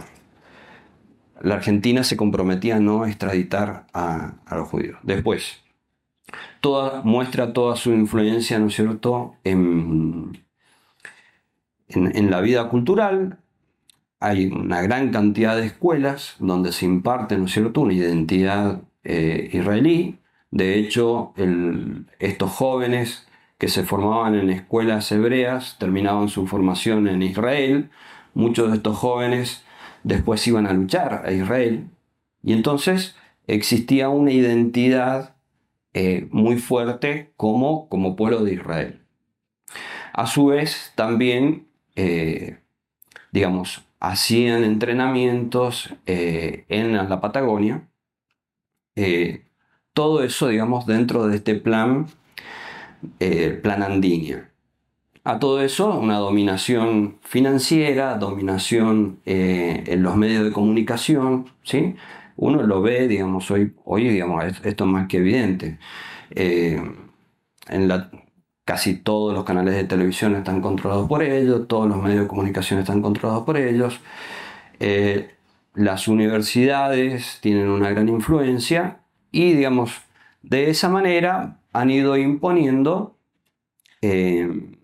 la 1.43 1.55
Argentina 1.55 2.03
se 2.03 2.17
comprometía 2.17 2.77
a 2.77 2.79
no 2.79 3.05
extraditar 3.05 3.85
a, 3.93 4.35
los 4.49 4.69
judíos. 4.69 4.97
Después, 5.03 5.61
toda, 6.61 7.01
muestra 7.03 7.51
toda 7.51 7.75
su 7.75 7.91
influencia, 7.91 8.57
¿no 8.57 8.67
es 8.67 8.75
cierto?, 8.75 9.35
en, 9.43 10.41
la 12.29 12.41
vida 12.41 12.69
cultural, 12.69 13.39
hay 14.19 14.45
una 14.45 14.81
gran 14.81 15.11
cantidad 15.11 15.57
de 15.57 15.67
escuelas 15.67 16.37
donde 16.39 16.71
se 16.71 16.85
imparte, 16.85 17.37
¿no 17.37 17.45
es 17.45 17.51
cierto?, 17.51 17.81
una 17.81 17.93
identidad 17.93 18.81
eh, 19.03 19.49
israelí. 19.51 20.19
De 20.49 20.79
hecho, 20.79 21.33
estos 22.19 22.51
jóvenes 22.51 23.27
que 23.57 23.67
se 23.67 23.83
formaban 23.83 24.35
en 24.35 24.49
escuelas 24.49 25.11
hebreas 25.11 25.75
terminaban 25.77 26.29
su 26.29 26.47
formación 26.47 27.09
en 27.09 27.21
Israel. 27.21 27.89
Muchos 28.33 28.71
de 28.71 28.77
estos 28.77 28.97
jóvenes 28.97 29.63
después 30.03 30.45
iban 30.47 30.67
a 30.67 30.73
luchar 30.73 31.23
a 31.25 31.31
Israel. 31.31 31.89
Y 32.43 32.53
entonces 32.53 33.15
existía 33.47 34.09
una 34.09 34.31
identidad 34.31 35.35
eh, 35.93 36.27
muy 36.31 36.57
fuerte 36.57 37.33
como, 37.37 37.87
como 37.89 38.15
pueblo 38.15 38.43
de 38.43 38.53
Israel. 38.53 39.01
A 40.13 40.27
su 40.27 40.47
vez, 40.47 40.91
también, 40.95 41.67
eh, 41.95 42.59
digamos, 43.31 43.83
hacían 43.99 44.63
entrenamientos 44.63 45.93
eh, 46.05 46.65
en 46.69 46.93
la 46.93 47.21
Patagonia. 47.21 47.87
Todo 49.93 50.23
eso, 50.23 50.47
digamos, 50.47 50.85
dentro 50.85 51.27
de 51.27 51.37
este 51.37 51.55
plan, 51.55 52.07
plan. 53.61 54.01
A 55.25 55.39
todo 55.39 55.61
eso, 55.61 55.97
una 55.97 56.17
dominación 56.17 57.19
financiera, 57.21 58.17
dominación 58.17 59.21
en 59.25 60.03
los 60.03 60.15
medios 60.17 60.43
de 60.43 60.51
comunicación, 60.51 61.49
¿sí? 61.63 61.95
Uno 62.35 62.63
lo 62.63 62.81
ve, 62.81 63.07
digamos, 63.07 63.49
hoy, 63.51 63.73
hoy 63.85 64.09
digamos, 64.09 64.43
esto 64.63 64.83
es 64.85 64.89
más 64.89 65.07
que 65.07 65.17
evidente. 65.17 65.79
en 66.35 67.87
la, 67.87 68.09
casi 68.65 68.95
todos 68.95 69.33
los 69.33 69.43
canales 69.43 69.75
de 69.75 69.83
televisión 69.83 70.35
están 70.35 70.61
controlados 70.61 71.07
por 71.07 71.23
ellos, 71.23 71.67
todos 71.67 71.87
los 71.87 72.01
medios 72.01 72.21
de 72.21 72.27
comunicación 72.27 72.79
están 72.79 73.01
controlados 73.01 73.43
por 73.43 73.57
ellos. 73.57 73.99
Eh, 74.79 75.35
las 75.75 76.07
universidades 76.07 77.39
tienen 77.41 77.69
una 77.69 77.89
gran 77.89 78.09
influencia 78.09 78.99
y, 79.31 79.53
digamos, 79.53 80.01
de 80.41 80.69
esa 80.69 80.89
manera 80.89 81.59
han 81.73 81.89
ido 81.89 82.17
imponiendo 82.17 83.17
eh, 84.01 84.77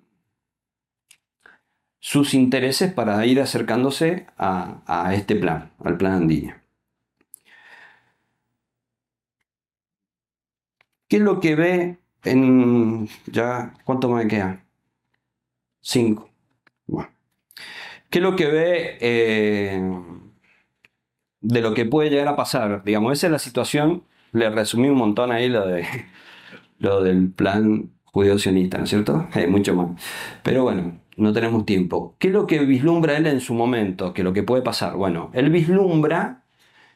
sus 2.10 2.34
intereses 2.34 2.91
para 2.91 3.24
ir 3.28 3.39
acercándose 3.39 4.26
a, 4.36 4.82
a 4.88 5.14
este 5.14 5.36
plan, 5.36 5.72
al 5.84 5.95
plan 5.95 6.14
Andina. 6.14 6.64
¿Qué 11.07 11.18
es 11.18 11.22
lo 11.22 11.39
que 11.39 11.53
ve 11.53 11.99
en 12.24 13.07
ya, 13.28 13.76
¿cuánto 13.86 14.10
me 14.10 14.28
queda? 14.28 14.66
Cinco. 15.82 16.32
Bueno. 16.88 17.12
¿Qué 18.10 18.18
es 18.18 18.24
lo 18.24 18.36
que 18.36 18.47
ve 18.47 18.97
eh, 19.01 19.80
de 21.41 21.62
lo 21.62 21.76
que 21.76 21.86
puede 21.86 22.10
llegar 22.10 22.28
a 22.30 22.36
pasar? 22.36 22.84
Digamos, 22.84 23.14
esa 23.14 23.28
es 23.28 23.32
la 23.32 23.39
situación. 23.39 24.03
Le 24.32 24.49
resumí 24.49 24.89
un 24.89 24.97
montón 24.97 25.32
ahí 25.32 25.47
lo, 25.47 25.68
de, 25.68 25.86
lo 26.80 27.03
del 27.03 27.30
plan 27.30 27.91
judío-sionista, 28.05 28.80
¿no 28.80 28.86
es 28.86 28.89
cierto? 28.89 29.28
Hay 29.34 29.45
mucho 29.45 29.76
más. 29.76 30.01
Pero 30.41 30.64
bueno, 30.64 30.99
no 31.20 31.34
tenemos 31.34 31.66
tiempo. 31.66 32.16
¿Qué 32.20 32.28
es 32.28 32.34
lo 32.34 32.48
que 32.48 32.60
vislumbra 32.60 33.18
él 33.18 33.28
en 33.28 33.42
su 33.42 33.54
momento? 33.54 34.14
¿Qué 34.14 34.22
es 34.22 34.26
lo 34.26 34.34
que 34.34 34.44
puede 34.44 34.62
pasar? 34.62 34.96
Bueno, 34.96 35.30
él 35.34 35.50
vislumbra 35.50 36.44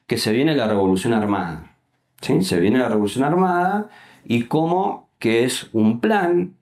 que 0.08 0.18
se 0.18 0.32
viene 0.32 0.56
la 0.56 0.68
revolución 0.68 1.14
armada. 1.14 1.76
¿sí? 2.22 2.42
Se 2.44 2.60
viene 2.60 2.80
la 2.80 2.90
revolución 2.90 3.24
armada 3.24 3.90
y 4.26 4.44
cómo 4.44 5.10
que 5.20 5.44
es 5.44 5.70
un 5.74 6.00
plan 6.00 6.56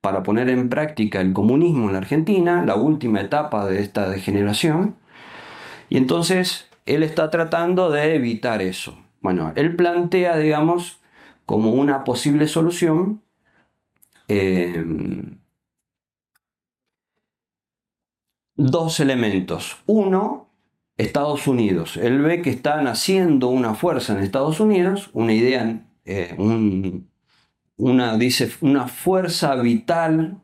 para 0.00 0.22
poner 0.22 0.48
en 0.48 0.68
práctica 0.68 1.20
el 1.20 1.32
comunismo 1.32 1.86
en 1.86 1.92
la 1.92 1.98
Argentina, 1.98 2.64
la 2.64 2.76
última 2.76 3.20
etapa 3.20 3.66
de 3.66 3.80
esta 3.80 4.08
degeneración. 4.08 4.96
Y 5.88 5.96
entonces 5.96 6.68
él 6.86 7.02
está 7.02 7.30
tratando 7.30 7.90
de 7.90 8.14
evitar 8.14 8.62
eso. 8.62 8.98
Bueno, 9.20 9.52
él 9.56 9.74
plantea, 9.76 10.36
digamos, 10.38 11.00
como 11.46 11.72
una 11.72 12.04
posible 12.04 12.46
solución 12.46 13.22
eh, 14.28 14.84
dos 18.58 19.00
elementos. 19.00 19.78
Uno, 19.86 20.50
Estados 20.98 21.46
Unidos. 21.46 21.96
Él 21.96 22.20
ve 22.20 22.42
que 22.42 22.50
está 22.50 22.82
naciendo 22.82 23.48
una 23.48 23.74
fuerza 23.74 24.12
en 24.12 24.22
Estados 24.22 24.60
Unidos, 24.60 25.08
una 25.14 25.32
idea, 25.32 25.80
eh, 26.04 26.34
un, 26.36 27.08
una, 27.78 28.18
dice, 28.18 28.50
una 28.60 28.88
fuerza 28.88 29.54
vital 29.54 30.42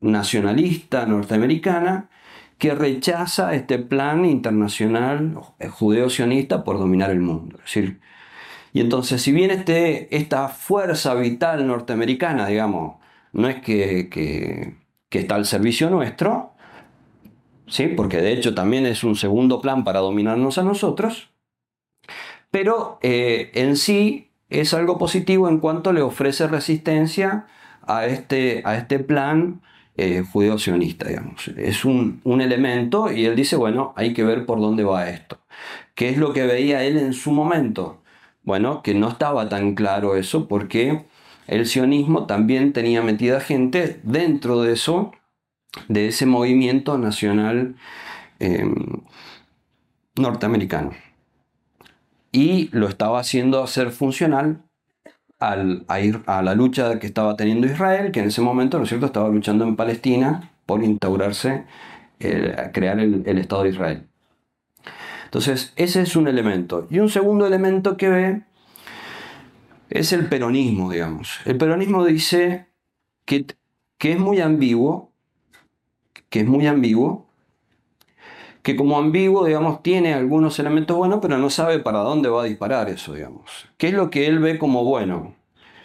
nacionalista 0.00 1.06
norteamericana 1.06 2.10
que 2.58 2.74
rechaza 2.74 3.54
este 3.54 3.78
plan 3.78 4.24
internacional 4.24 5.38
judeo-sionista 5.68 6.62
por 6.62 6.78
dominar 6.78 7.10
el 7.10 7.20
mundo. 7.20 7.58
decir, 7.58 8.00
y 8.72 8.80
entonces, 8.80 9.22
si 9.22 9.32
bien 9.32 9.50
este, 9.50 10.14
esta 10.14 10.48
fuerza 10.48 11.14
vital 11.14 11.66
norteamericana, 11.66 12.46
digamos, 12.46 12.96
no 13.32 13.48
es 13.48 13.62
que, 13.62 14.10
que, 14.10 14.74
está 15.18 15.36
al 15.36 15.46
servicio 15.46 15.88
nuestro, 15.88 16.55
¿sí? 17.66 17.88
porque 17.88 18.18
de 18.18 18.32
hecho 18.32 18.54
también 18.54 18.86
es 18.86 19.04
un 19.04 19.16
segundo 19.16 19.60
plan 19.60 19.84
para 19.84 20.00
dominarnos 20.00 20.58
a 20.58 20.62
nosotros, 20.62 21.30
pero 22.50 22.98
eh, 23.02 23.50
en 23.54 23.76
sí 23.76 24.30
es 24.48 24.74
algo 24.74 24.98
positivo 24.98 25.48
en 25.48 25.58
cuanto 25.58 25.92
le 25.92 26.02
ofrece 26.02 26.46
resistencia 26.46 27.46
a 27.82 28.06
este, 28.06 28.62
a 28.64 28.76
este 28.76 28.98
plan 28.98 29.60
eh, 29.96 30.22
judeo-sionista. 30.30 31.06
Es 31.56 31.84
un, 31.84 32.20
un, 32.24 32.40
elemento 32.40 33.10
y 33.10 33.24
él 33.24 33.34
dice, 33.34 33.56
bueno, 33.56 33.92
hay 33.96 34.12
que 34.12 34.24
ver 34.24 34.46
por 34.46 34.60
dónde 34.60 34.84
va 34.84 35.08
esto. 35.08 35.38
¿Qué 35.94 36.10
es 36.10 36.18
lo 36.18 36.32
que 36.32 36.46
veía 36.46 36.84
él 36.84 36.98
en 36.98 37.12
su 37.12 37.32
momento? 37.32 38.02
Bueno, 38.42 38.82
que 38.82 38.94
no 38.94 39.08
estaba 39.08 39.48
tan 39.48 39.74
claro 39.74 40.16
eso 40.16 40.46
porque 40.46 41.04
el 41.46 41.66
sionismo 41.66 42.26
también 42.26 42.72
tenía 42.72 43.02
metida 43.02 43.40
gente 43.40 44.00
dentro 44.02 44.62
de 44.62 44.74
eso, 44.74 45.12
de 45.88 46.08
ese 46.08 46.26
movimiento 46.26 46.98
nacional 46.98 47.76
em, 48.38 48.74
norteamericano. 50.16 50.92
Y 52.32 52.68
lo 52.72 52.88
estaba 52.88 53.20
haciendo 53.20 53.62
hacer 53.62 53.90
funcional 53.90 54.62
al, 55.38 55.84
a, 55.88 56.00
ir 56.00 56.22
a 56.26 56.42
la 56.42 56.54
lucha 56.54 56.98
que 56.98 57.06
estaba 57.06 57.36
teniendo 57.36 57.66
Israel, 57.66 58.12
que 58.12 58.20
en 58.20 58.26
ese 58.26 58.40
momento, 58.40 58.78
¿no 58.78 58.84
es 58.84 58.88
cierto?, 58.88 59.06
estaba 59.06 59.28
luchando 59.28 59.64
en 59.64 59.76
Palestina 59.76 60.50
por 60.66 60.82
instaurarse, 60.82 61.64
crear 62.18 62.98
el 62.98 63.38
Estado 63.38 63.62
de 63.64 63.68
Israel. 63.68 64.06
Entonces, 65.26 65.72
ese 65.76 66.02
es 66.02 66.16
un 66.16 66.28
elemento. 66.28 66.86
Y 66.88 67.00
un 67.00 67.08
segundo 67.08 67.46
elemento 67.46 67.96
que 67.96 68.08
ve 68.08 68.42
es 69.90 70.12
el 70.12 70.28
peronismo, 70.28 70.90
digamos. 70.90 71.40
El 71.44 71.58
peronismo 71.58 72.04
dice 72.04 72.68
que, 73.24 73.44
que 73.98 74.12
es 74.12 74.18
muy 74.18 74.40
ambiguo, 74.40 75.12
que 76.36 76.42
es 76.42 76.46
muy 76.46 76.66
ambiguo, 76.66 77.24
que 78.62 78.76
como 78.76 78.98
ambiguo, 78.98 79.46
digamos, 79.46 79.82
tiene 79.82 80.12
algunos 80.12 80.58
elementos 80.58 80.94
buenos, 80.94 81.20
pero 81.22 81.38
no 81.38 81.48
sabe 81.48 81.78
para 81.78 82.00
dónde 82.00 82.28
va 82.28 82.42
a 82.42 82.44
disparar 82.44 82.90
eso, 82.90 83.14
digamos. 83.14 83.70
¿Qué 83.78 83.88
es 83.88 83.94
lo 83.94 84.10
que 84.10 84.26
él 84.26 84.38
ve 84.38 84.58
como 84.58 84.84
bueno? 84.84 85.34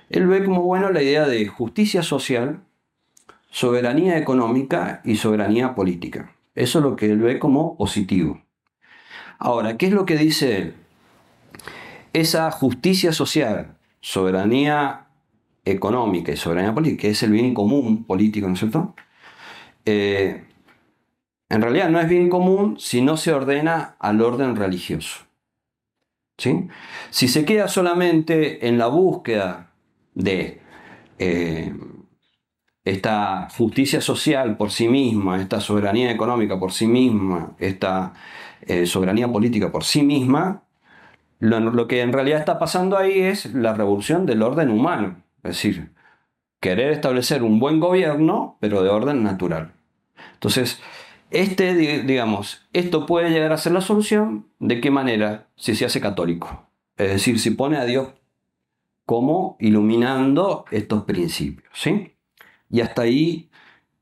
Él 0.09 0.27
ve 0.27 0.43
como 0.43 0.61
bueno 0.63 0.91
la 0.91 1.01
idea 1.01 1.25
de 1.25 1.47
justicia 1.47 2.03
social, 2.03 2.65
soberanía 3.49 4.17
económica 4.17 5.01
y 5.05 5.15
soberanía 5.15 5.73
política. 5.73 6.35
Eso 6.53 6.79
es 6.79 6.83
lo 6.83 6.97
que 6.97 7.05
él 7.05 7.19
ve 7.19 7.39
como 7.39 7.77
positivo. 7.77 8.41
Ahora, 9.39 9.77
¿qué 9.77 9.85
es 9.85 9.93
lo 9.93 10.05
que 10.05 10.17
dice 10.17 10.57
él? 10.57 10.75
Esa 12.11 12.51
justicia 12.51 13.13
social, 13.13 13.77
soberanía 14.01 15.07
económica 15.63 16.33
y 16.33 16.35
soberanía 16.35 16.73
política, 16.73 17.03
que 17.03 17.11
es 17.11 17.23
el 17.23 17.31
bien 17.31 17.53
común 17.53 18.03
político, 18.03 18.49
¿no 18.49 18.55
es 18.55 18.59
cierto? 18.59 18.93
Eh, 19.85 20.43
en 21.49 21.61
realidad 21.61 21.89
no 21.89 21.99
es 21.99 22.07
bien 22.07 22.29
común 22.29 22.79
si 22.79 23.01
no 23.01 23.17
se 23.17 23.33
ordena 23.33 23.95
al 23.99 24.21
orden 24.21 24.55
religioso. 24.55 25.25
¿sí? 26.37 26.67
Si 27.09 27.27
se 27.27 27.45
queda 27.45 27.67
solamente 27.67 28.67
en 28.67 28.77
la 28.77 28.87
búsqueda 28.87 29.73
de 30.13 30.61
eh, 31.19 31.73
esta 32.83 33.47
justicia 33.49 34.01
social 34.01 34.57
por 34.57 34.71
sí 34.71 34.87
misma, 34.87 35.41
esta 35.41 35.59
soberanía 35.59 36.11
económica 36.11 36.59
por 36.59 36.71
sí 36.71 36.87
misma, 36.87 37.55
esta 37.59 38.13
eh, 38.61 38.85
soberanía 38.85 39.27
política 39.27 39.71
por 39.71 39.83
sí 39.83 40.03
misma, 40.03 40.63
lo, 41.39 41.87
que 41.87 42.01
en 42.01 42.13
realidad 42.13 42.39
está 42.39 42.59
pasando 42.59 42.97
ahí 42.97 43.19
es 43.19 43.53
la 43.53 43.73
revolución 43.73 44.25
del 44.25 44.43
orden 44.43 44.69
humano. 44.69 45.23
Es 45.43 45.55
decir, 45.55 45.91
querer 46.61 46.91
establecer 46.91 47.43
un 47.43 47.59
buen 47.59 47.81
gobierno, 47.81 48.57
pero 48.61 48.81
de 48.81 48.89
orden 48.89 49.23
natural. 49.23 49.73
Entonces, 50.33 50.81
este, 51.29 51.73
digamos, 52.03 52.65
esto 52.71 53.05
puede 53.05 53.31
llegar 53.31 53.51
a 53.51 53.57
ser 53.57 53.73
la 53.73 53.81
solución. 53.81 54.47
¿De 54.59 54.79
qué 54.79 54.89
manera? 54.89 55.49
Si 55.57 55.75
se 55.75 55.83
hace 55.83 55.99
católico. 55.99 56.69
Es 56.95 57.09
decir, 57.09 57.39
si 57.39 57.51
pone 57.51 57.75
a 57.75 57.83
Dios 57.83 58.13
como 59.05 59.57
iluminando 59.59 60.63
estos 60.71 61.03
principios. 61.03 61.69
¿sí? 61.73 62.15
Y 62.69 62.79
hasta 62.79 63.01
ahí 63.01 63.49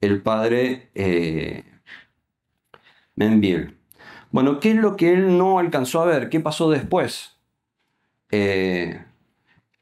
el 0.02 0.22
padre 0.22 0.92
eh, 0.94 1.64
bueno, 4.32 4.60
¿qué 4.60 4.72
es 4.72 4.76
lo 4.78 4.96
que 4.96 5.12
él 5.12 5.38
no 5.38 5.60
alcanzó 5.60 6.02
a 6.02 6.06
ver? 6.06 6.30
¿Qué 6.30 6.40
pasó 6.40 6.70
después? 6.70 7.38
Eh, 8.32 9.04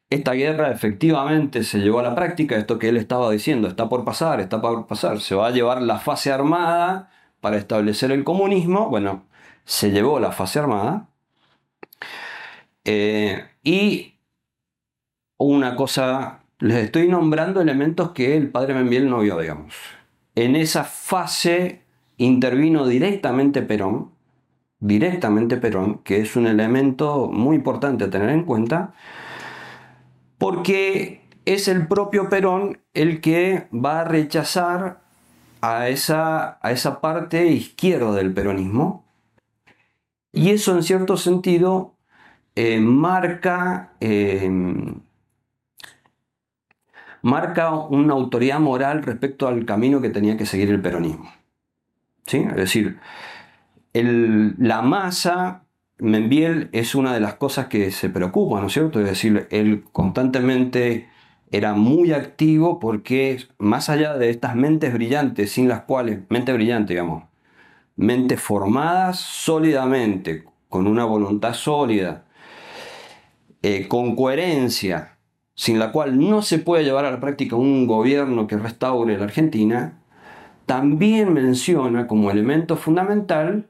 esta 0.09 0.33
guerra 0.33 0.71
efectivamente 0.71 1.63
se 1.63 1.79
llevó 1.79 1.99
a 1.99 2.03
la 2.03 2.15
práctica, 2.15 2.55
esto 2.55 2.79
que 2.79 2.89
él 2.89 2.97
estaba 2.97 3.29
diciendo, 3.31 3.67
está 3.67 3.89
por 3.89 4.05
pasar, 4.05 4.39
está 4.39 4.61
por 4.61 4.87
pasar, 4.87 5.19
se 5.19 5.35
va 5.35 5.47
a 5.47 5.51
llevar 5.51 5.81
la 5.81 5.99
fase 5.99 6.31
armada 6.31 7.09
para 7.41 7.57
establecer 7.57 8.11
el 8.11 8.23
comunismo, 8.23 8.89
bueno, 8.89 9.25
se 9.65 9.91
llevó 9.91 10.19
la 10.19 10.31
fase 10.31 10.59
armada. 10.59 11.09
Eh, 12.85 13.45
y 13.63 14.15
una 15.37 15.75
cosa, 15.75 16.39
les 16.59 16.77
estoy 16.85 17.09
nombrando 17.09 17.59
elementos 17.61 18.11
que 18.11 18.37
el 18.37 18.49
padre 18.49 18.73
Membiel 18.73 19.09
no 19.09 19.19
vio, 19.19 19.37
digamos. 19.39 19.75
En 20.35 20.55
esa 20.55 20.85
fase 20.85 21.81
intervino 22.15 22.87
directamente 22.87 23.61
Perón, 23.61 24.11
directamente 24.79 25.57
Perón, 25.57 25.99
que 26.03 26.21
es 26.21 26.35
un 26.37 26.47
elemento 26.47 27.27
muy 27.27 27.57
importante 27.57 28.05
a 28.05 28.09
tener 28.09 28.29
en 28.29 28.43
cuenta, 28.43 28.93
porque 30.38 31.21
es 31.45 31.67
el 31.67 31.88
propio 31.88 32.29
Perón 32.29 32.79
el 32.93 33.21
que 33.21 33.67
va 33.73 34.01
a 34.01 34.03
rechazar 34.03 35.01
a 35.61 35.89
esa, 35.89 36.59
a 36.61 36.71
esa 36.71 37.01
parte 37.01 37.47
izquierda 37.47 38.13
del 38.13 38.33
peronismo, 38.33 39.05
y 40.31 40.51
eso 40.51 40.75
en 40.75 40.83
cierto 40.83 41.17
sentido 41.17 41.95
eh, 42.55 42.79
marca, 42.79 43.93
eh, 43.99 44.51
marca 47.21 47.71
una 47.71 48.13
autoridad 48.13 48.59
moral 48.59 49.03
respecto 49.03 49.47
al 49.47 49.65
camino 49.65 50.01
que 50.01 50.09
tenía 50.09 50.38
que 50.38 50.45
seguir 50.45 50.69
el 50.69 50.81
peronismo. 50.81 51.31
¿Sí? 52.25 52.38
Es 52.38 52.55
decir, 52.55 52.99
la 53.93 54.81
masa, 54.81 55.63
Membiel 55.99 56.69
es 56.73 56.93
una 56.93 57.13
de 57.13 57.19
las 57.19 57.35
cosas 57.35 57.67
que 57.67 57.91
se 57.91 58.09
preocupa, 58.09 58.61
¿no 58.61 58.67
es 58.67 58.73
cierto? 58.73 58.99
Es 58.99 59.07
decir, 59.07 59.47
él 59.49 59.83
constantemente 59.91 61.09
era 61.51 61.73
muy 61.73 62.11
activo 62.11 62.79
porque 62.79 63.39
más 63.57 63.89
allá 63.89 64.15
de 64.17 64.29
estas 64.29 64.55
mentes 64.55 64.93
brillantes, 64.93 65.51
sin 65.51 65.67
las 65.67 65.81
cuales, 65.83 66.19
mente 66.29 66.53
brillante, 66.53 66.93
digamos, 66.93 67.23
mentes 67.95 68.39
formadas 68.39 69.19
sólidamente, 69.19 70.45
con 70.69 70.85
una 70.87 71.05
voluntad 71.05 71.53
sólida, 71.53 72.25
eh, 73.63 73.87
con 73.87 74.15
coherencia, 74.15 75.17
sin 75.55 75.79
la 75.79 75.91
cual 75.91 76.19
no 76.19 76.43
se 76.43 76.59
puede 76.59 76.83
llevar 76.83 77.05
a 77.05 77.11
la 77.11 77.19
práctica 77.19 77.55
un 77.55 77.87
gobierno 77.87 78.45
que 78.45 78.57
restaure 78.57 79.17
la 79.17 79.23
Argentina, 79.23 79.99
también 80.67 81.33
menciona 81.33 82.05
como 82.05 82.29
elemento 82.29 82.75
fundamental 82.75 83.69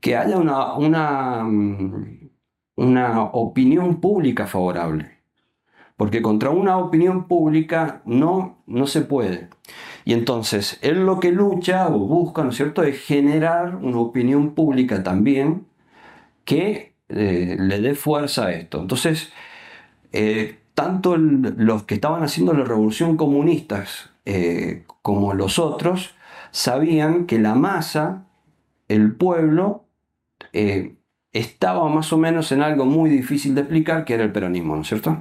que 0.00 0.16
haya 0.16 0.38
una, 0.38 0.74
una, 0.74 1.42
mm, 1.44 2.30
una 2.76 3.22
opinión 3.24 4.00
pública 4.00 4.46
favorable. 4.46 5.16
Porque 5.96 6.20
contra 6.20 6.50
una 6.50 6.76
opinión 6.78 7.26
pública 7.26 8.02
no, 8.04 8.62
no 8.66 8.86
se 8.86 9.00
puede. 9.00 9.48
Y 10.04 10.12
entonces, 10.12 10.78
él 10.82 11.06
lo 11.06 11.18
que 11.20 11.32
lucha 11.32 11.88
o 11.88 11.98
busca, 11.98 12.44
¿no 12.44 12.50
es 12.50 12.56
cierto?, 12.56 12.82
es 12.82 13.02
generar 13.02 13.76
una 13.76 13.98
opinión 13.98 14.54
pública 14.54 15.02
también 15.02 15.66
que 16.44 16.94
eh, 17.08 17.56
le 17.58 17.80
dé 17.80 17.94
fuerza 17.94 18.46
a 18.46 18.52
esto. 18.52 18.80
Entonces, 18.80 19.32
eh, 20.12 20.58
tanto 20.74 21.16
los 21.16 21.84
que 21.84 21.94
estaban 21.94 22.22
haciendo 22.22 22.52
la 22.52 22.64
revolución 22.64 23.16
comunistas 23.16 24.10
eh, 24.26 24.84
como 25.02 25.34
los 25.34 25.58
otros, 25.58 26.14
sabían 26.50 27.26
que 27.26 27.38
la 27.38 27.54
masa, 27.54 28.26
el 28.88 29.14
pueblo, 29.14 29.85
eh, 30.56 30.96
estaba 31.32 31.88
más 31.88 32.12
o 32.12 32.18
menos 32.18 32.50
en 32.50 32.62
algo 32.62 32.86
muy 32.86 33.10
difícil 33.10 33.54
de 33.54 33.60
explicar, 33.60 34.04
que 34.04 34.14
era 34.14 34.24
el 34.24 34.32
peronismo, 34.32 34.74
¿no 34.74 34.82
es 34.82 34.88
cierto? 34.88 35.18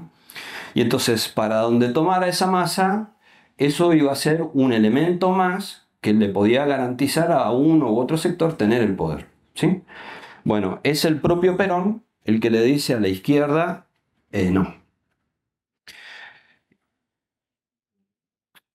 Y 0.74 0.82
entonces, 0.82 1.28
para 1.28 1.58
donde 1.58 1.90
tomara 1.90 2.28
esa 2.28 2.48
masa, 2.48 3.16
eso 3.58 3.94
iba 3.94 4.12
a 4.12 4.16
ser 4.16 4.44
un 4.54 4.72
elemento 4.74 5.32
más 5.32 5.88
que 6.02 6.14
le 6.14 6.30
podía 6.30 6.66
garantizar 6.66 7.32
a 7.32 7.52
uno 7.52 7.92
u 7.92 8.00
otro 8.00 8.18
sector 8.18 8.54
tener 8.54 8.82
el 8.82 8.96
poder. 8.96 9.28
¿sí? 9.56 9.82
Bueno, 10.44 10.80
es 10.84 11.04
el 11.04 11.20
propio 11.20 11.58
Perón 11.58 12.04
el 12.24 12.40
que 12.40 12.50
le 12.50 12.62
dice 12.62 12.94
a 12.94 13.00
la 13.00 13.08
izquierda, 13.08 13.88
eh, 14.32 14.52
no. 14.52 14.76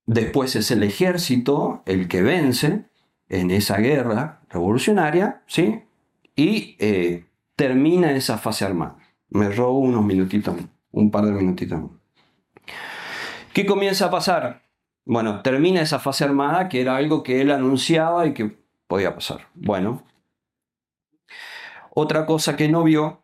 Después 0.07 0.57
es 0.57 0.71
el 0.71 0.83
ejército 0.83 1.83
el 1.87 2.09
que 2.09 2.23
vence 2.23 2.85
en 3.29 3.51
esa 3.51 3.77
guerra 3.79 4.41
revolucionaria, 4.51 5.43
¿sí? 5.47 5.85
Y 6.41 6.77
eh, 6.79 7.27
termina 7.55 8.13
esa 8.13 8.39
fase 8.39 8.65
armada. 8.65 8.97
Me 9.29 9.51
robo 9.51 9.79
unos 9.81 10.03
minutitos, 10.03 10.57
un 10.91 11.11
par 11.11 11.27
de 11.27 11.33
minutitos. 11.33 11.83
¿Qué 13.53 13.67
comienza 13.67 14.07
a 14.07 14.11
pasar? 14.11 14.63
Bueno, 15.05 15.43
termina 15.43 15.83
esa 15.83 15.99
fase 15.99 16.25
armada 16.25 16.71
que 16.71 16.81
era 16.81 16.97
algo 16.97 17.23
que 17.23 17.43
él 17.43 17.51
anunciaba 17.51 18.27
y 18.27 18.33
que 18.33 18.57
podía 18.87 19.15
pasar. 19.15 19.49
Bueno, 19.55 20.03
otra 21.91 22.25
cosa 22.25 22.57
que 22.57 22.71
no 22.71 22.85
vio, 22.85 23.23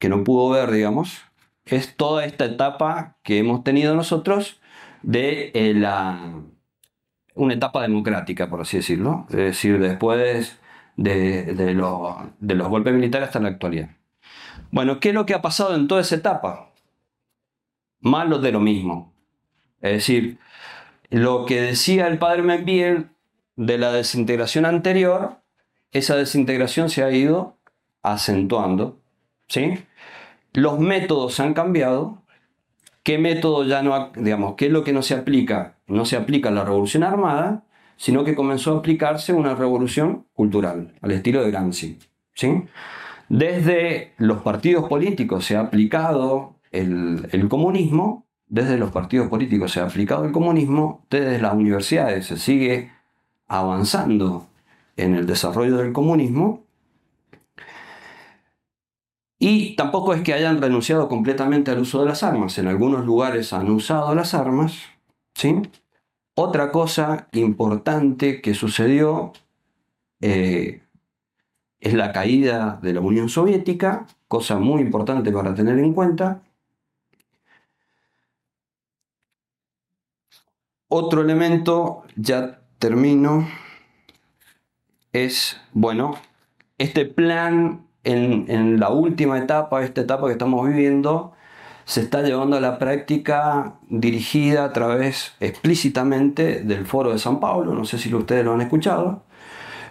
que 0.00 0.08
no 0.08 0.24
pudo 0.24 0.50
ver, 0.50 0.72
digamos, 0.72 1.22
es 1.64 1.96
toda 1.96 2.24
esta 2.24 2.44
etapa 2.44 3.18
que 3.22 3.38
hemos 3.38 3.62
tenido 3.62 3.94
nosotros 3.94 4.60
de 5.02 5.52
eh, 5.54 5.74
la, 5.74 6.42
una 7.36 7.54
etapa 7.54 7.82
democrática, 7.82 8.50
por 8.50 8.62
así 8.62 8.78
decirlo. 8.78 9.26
Es 9.30 9.36
decir, 9.36 9.78
después 9.78 10.60
de, 10.96 11.74
los 11.74 12.68
golpes 12.68 12.94
militares 12.94 13.28
hasta 13.28 13.40
la 13.40 13.48
actualidad. 13.48 13.90
Bueno, 14.70 15.00
¿qué 15.00 15.08
es 15.08 15.14
lo 15.14 15.26
que 15.26 15.34
ha 15.34 15.42
pasado 15.42 15.74
en 15.74 15.88
toda 15.88 16.00
esa 16.00 16.16
etapa? 16.16 16.70
Malo 18.00 18.38
de 18.38 18.52
lo 18.52 18.60
mismo. 18.60 19.12
Es 19.80 19.92
decir, 19.92 20.38
lo 21.10 21.46
que 21.46 21.60
decía 21.60 22.06
el 22.06 22.18
padre 22.18 22.42
Membiel 22.42 23.10
de 23.56 23.78
la 23.78 23.92
desintegración 23.92 24.64
anterior, 24.64 25.40
esa 25.92 26.16
desintegración 26.16 26.88
se 26.90 27.02
ha 27.02 27.10
ido 27.10 27.58
acentuando. 28.02 29.00
¿sí? 29.48 29.74
Los 30.52 30.78
métodos 30.78 31.40
han 31.40 31.54
cambiado. 31.54 32.22
¿Qué 33.02 33.18
método 33.18 33.64
ya 33.64 33.82
no, 33.82 34.12
digamos, 34.14 34.54
qué 34.56 34.66
es 34.66 34.72
lo 34.72 34.84
que 34.84 34.92
no 34.92 35.02
se 35.02 35.14
aplica? 35.14 35.78
No 35.86 36.04
se 36.04 36.16
aplica 36.16 36.50
la 36.50 36.64
revolución 36.64 37.02
armada, 37.02 37.64
sino 38.00 38.24
que 38.24 38.34
comenzó 38.34 38.74
a 38.74 38.78
aplicarse 38.78 39.34
una 39.34 39.54
revolución 39.54 40.24
cultural, 40.32 40.94
al 41.02 41.10
estilo 41.10 41.44
de 41.44 41.50
Gramsci. 41.50 41.98
¿sí? 42.32 42.62
Desde 43.28 44.14
los 44.16 44.40
partidos 44.40 44.88
políticos 44.88 45.44
se 45.44 45.54
ha 45.54 45.60
aplicado 45.60 46.56
el, 46.72 47.28
el 47.30 47.46
comunismo, 47.50 48.26
desde 48.46 48.78
los 48.78 48.90
partidos 48.90 49.28
políticos 49.28 49.72
se 49.72 49.80
ha 49.80 49.84
aplicado 49.84 50.24
el 50.24 50.32
comunismo, 50.32 51.04
desde 51.10 51.42
las 51.42 51.52
universidades 51.52 52.24
se 52.24 52.38
sigue 52.38 52.90
avanzando 53.46 54.46
en 54.96 55.14
el 55.14 55.26
desarrollo 55.26 55.76
del 55.76 55.92
comunismo 55.92 56.64
y 59.38 59.76
tampoco 59.76 60.14
es 60.14 60.22
que 60.22 60.32
hayan 60.32 60.62
renunciado 60.62 61.06
completamente 61.06 61.70
al 61.70 61.80
uso 61.80 62.00
de 62.00 62.06
las 62.06 62.22
armas. 62.22 62.56
En 62.56 62.66
algunos 62.66 63.04
lugares 63.04 63.52
han 63.52 63.70
usado 63.70 64.14
las 64.14 64.32
armas. 64.32 64.78
¿sí? 65.34 65.60
Otra 66.34 66.70
cosa 66.72 67.28
importante 67.32 68.40
que 68.40 68.54
sucedió 68.54 69.32
eh, 70.20 70.82
es 71.80 71.94
la 71.94 72.12
caída 72.12 72.78
de 72.82 72.92
la 72.92 73.00
Unión 73.00 73.28
Soviética, 73.28 74.06
cosa 74.28 74.58
muy 74.58 74.82
importante 74.82 75.32
para 75.32 75.54
tener 75.54 75.78
en 75.78 75.92
cuenta. 75.92 76.42
Otro 80.88 81.20
elemento, 81.22 82.02
ya 82.16 82.62
termino, 82.78 83.48
es, 85.12 85.60
bueno, 85.72 86.16
este 86.78 87.04
plan 87.04 87.86
en, 88.04 88.80
la 88.80 88.90
última 88.90 89.38
etapa, 89.38 89.82
esta 89.84 90.00
etapa 90.00 90.26
que 90.26 90.32
estamos 90.32 90.66
viviendo, 90.66 91.32
se 91.84 92.02
está 92.02 92.22
llevando 92.22 92.56
a 92.56 92.60
la 92.60 92.78
práctica 92.78 93.74
dirigida 93.88 94.64
a 94.64 94.72
través 94.72 95.34
explícitamente 95.40 96.60
del 96.62 96.86
Foro 96.86 97.12
de 97.12 97.18
San 97.18 97.40
Pablo, 97.40 97.74
no 97.74 97.84
sé 97.84 97.98
si 97.98 98.14
ustedes 98.14 98.44
lo 98.44 98.54
han 98.54 98.60
escuchado, 98.60 99.24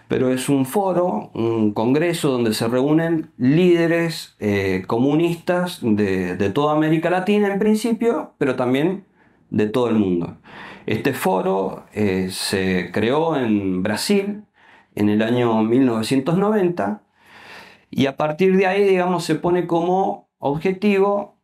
pero 0.09 0.33
es 0.33 0.49
un 0.49 0.65
foro, 0.65 1.29
un 1.35 1.71
congreso 1.71 2.31
donde 2.31 2.55
se 2.55 2.67
reúnen 2.67 3.31
líderes 3.37 4.35
eh, 4.39 4.83
comunistas 4.87 5.79
de, 5.83 6.35
toda 6.49 6.75
América 6.75 7.11
Latina 7.11 7.53
en 7.53 7.59
principio, 7.59 8.33
pero 8.39 8.55
también 8.55 9.05
de 9.51 9.67
todo 9.67 9.87
el 9.89 9.95
mundo. 9.95 10.37
Este 10.87 11.13
foro 11.13 11.85
eh, 11.93 12.29
se 12.31 12.89
creó 12.91 13.37
en 13.37 13.83
Brasil 13.83 14.45
en 14.95 15.09
el 15.09 15.21
año 15.21 15.61
1990 15.61 17.03
y 17.91 18.07
a 18.07 18.17
partir 18.17 18.57
de 18.57 18.65
ahí, 18.65 18.83
digamos, 18.83 19.23
se 19.25 19.35
pone 19.35 19.67
como 19.67 20.29
objetivo 20.39 21.38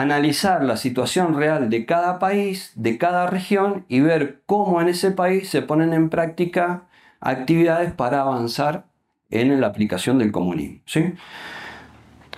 analizar 0.00 0.62
la 0.64 0.76
situación 0.76 1.36
real 1.36 1.70
de 1.70 1.86
cada 1.86 2.18
país, 2.18 2.72
de 2.74 2.98
cada 2.98 3.26
región 3.26 3.84
y 3.88 4.00
ver 4.00 4.42
cómo 4.46 4.80
en 4.80 4.88
ese 4.88 5.10
país 5.10 5.48
se 5.48 5.62
ponen 5.62 5.92
en 5.92 6.10
práctica 6.10 6.88
actividades 7.20 7.92
para 7.92 8.20
avanzar 8.20 8.86
en 9.30 9.60
la 9.60 9.68
aplicación 9.68 10.18
del 10.18 10.32
comunismo. 10.32 10.80
¿sí? 10.84 11.14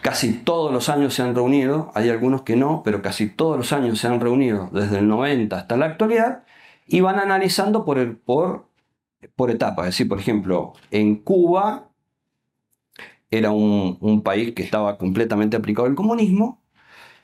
Casi 0.03 0.33
todos 0.33 0.73
los 0.73 0.89
años 0.89 1.15
se 1.15 1.23
han 1.23 1.35
reunido, 1.35 1.91
hay 1.95 2.09
algunos 2.11 2.43
que 2.43 2.55
no, 2.55 2.83
pero 2.85 3.03
casi 3.03 3.29
todos 3.29 3.57
los 3.57 3.73
años 3.73 3.99
se 3.99 4.07
han 4.07 4.21
reunido 4.21 4.71
desde 4.73 4.99
el 4.99 5.09
90 5.09 5.57
hasta 5.57 5.77
la 5.77 5.87
actualidad 5.87 6.45
y 6.87 7.01
van 7.01 7.19
analizando 7.19 7.85
por, 7.85 7.99
el, 7.99 8.17
por, 8.17 8.69
por 9.35 9.51
etapas. 9.51 9.87
Es 9.87 9.95
decir, 9.95 10.09
por 10.09 10.21
ejemplo, 10.21 10.75
en 10.91 11.17
Cuba 11.17 11.89
era 13.31 13.51
un, 13.51 14.23
país 14.23 14.55
que 14.55 14.63
estaba 14.63 14.97
completamente 14.97 15.57
aplicado 15.57 15.87
al 15.87 15.95
comunismo 15.95 16.63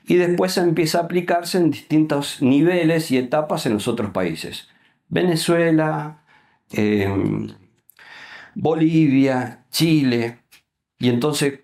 y 0.07 0.15
después 0.15 0.57
empieza 0.57 0.99
a 0.99 1.03
aplicarse 1.03 1.57
en 1.57 1.71
distintos 1.71 2.41
niveles 2.41 3.11
y 3.11 3.17
etapas 3.17 3.65
en 3.65 3.73
los 3.73 3.87
otros 3.87 4.11
países. 4.11 4.69
Venezuela, 5.09 6.23
em, 6.71 7.49
Bolivia, 8.55 9.65
Chile, 9.71 10.39
y 10.99 11.09
entonces 11.09 11.61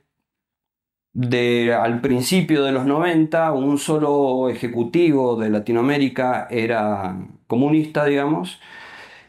de, 1.14 1.74
al 1.74 2.02
principio 2.02 2.64
de 2.64 2.72
los 2.72 2.86
90 2.86 3.52
un 3.54 3.78
solo 3.78 4.50
ejecutivo 4.50 5.36
de 5.36 5.50
Latinoamérica 5.50 6.48
era 6.50 7.18
comunista, 7.48 8.06
digamos, 8.06 8.60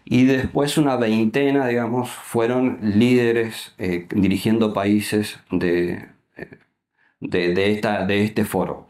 y 0.04 0.24
después 0.26 0.78
una 0.78 0.96
veintena, 0.96 1.66
digamos, 1.68 2.10
fueron 2.10 2.78
líderes 2.82 3.74
eh, 3.78 4.06
dirigiendo 4.14 4.72
países 4.72 5.40
de, 5.50 6.11
de, 7.22 7.72
esta, 7.72 8.04
de 8.06 8.24
este 8.24 8.44
foro. 8.44 8.88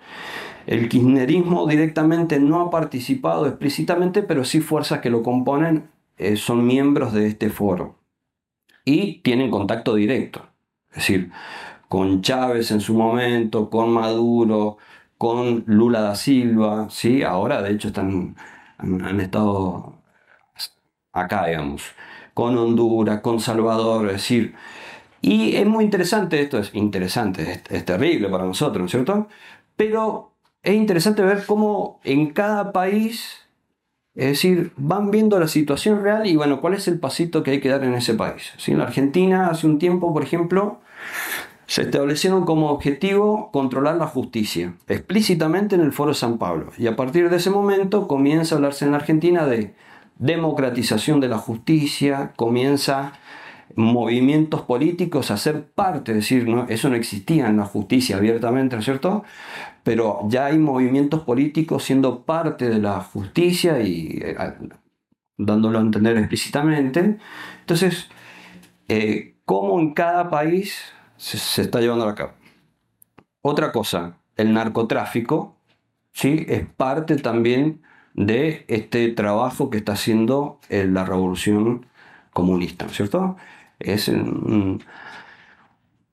El 0.67 0.89
kirchnerismo 0.89 1.67
directamente 1.67 2.39
no 2.39 2.61
ha 2.61 2.71
participado 2.71 3.47
explícitamente, 3.47 4.23
pero 4.23 4.45
sí 4.45 4.61
fuerzas 4.61 5.01
que 5.01 5.11
lo 5.11 5.23
componen 5.23 5.91
eh, 6.19 6.37
son 6.37 6.67
miembros 6.67 7.13
de 7.13 7.27
este 7.27 7.51
foro 7.51 7.99
y 8.85 9.21
tienen 9.23 9.51
contacto 9.51 9.95
directo. 9.95 10.47
Es 10.91 10.97
decir, 10.97 11.33
con 11.89 12.23
Chávez 12.23 12.71
en 12.71 12.81
su 12.81 12.95
momento, 12.95 13.71
con 13.71 13.93
Maduro, 13.93 14.79
con 15.19 15.65
Lula 15.67 16.01
da 16.01 16.15
Silva, 16.15 16.89
¿sí? 16.91 17.23
ahora 17.23 17.63
de 17.63 17.73
hecho 17.73 17.89
están, 17.89 18.37
han 18.79 19.21
estado 19.21 19.95
acá, 21.13 21.47
digamos, 21.47 21.83
con 22.35 22.57
Honduras, 22.57 23.21
con 23.21 23.41
Salvador, 23.41 24.07
es 24.07 24.15
decir, 24.15 24.55
y 25.23 25.55
es 25.55 25.67
muy 25.67 25.85
interesante, 25.85 26.41
esto 26.41 26.59
es 26.59 26.75
interesante, 26.75 27.63
es, 27.71 27.85
terrible 27.85 28.29
para 28.29 28.45
nosotros, 28.45 28.81
¿no 28.81 28.87
es 28.87 28.91
cierto? 28.91 29.29
Pero 29.77 30.33
es 30.65 30.75
interesante 30.75 31.23
ver 31.23 31.47
cómo 31.47 32.01
en 32.03 32.33
cada 32.33 32.73
país, 32.73 33.39
es 34.17 34.27
decir, 34.27 34.73
van 34.77 35.13
viendo 35.13 35.39
la 35.39 35.47
situación 35.47 36.03
real 36.03 36.27
y 36.27 36.35
bueno, 36.35 36.61
cuál 36.61 36.75
es 36.75 36.89
el 36.89 36.99
pasito 36.99 37.45
que 37.45 37.53
hay 37.53 37.61
que 37.61 37.69
dar 37.69 37.85
en 37.85 37.95
ese 37.95 38.15
país. 38.15 38.53
En 38.67 38.79
la 38.79 38.85
Argentina, 38.85 39.49
hace 39.49 39.69
un 39.69 39.79
tiempo, 39.79 40.13
por 40.13 40.25
ejemplo, 40.25 40.81
se 41.67 41.83
establecieron 41.83 42.45
como 42.45 42.71
objetivo 42.71 43.51
controlar 43.53 43.97
la 43.97 44.09
justicia, 44.09 44.75
explícitamente 44.89 45.77
en 45.77 45.83
el 45.83 45.93
Foro 45.93 46.15
San 46.15 46.37
Pablo. 46.39 46.73
Y 46.79 46.89
a 46.89 46.97
partir 46.97 47.31
de 47.31 47.37
ese 47.37 47.51
momento 47.51 48.09
comienza 48.09 48.57
a 48.57 48.59
hablarse 48.59 48.85
en 48.85 48.91
la 48.91 48.97
Argentina 48.97 49.47
de 49.47 49.73
democratización 50.19 51.21
de 51.21 51.29
la 51.29 51.39
justicia, 51.39 52.33
comienza 52.35 53.13
movimientos 53.75 54.63
políticos 54.63 55.31
a 55.31 55.37
ser 55.37 55.71
parte, 55.73 56.13
es 56.13 56.19
decir, 56.19 56.49
¿no? 56.49 56.67
eso 56.69 56.89
no 56.89 56.97
existía 56.97 57.49
en 57.49 57.57
la 57.57 57.65
justicia 57.65 58.17
abiertamente, 58.17 58.77
¿no 58.77 58.81
es 58.81 58.85
cierto? 58.85 59.25
Pero 59.83 60.21
ya 60.29 60.47
hay 60.47 60.59
movimientos 60.59 61.23
políticos 61.23 61.85
siendo 61.85 62.25
parte 62.25 62.69
de 62.69 62.79
la 62.79 63.01
justicia 63.01 63.81
y 63.81 64.21
eh, 64.23 64.37
dándolo 65.37 65.79
a 65.79 65.83
entender 65.83 66.17
explícitamente. 66.19 67.19
Entonces, 67.61 68.09
eh, 68.89 69.37
¿cómo 69.45 69.81
en 69.81 69.95
cada 69.95 70.31
país 70.31 70.93
se, 71.17 71.39
se, 71.39 71.63
está 71.63 71.81
llevando 71.81 72.07
a 72.07 72.15
cabo? 72.15 72.33
Otra 73.41 73.73
cosa, 73.73 74.19
el 74.37 74.53
narcotráfico, 74.53 75.57
¿sí? 76.13 76.45
Es 76.49 76.67
parte 76.67 77.17
también 77.17 77.83
de 78.15 78.65
este 78.69 79.09
trabajo 79.09 79.71
que 79.71 79.79
está 79.79 79.93
haciendo 79.93 80.61
eh, 80.69 80.87
la 80.87 81.05
revolución 81.05 81.87
comunista, 82.33 82.89
¿cierto? 82.89 83.37
Es 83.79 84.09
un 84.09 84.83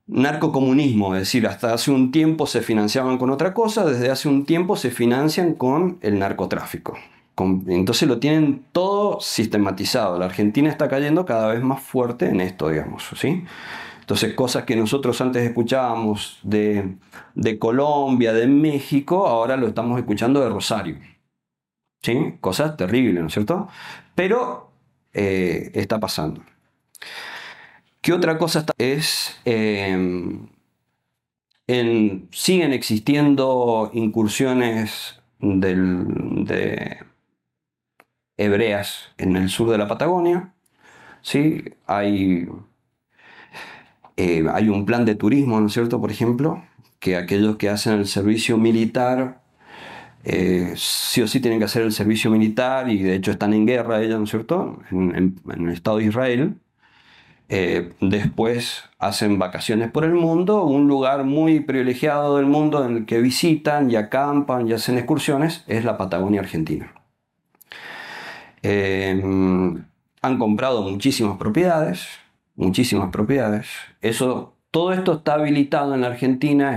narcocomunismo, 0.07 1.13
es 1.15 1.21
decir, 1.21 1.45
hasta 1.47 1.73
hace 1.73 1.91
un 1.91 2.11
tiempo 2.11 2.47
se 2.47 2.61
financiaban 2.61 3.17
con 3.17 3.29
otra 3.29 3.53
cosa, 3.53 3.85
desde 3.85 4.09
hace 4.09 4.27
un 4.27 4.45
tiempo 4.45 4.75
se 4.75 4.89
financian 4.89 5.53
con 5.53 5.99
el 6.01 6.17
narcotráfico. 6.19 6.97
Entonces 7.67 8.07
lo 8.07 8.19
tienen 8.19 8.65
todo 8.73 9.21
sistematizado. 9.21 10.19
La 10.19 10.25
Argentina 10.25 10.69
está 10.69 10.89
cayendo 10.89 11.25
cada 11.25 11.47
vez 11.53 11.63
más 11.63 11.81
fuerte 11.81 12.27
en 12.27 12.41
esto, 12.41 12.67
digamos, 12.69 13.07
¿sí? 13.15 13.45
Entonces, 14.01 14.33
cosas 14.33 14.63
que 14.63 14.75
nosotros 14.75 15.21
antes 15.21 15.43
escuchábamos 15.43 16.39
de, 16.41 16.95
de 17.35 17.59
Colombia, 17.59 18.33
de 18.33 18.47
México, 18.47 19.27
ahora 19.27 19.55
lo 19.55 19.67
estamos 19.67 19.99
escuchando 19.99 20.41
de 20.41 20.49
Rosario. 20.49 20.97
¿sí? 22.01 22.35
Cosas 22.41 22.77
terribles, 22.77 23.21
¿no 23.21 23.27
es 23.27 23.33
cierto? 23.33 23.67
Pero 24.15 24.68
eh, 25.13 25.71
está 25.73 25.99
pasando. 25.99 26.43
¿Qué 28.01 28.13
otra 28.13 28.37
cosa 28.37 28.59
está? 28.59 28.73
es 28.77 29.39
em, 29.45 30.47
siguen 32.31 32.73
existiendo 32.73 33.91
incursiones 33.93 35.21
de 35.39 36.97
hebreas 38.37 39.09
en 39.17 39.35
el 39.35 39.49
sur 39.49 39.69
de 39.69 39.77
la 39.77 39.87
Patagonia. 39.87 40.53
¿sí? 41.21 41.63
Hay, 41.85 42.47
eh, 44.17 44.45
hay 44.51 44.69
un 44.69 44.85
plan 44.85 45.05
de 45.05 45.15
turismo, 45.15 45.59
¿no 45.59 45.67
es 45.67 45.73
cierto? 45.73 46.01
Por 46.01 46.11
ejemplo, 46.11 46.63
que 46.99 47.17
aquellos 47.17 47.57
que 47.57 47.69
hacen 47.69 47.93
el 47.93 48.07
servicio 48.07 48.57
militar 48.57 49.41
eh, 50.23 50.73
sí 50.75 51.21
o 51.21 51.27
sí 51.27 51.39
tienen 51.39 51.59
que 51.59 51.65
hacer 51.65 51.83
el 51.83 51.91
servicio 51.91 52.29
militar 52.29 52.89
y 52.89 53.01
de 53.01 53.15
hecho 53.15 53.31
están 53.31 53.53
en 53.53 53.65
guerra 53.65 54.01
ellos, 54.01 54.17
¿no 54.17 54.25
es 54.25 54.29
cierto? 54.29 54.79
En, 54.91 55.39
el 55.49 55.69
Estado 55.69 55.97
de 55.97 56.05
Israel. 56.05 56.55
Eh, 57.51 57.93
después 57.99 58.83
hacen 58.99 59.39
vacaciones 59.39 59.89
por 59.89 60.03
el 60.03 60.13
mundo, 60.13 60.65
un 60.65 60.87
lugar 60.87 61.23
muy 61.23 61.61
privilegiado 61.61 62.37
del 62.37 62.45
mundo 62.45 62.85
en 62.85 62.97
el 62.97 63.05
que 63.07 63.21
visitan 63.21 63.89
y 63.89 63.95
acampan 63.95 64.67
y 64.67 64.73
hacen 64.73 64.97
excursiones 64.97 65.63
es 65.67 65.83
la 65.83 65.97
Patagonia 65.97 66.41
Argentina. 66.41 66.93
Eh, 68.61 69.19
han 70.21 70.37
comprado 70.37 70.83
muchísimas 70.83 71.37
propiedades, 71.37 72.07
muchísimas 72.55 73.09
propiedades. 73.09 73.67
Eso, 74.01 74.53
todo 74.69 74.93
esto 74.93 75.13
está 75.13 75.35
habilitado 75.35 75.95
en 75.95 76.01
la 76.01 76.07
Argentina 76.07 76.75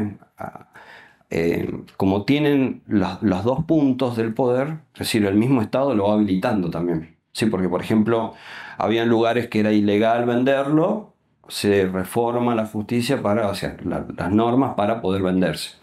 eh, 1.35 1.66
como 1.97 2.26
tienen 2.26 2.83
los 2.87 3.43
dos 3.43 3.64
puntos 3.64 4.18
del 4.18 4.35
poder, 4.35 4.80
es 4.93 4.99
decir, 4.99 5.24
el 5.24 5.35
mismo 5.35 5.62
Estado 5.62 5.95
lo 5.95 6.09
va 6.09 6.12
habilitando 6.12 6.68
también. 6.68 7.16
Sí, 7.33 7.47
porque, 7.47 7.70
por 7.70 7.80
ejemplo, 7.80 8.35
había 8.76 9.07
lugares 9.07 9.49
que 9.49 9.61
era 9.61 9.72
ilegal 9.72 10.26
venderlo, 10.26 11.14
se 11.49 11.87
reforma 11.87 12.55
la 12.55 12.66
justicia 12.66 13.22
para, 13.22 13.49
o 13.49 13.55
las 13.55 14.30
normas 14.30 14.74
para 14.74 15.01
poder 15.01 15.22
venderse. 15.22 15.78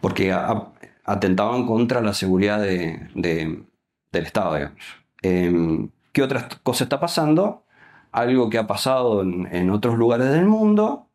Porque 0.00 0.34
atentaban 1.04 1.66
contra 1.66 2.00
la 2.00 2.14
seguridad 2.14 2.62
del 2.62 3.66
Estado, 4.10 4.54
digamos. 4.54 4.82
Em, 5.20 5.90
¿Qué 6.12 6.22
otra 6.22 6.48
cosa 6.62 6.84
está 6.84 6.98
pasando? 6.98 7.66
Algo 8.10 8.48
que 8.48 8.56
ha 8.56 8.66
pasado 8.66 9.20
en 9.20 9.68
otros 9.68 9.98
lugares 9.98 10.30
del 10.30 10.46
mundo, 10.46 11.07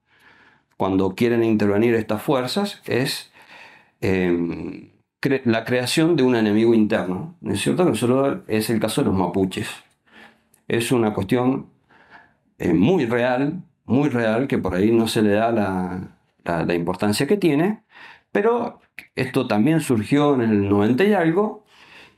cuando 0.83 1.15
quieren 1.15 1.45
intervenir 1.45 1.95
estas 1.95 2.21
fuerzas 2.21 2.81
es 2.85 3.31
em, 4.01 4.89
la 5.45 5.63
creación 5.63 6.17
de 6.17 6.23
un 6.23 6.35
enemigo 6.35 6.73
interno. 6.73 7.37
¿No 7.39 7.53
es 7.53 7.61
cierto? 7.61 7.85
No 7.85 7.95
solo 7.95 8.43
es 8.49 8.69
el 8.69 8.81
caso 8.81 8.99
de 8.99 9.05
los 9.07 9.17
mapuches. 9.17 9.69
Es 10.67 10.91
una 10.91 11.13
cuestión 11.13 11.67
eh, 12.57 12.73
muy 12.73 13.05
real, 13.05 13.63
muy 13.85 14.09
real, 14.09 14.49
que 14.49 14.57
por 14.57 14.75
ahí 14.75 14.91
no 14.91 15.07
se 15.07 15.21
le 15.21 15.29
da 15.29 15.53
la, 15.53 16.17
la 16.43 16.73
importancia 16.73 17.27
que 17.27 17.37
tiene, 17.37 17.83
pero 18.33 18.81
esto 19.15 19.47
también 19.47 19.79
surgió 19.79 20.33
en 20.33 20.41
el 20.41 20.67
90 20.67 21.01
y 21.05 21.13
algo, 21.13 21.63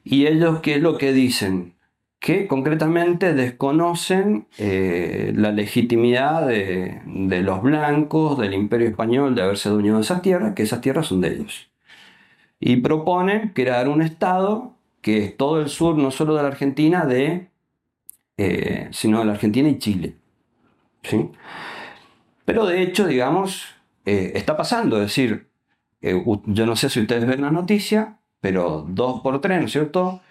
y 0.04 0.26
ellos, 0.26 0.62
¿qué 0.62 0.78
es 0.78 0.82
lo 0.82 0.98
que 0.98 1.14
dicen? 1.14 1.75
Que 2.26 2.48
concretamente 2.48 3.36
desconocen 3.36 4.48
eh, 4.58 5.32
la 5.36 5.52
legitimidad 5.52 6.48
de, 6.48 7.00
los 7.44 7.62
blancos, 7.62 8.40
del 8.40 8.56
imperio 8.56 8.88
español, 8.88 9.36
de 9.36 9.44
haberse 9.44 9.70
adueñado 9.70 10.00
de 10.00 10.06
esas 10.06 10.24
tierras, 10.24 10.56
que 10.56 10.64
esas 10.64 10.82
tierras 10.82 11.06
son 11.06 11.22
de 11.22 11.36
ellos. 11.36 11.70
Y 12.60 12.78
proponen 12.78 13.50
crear 13.50 13.88
un 13.88 14.02
Estado 14.02 14.74
que 15.02 15.24
es 15.24 15.38
todo 15.38 15.62
el 15.62 15.70
sur, 15.70 16.00
no 16.00 16.10
solo 16.10 16.34
de 16.34 16.42
la 16.42 16.48
Argentina, 16.48 17.08
eh, 17.08 18.88
sino 18.90 19.20
de 19.20 19.26
la 19.26 19.34
Argentina 19.34 19.70
y 19.70 19.78
Chile. 19.78 20.16
¿sí? 21.04 21.30
Pero 22.44 22.66
de 22.66 22.82
hecho, 22.82 23.06
digamos, 23.06 23.68
eh, 24.04 24.32
está 24.34 24.58
pasando, 24.58 24.96
es 24.96 25.10
decir, 25.10 25.48
yo 26.02 26.66
no 26.66 26.76
sé 26.76 26.90
si 26.90 27.02
ustedes 27.02 27.28
ven 27.28 27.44
la 27.44 27.52
noticia, 27.52 28.18
pero 28.42 28.84
dos 28.90 29.22
por 29.22 29.40
tres, 29.42 29.60
¿no 29.60 29.66
es 29.68 29.72
cierto? 29.72 30.22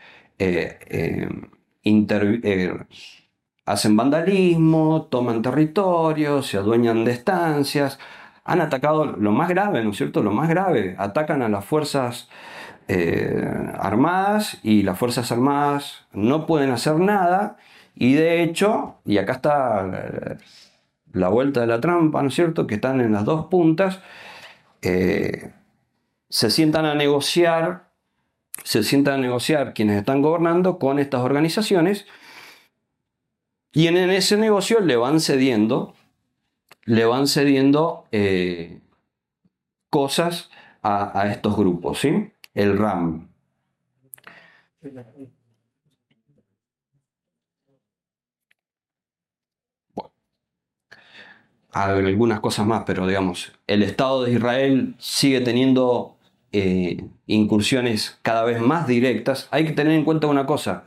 Hacen 3.67 3.97
vandalismo, 3.97 5.09
toman 5.11 5.43
territorio, 5.43 6.43
se 6.43 6.59
adueñan 6.59 7.05
de 7.05 7.13
estancias, 7.13 7.99
han 8.45 8.61
atacado 8.61 9.07
lo 9.07 9.33
más 9.33 9.49
grave, 9.49 9.83
¿no 9.85 9.91
es 9.91 9.97
cierto? 9.97 10.23
Lo 10.23 10.33
más 10.33 10.49
grave, 10.49 10.97
atacan 10.99 11.43
a 11.43 11.49
las 11.49 11.65
fuerzas 11.65 12.29
eh, 12.89 13.43
armadas 13.79 14.59
y 14.63 14.83
las 14.83 14.99
fuerzas 14.99 15.33
armadas 15.33 16.07
no 16.13 16.47
pueden 16.47 16.71
hacer 16.71 16.99
nada 16.99 17.57
y 17.95 18.15
de 18.15 18.43
hecho, 18.43 18.97
y 19.05 19.19
acá 19.19 19.35
está 19.35 20.39
la, 21.13 21.29
vuelta 21.29 21.61
de 21.61 21.67
la 21.67 21.81
trampa, 21.81 22.23
¿no 22.23 22.29
es 22.29 22.35
cierto? 22.35 22.67
Que 22.67 22.75
están 22.77 23.01
en 23.01 23.13
las 23.13 23.25
dos 23.25 23.47
puntas, 23.47 24.01
eh, 24.83 25.53
se 26.29 26.51
sientan 26.51 26.85
a 26.87 26.95
negociar 26.95 27.89
se 28.63 28.83
sientan 28.83 29.15
a 29.15 29.19
negociar 29.19 29.75
quienes 29.75 29.99
están 29.99 30.23
gobernando 30.23 30.79
con 30.79 30.99
estas 30.99 31.23
organizaciones 31.23 32.07
y 33.73 33.89
en 33.89 33.97
ese 33.97 34.37
negocio 34.37 34.81
le 34.81 34.95
van 34.95 35.21
cediendo, 35.21 35.95
le 36.85 37.05
van 37.05 37.27
cediendo 37.27 38.07
eh, 38.13 38.81
cosas 39.91 40.51
a, 40.83 41.29
estos 41.31 41.57
grupos, 41.57 41.99
¿sí? 41.99 42.31
El 42.55 42.79
RAM. 42.79 43.29
algunas 51.73 52.39
cosas 52.39 52.67
más, 52.67 52.85
pero 52.87 53.07
digamos, 53.07 53.53
el 53.67 53.83
Estado 53.83 54.23
de 54.23 54.33
Israel 54.33 54.95
sigue 54.99 55.41
teniendo 55.41 56.17
eh, 56.57 57.05
incursiones 57.27 58.17
cada 58.23 58.45
vez 58.45 58.61
más 58.61 58.87
directas, 58.87 59.49
hay 59.51 59.65
que 59.65 59.73
tener 59.73 59.93
en 59.93 60.05
cuenta 60.05 60.29
una 60.29 60.47
cosa. 60.47 60.85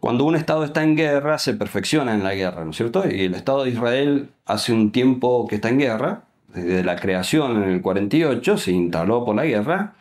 Cuando 0.00 0.24
un 0.24 0.34
Estado 0.34 0.64
está 0.64 0.82
en 0.82 0.96
guerra, 0.96 1.38
se 1.38 1.54
perfecciona 1.54 2.12
en 2.14 2.24
la 2.24 2.34
guerra, 2.34 2.64
¿no 2.64 2.72
es 2.72 2.76
cierto? 2.76 3.04
Y 3.08 3.20
el 3.26 3.34
Estado 3.36 3.62
de 3.62 3.70
Israel 3.70 4.30
hace 4.44 4.72
un 4.72 4.90
tiempo 4.90 5.46
que 5.46 5.54
está 5.54 5.68
en 5.68 5.78
guerra, 5.78 6.24
desde 6.52 6.82
la 6.82 6.96
creación 6.96 7.62
en 7.62 7.70
el 7.70 7.80
48, 7.80 8.58
se 8.58 8.72
instaló 8.72 9.24
por 9.24 9.36
la 9.36 9.44
guerra, 9.44 9.94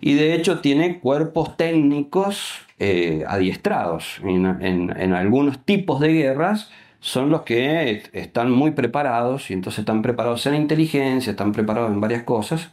y 0.00 0.14
de 0.14 0.34
hecho 0.34 0.58
tiene 0.58 0.98
cuerpos 0.98 1.56
técnicos 1.56 2.58
eh, 2.80 3.22
adiestrados. 3.28 4.20
En, 4.24 5.14
algunos 5.14 5.64
tipos 5.64 6.00
de 6.00 6.12
guerras 6.12 6.72
son 6.98 7.30
los 7.30 7.42
que 7.42 8.02
están 8.12 8.50
muy 8.50 8.72
preparados, 8.72 9.48
y 9.52 9.54
entonces 9.54 9.78
están 9.78 10.02
preparados 10.02 10.44
en 10.46 10.56
inteligencia, 10.56 11.30
están 11.30 11.52
preparados 11.52 11.92
en 11.92 12.00
varias 12.00 12.24
cosas. 12.24 12.72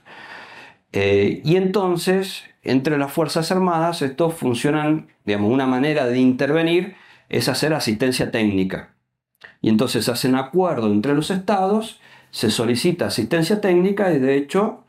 Eh, 0.93 1.41
y 1.43 1.55
entonces, 1.55 2.43
entre 2.63 2.97
las 2.97 3.11
Fuerzas 3.11 3.51
Armadas, 3.51 4.01
esto 4.01 4.29
funcionan, 4.29 5.07
digamos, 5.25 5.51
una 5.51 5.67
manera 5.67 6.05
de 6.05 6.19
intervenir 6.19 6.95
es 7.29 7.47
hacer 7.47 7.73
asistencia 7.73 8.29
técnica. 8.31 8.93
Y 9.61 9.69
entonces 9.69 10.09
hacen 10.09 10.35
acuerdo 10.35 10.91
entre 10.91 11.13
los 11.13 11.31
estados, 11.31 11.99
se 12.29 12.51
solicita 12.51 13.07
asistencia 13.07 13.61
técnica 13.61 14.11
y 14.13 14.19
de 14.19 14.35
hecho 14.35 14.83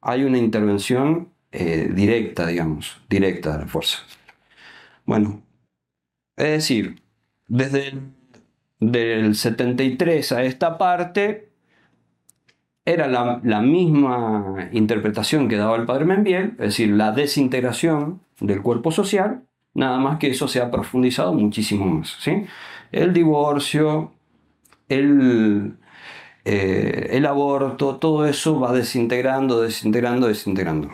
hay 0.00 0.24
una 0.24 0.38
intervención 0.38 1.30
eh, 1.52 1.90
directa, 1.92 2.46
digamos, 2.46 3.00
directa 3.08 3.52
de 3.52 3.58
la 3.60 3.66
fuerza. 3.66 3.98
Bueno, 5.04 5.42
es 6.36 6.50
decir, 6.50 7.02
desde 7.48 7.94
el 8.80 9.34
73 9.34 10.32
a 10.32 10.44
esta 10.44 10.76
parte, 10.76 11.45
era 12.86 13.08
la, 13.08 13.60
misma 13.60 14.68
interpretación 14.70 15.48
que 15.48 15.56
daba 15.56 15.76
el 15.76 15.86
padre 15.86 16.04
Membiel, 16.04 16.52
es 16.52 16.58
decir, 16.58 16.92
la 16.92 17.10
desintegración 17.10 18.20
del 18.38 18.62
cuerpo 18.62 18.92
social, 18.92 19.42
nada 19.74 19.98
más 19.98 20.18
que 20.20 20.28
eso 20.28 20.46
se 20.46 20.60
ha 20.60 20.70
profundizado 20.70 21.32
muchísimo 21.34 21.84
más. 21.84 22.16
El 22.92 23.12
divorcio, 23.12 24.12
el, 24.88 25.76
eh, 26.44 27.08
el 27.10 27.26
aborto, 27.26 27.96
todo 27.96 28.24
eso 28.24 28.60
va 28.60 28.72
desintegrando, 28.72 29.62
desintegrando, 29.62 30.28
desintegrando. 30.28 30.90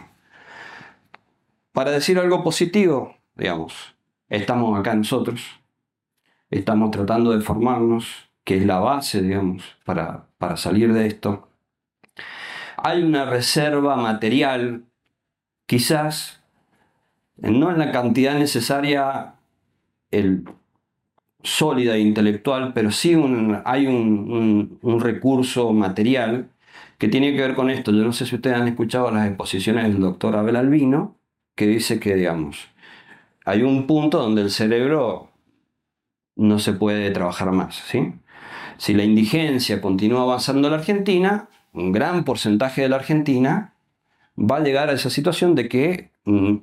Para 1.72 1.90
decir 1.90 2.18
algo 2.18 2.42
positivo, 2.42 3.16
digamos, 3.36 3.94
estamos 4.30 4.80
acá 4.80 4.94
nosotros, 4.94 5.42
estamos 6.50 6.90
tratando 6.90 7.32
de 7.32 7.42
formarnos, 7.42 8.30
que 8.44 8.56
es 8.56 8.64
la 8.64 8.78
base, 8.78 9.20
digamos, 9.20 9.76
para, 9.84 10.24
para 10.38 10.56
salir 10.56 10.94
de 10.94 11.06
esto 11.06 11.51
hay 12.82 13.02
una 13.02 13.24
reserva 13.24 13.96
material, 13.96 14.84
quizás 15.66 16.42
no 17.36 17.70
en 17.70 17.78
la 17.78 17.92
cantidad 17.92 18.38
necesaria 18.38 19.34
el, 20.10 20.44
sólida 21.42 21.96
e 21.96 22.00
intelectual, 22.00 22.72
pero 22.72 22.90
sí 22.90 23.14
hay 23.64 23.86
un, 23.86 24.78
recurso 25.00 25.72
material 25.72 26.48
que 26.98 27.08
tiene 27.08 27.34
que 27.34 27.40
ver 27.40 27.54
con 27.54 27.70
esto. 27.70 27.90
Yo 27.92 28.04
no 28.04 28.12
sé 28.12 28.26
si 28.26 28.36
ustedes 28.36 28.56
han 28.56 28.68
escuchado 28.68 29.10
las 29.10 29.26
exposiciones 29.26 29.84
del 29.84 30.00
doctor 30.00 30.36
Abel 30.36 30.56
Albino, 30.56 31.16
que 31.56 31.66
dice 31.66 31.98
que, 31.98 32.14
digamos, 32.14 32.68
hay 33.44 33.62
un 33.62 33.86
punto 33.86 34.18
donde 34.18 34.42
el 34.42 34.50
cerebro 34.50 35.30
no 36.36 36.58
se 36.58 36.72
puede 36.72 37.10
trabajar 37.10 37.50
más. 37.52 37.82
Si 38.78 38.94
la 38.94 39.04
indigencia 39.04 39.80
continúa 39.80 40.22
avanzando 40.22 40.68
en 40.68 40.72
la 40.72 40.78
Argentina, 40.78 41.48
un 41.72 41.92
gran 41.92 42.24
porcentaje 42.24 42.82
de 42.82 42.88
la 42.88 42.96
Argentina 42.96 43.74
va 44.38 44.56
a 44.56 44.60
llegar 44.60 44.88
a 44.88 44.92
esa 44.92 45.10
situación 45.10 45.54
de 45.54 45.68
que, 45.68 46.10
mm, 46.24 46.56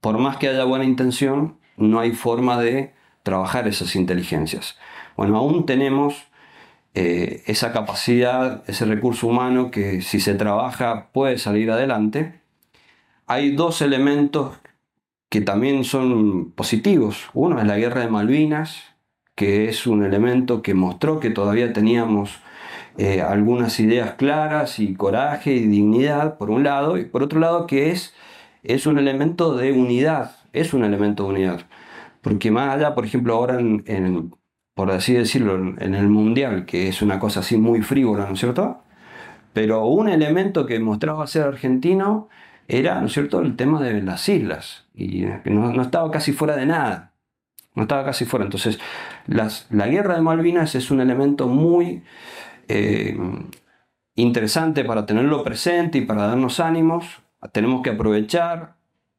por 0.00 0.18
más 0.18 0.36
que 0.36 0.48
haya 0.48 0.64
buena 0.64 0.84
intención, 0.84 1.58
no 1.76 2.00
hay 2.00 2.12
forma 2.12 2.60
de 2.60 2.92
trabajar 3.22 3.68
esas 3.68 3.94
inteligencias. 3.96 4.76
Bueno, 5.16 5.36
aún 5.38 5.66
tenemos 5.66 6.24
eh, 6.94 7.42
esa 7.46 7.72
capacidad, 7.72 8.62
ese 8.66 8.84
recurso 8.84 9.26
humano 9.26 9.70
que 9.70 10.02
si 10.02 10.20
se 10.20 10.34
trabaja 10.34 11.08
puede 11.12 11.38
salir 11.38 11.70
adelante. 11.70 12.40
Hay 13.26 13.52
dos 13.52 13.80
elementos 13.80 14.58
que 15.30 15.40
también 15.40 15.84
son 15.84 16.50
positivos. 16.52 17.30
Uno 17.32 17.58
es 17.58 17.66
la 17.66 17.78
guerra 17.78 18.02
de 18.02 18.08
Malvinas, 18.08 18.82
que 19.34 19.70
es 19.70 19.86
un 19.86 20.04
elemento 20.04 20.60
que 20.60 20.74
mostró 20.74 21.18
que 21.20 21.30
todavía 21.30 21.72
teníamos 21.72 22.41
eh, 22.98 23.22
algunas 23.22 23.78
ideas 23.80 24.14
claras 24.14 24.78
y 24.78 24.94
coraje 24.94 25.52
y 25.52 25.66
dignidad, 25.66 26.38
por 26.38 26.50
un 26.50 26.62
lado, 26.62 26.98
y 26.98 27.04
por 27.04 27.22
otro 27.22 27.40
lado 27.40 27.66
que 27.66 27.90
es, 27.90 28.14
es 28.62 28.86
un 28.86 28.98
elemento 28.98 29.56
de 29.56 29.72
unidad, 29.72 30.36
es 30.52 30.74
un 30.74 30.84
elemento 30.84 31.24
de 31.24 31.30
unidad. 31.30 31.60
Porque 32.20 32.50
más 32.50 32.76
allá, 32.76 32.94
por 32.94 33.04
ejemplo, 33.04 33.34
ahora 33.34 33.58
en, 33.58 34.34
por 34.74 34.90
así 34.90 35.14
decirlo, 35.14 35.56
en 35.56 35.94
el 35.94 36.08
Mundial, 36.08 36.66
que 36.66 36.88
es 36.88 37.02
una 37.02 37.18
cosa 37.18 37.40
así 37.40 37.56
muy 37.56 37.82
frívola, 37.82 38.26
¿no 38.26 38.34
es 38.34 38.40
cierto? 38.40 38.82
Pero 39.52 39.86
un 39.86 40.08
elemento 40.08 40.66
que 40.66 40.78
mostraba 40.80 41.26
ser 41.26 41.42
argentino 41.44 42.28
era, 42.68 43.00
¿no 43.00 43.06
es 43.06 43.12
cierto?, 43.12 43.40
el 43.40 43.56
tema 43.56 43.82
de 43.82 44.02
las 44.02 44.28
islas. 44.28 44.86
Y 44.94 45.24
no, 45.44 45.72
no 45.72 45.82
estaba 45.82 46.10
casi 46.10 46.32
fuera 46.32 46.56
de 46.56 46.66
nada. 46.66 47.12
No 47.74 47.82
estaba 47.82 48.04
casi 48.04 48.24
fuera. 48.24 48.44
Entonces, 48.44 48.78
las, 49.26 49.66
la 49.70 49.88
guerra 49.88 50.14
de 50.14 50.22
Malvinas 50.22 50.74
es 50.74 50.90
un 50.90 51.00
elemento 51.00 51.48
muy 51.48 52.02
eh, 52.72 53.16
interesante 54.14 54.84
para 54.84 55.06
tenerlo 55.06 55.44
presente 55.44 55.98
y 55.98 56.02
para 56.02 56.26
darnos 56.26 56.60
ánimos. 56.60 57.22
Tenemos 57.52 57.82
que 57.82 57.90
aprovechar 57.90 58.76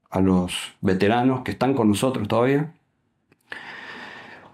a 0.09 0.19
los 0.21 0.73
veteranos 0.81 1.41
que 1.41 1.51
están 1.51 1.73
con 1.73 1.89
nosotros 1.89 2.27
todavía. 2.27 2.73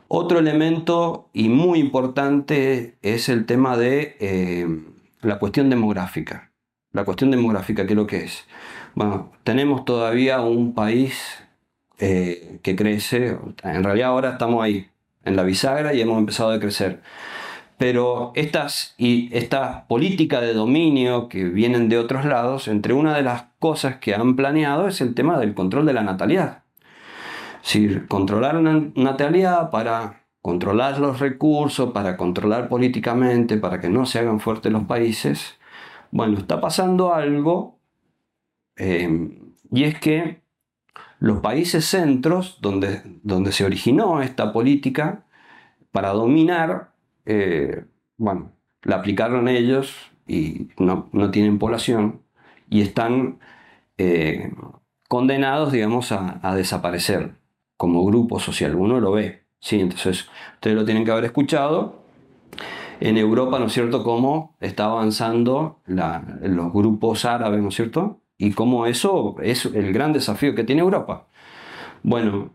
Otro 0.07 0.39
elemento 0.39 1.29
y 1.33 1.49
muy 1.49 1.79
importante 1.79 2.97
es 3.01 3.29
el 3.29 3.45
tema 3.45 3.77
de 3.77 4.17
eh, 4.19 4.67
la 5.21 5.37
cuestión 5.37 5.69
demográfica. 5.69 6.51
La 6.91 7.05
cuestión 7.05 7.29
demográfica, 7.29 7.85
¿qué 7.85 7.93
es 7.93 7.97
lo 7.97 8.07
que 8.07 8.23
es? 8.23 8.47
Bueno, 8.95 9.31
tenemos 9.43 9.85
todavía 9.85 10.41
un 10.41 10.73
país 10.73 11.39
eh, 11.99 12.59
que 12.63 12.75
crece, 12.75 13.37
en 13.63 13.83
realidad 13.83 14.09
ahora 14.09 14.31
estamos 14.31 14.63
ahí, 14.63 14.89
en 15.23 15.35
la 15.35 15.43
bisagra 15.43 15.93
y 15.93 16.01
hemos 16.01 16.17
empezado 16.17 16.51
a 16.51 16.59
crecer. 16.59 17.01
Pero 17.79 18.33
estas, 18.35 18.93
y 18.97 19.29
esta 19.31 19.87
política 19.87 20.41
de 20.41 20.53
dominio 20.53 21.29
que 21.29 21.45
vienen 21.45 21.87
de 21.87 21.97
otros 21.97 22.25
lados, 22.25 22.67
entre 22.67 22.93
una 22.93 23.15
de 23.15 23.23
las 23.23 23.45
cosas 23.57 23.99
que 23.99 24.13
han 24.13 24.35
planeado 24.35 24.89
es 24.89 24.99
el 24.99 25.15
tema 25.15 25.39
del 25.39 25.53
control 25.53 25.85
de 25.85 25.93
la 25.93 26.03
natalidad. 26.03 26.63
Si 27.61 28.01
controlar 28.09 28.57
una 28.57 28.91
natalidad 28.95 29.69
para 29.69 30.23
controlar 30.41 30.99
los 30.99 31.21
recursos, 31.21 31.93
para 31.93 32.17
controlar 32.17 32.67
políticamente, 32.67 33.55
para 33.55 33.79
que 33.79 33.87
no 33.87 34.05
se 34.05 34.19
hagan 34.19 34.41
fuertes 34.41 34.73
los 34.73 34.83
países, 34.83 35.57
bueno, 36.11 36.37
está 36.37 36.59
pasando 36.59 37.13
algo 37.13 37.79
eh, 38.75 39.37
y 39.71 39.85
es 39.85 39.97
que 39.97 40.41
los 41.19 41.39
países 41.39 41.85
centros 41.85 42.57
donde, 42.59 43.03
donde 43.23 43.53
se 43.53 43.63
originó 43.63 44.21
esta 44.21 44.51
política 44.51 45.23
para 45.93 46.09
dominar 46.09 46.88
eh, 47.31 47.85
bueno, 48.17 48.53
la 48.81 48.95
aplicaron 48.95 49.47
ellos 49.47 49.95
y 50.25 50.69
no, 50.79 51.29
tienen 51.29 51.59
población 51.59 52.23
y 52.71 52.81
están 52.81 53.37
eh, 53.99 54.51
condenados, 55.07 55.71
digamos, 55.71 56.11
a, 56.11 56.55
desaparecer 56.55 57.35
como 57.77 58.03
grupo 58.03 58.39
social. 58.39 58.75
Uno 58.75 58.99
lo 58.99 59.11
ve, 59.11 59.43
¿sí? 59.59 59.79
Entonces, 59.79 60.27
ustedes 60.55 60.75
lo 60.75 60.85
tienen 60.85 61.05
que 61.05 61.11
haber 61.11 61.25
escuchado. 61.25 61.99
En 62.99 63.15
Europa, 63.17 63.59
¿no 63.59 63.67
es 63.67 63.73
cierto?, 63.73 64.03
cómo 64.03 64.57
está 64.59 64.85
avanzando 64.85 65.81
los 65.85 66.73
grupos 66.73 67.25
árabes, 67.25 67.61
¿no 67.61 67.69
es 67.69 67.75
cierto? 67.75 68.21
Y 68.39 68.53
cómo 68.53 68.87
eso 68.87 69.35
es 69.43 69.65
el 69.65 69.93
gran 69.93 70.13
desafío 70.13 70.55
que 70.55 70.63
tiene 70.63 70.81
Europa. 70.81 71.27
Bueno, 72.01 72.49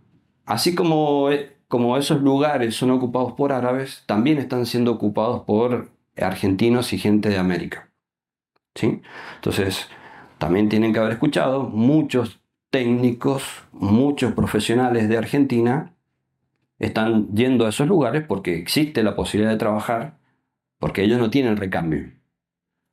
así 0.47 0.75
como 0.75 1.31
como 1.75 1.97
esos 1.97 2.23
lugares 2.23 2.77
son 2.77 2.93
ocupados 2.93 3.33
por 3.33 3.51
árabes, 3.51 4.05
también 4.07 4.39
están 4.39 4.65
siendo 4.65 4.93
ocupados 4.93 5.43
por 5.43 5.91
argentinos 6.17 6.93
y 6.93 6.99
gente 6.99 7.31
de 7.31 7.37
América. 7.37 7.91
¿Sí? 8.77 9.03
Entonces, 9.35 9.89
también 10.39 10.69
tienen 10.69 10.93
que 10.93 11.01
haber 11.01 11.15
escuchado 11.15 11.65
muchos 11.65 12.39
técnicos, 12.71 13.65
muchos 13.73 14.35
profesionales 14.35 15.09
de 15.09 15.19
Argentina 15.19 15.97
están 16.79 17.35
yendo 17.35 17.67
a 17.67 17.71
esos 17.71 17.89
lugares 17.89 18.23
porque 18.25 18.57
existe 18.57 19.03
la 19.03 19.17
posibilidad 19.17 19.51
de 19.51 19.59
trabajar, 19.59 20.19
porque 20.79 21.03
ellos 21.03 21.19
no 21.19 21.29
tienen 21.29 21.57
recambio. 21.57 22.13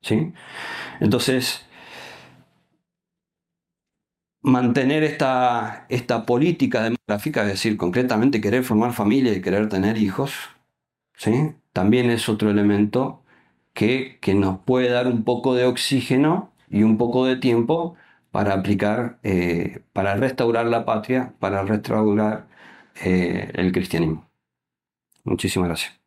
¿Sí? 0.01 0.33
Entonces, 0.99 1.67
mantener 4.41 5.03
esta, 5.03 5.85
esta 5.89 6.25
política 6.25 6.83
demográfica, 6.83 7.41
es 7.43 7.49
decir, 7.49 7.77
concretamente 7.77 8.41
querer 8.41 8.63
formar 8.63 8.93
familia 8.93 9.33
y 9.33 9.41
querer 9.41 9.69
tener 9.69 9.97
hijos, 9.97 10.33
¿sí? 11.15 11.55
también 11.73 12.09
es 12.09 12.29
otro 12.29 12.49
elemento 12.49 13.23
que, 13.73 14.19
que, 14.21 14.33
nos 14.33 14.59
puede 14.59 14.89
dar 14.89 15.07
un 15.07 15.23
poco 15.23 15.55
de 15.55 15.65
oxígeno 15.65 16.51
y 16.69 16.83
un 16.83 16.97
poco 16.97 17.25
de 17.25 17.37
tiempo 17.37 17.95
para 18.31 18.53
aplicar, 18.53 19.19
eh, 19.23 19.83
para 19.93 20.15
restaurar 20.15 20.65
la 20.67 20.85
patria, 20.85 21.33
para 21.39 21.63
restaurar 21.63 22.47
eh, 23.03 23.51
el 23.55 23.71
cristianismo. 23.71 24.29
Muchísimas 25.23 25.67
gracias. 25.69 26.00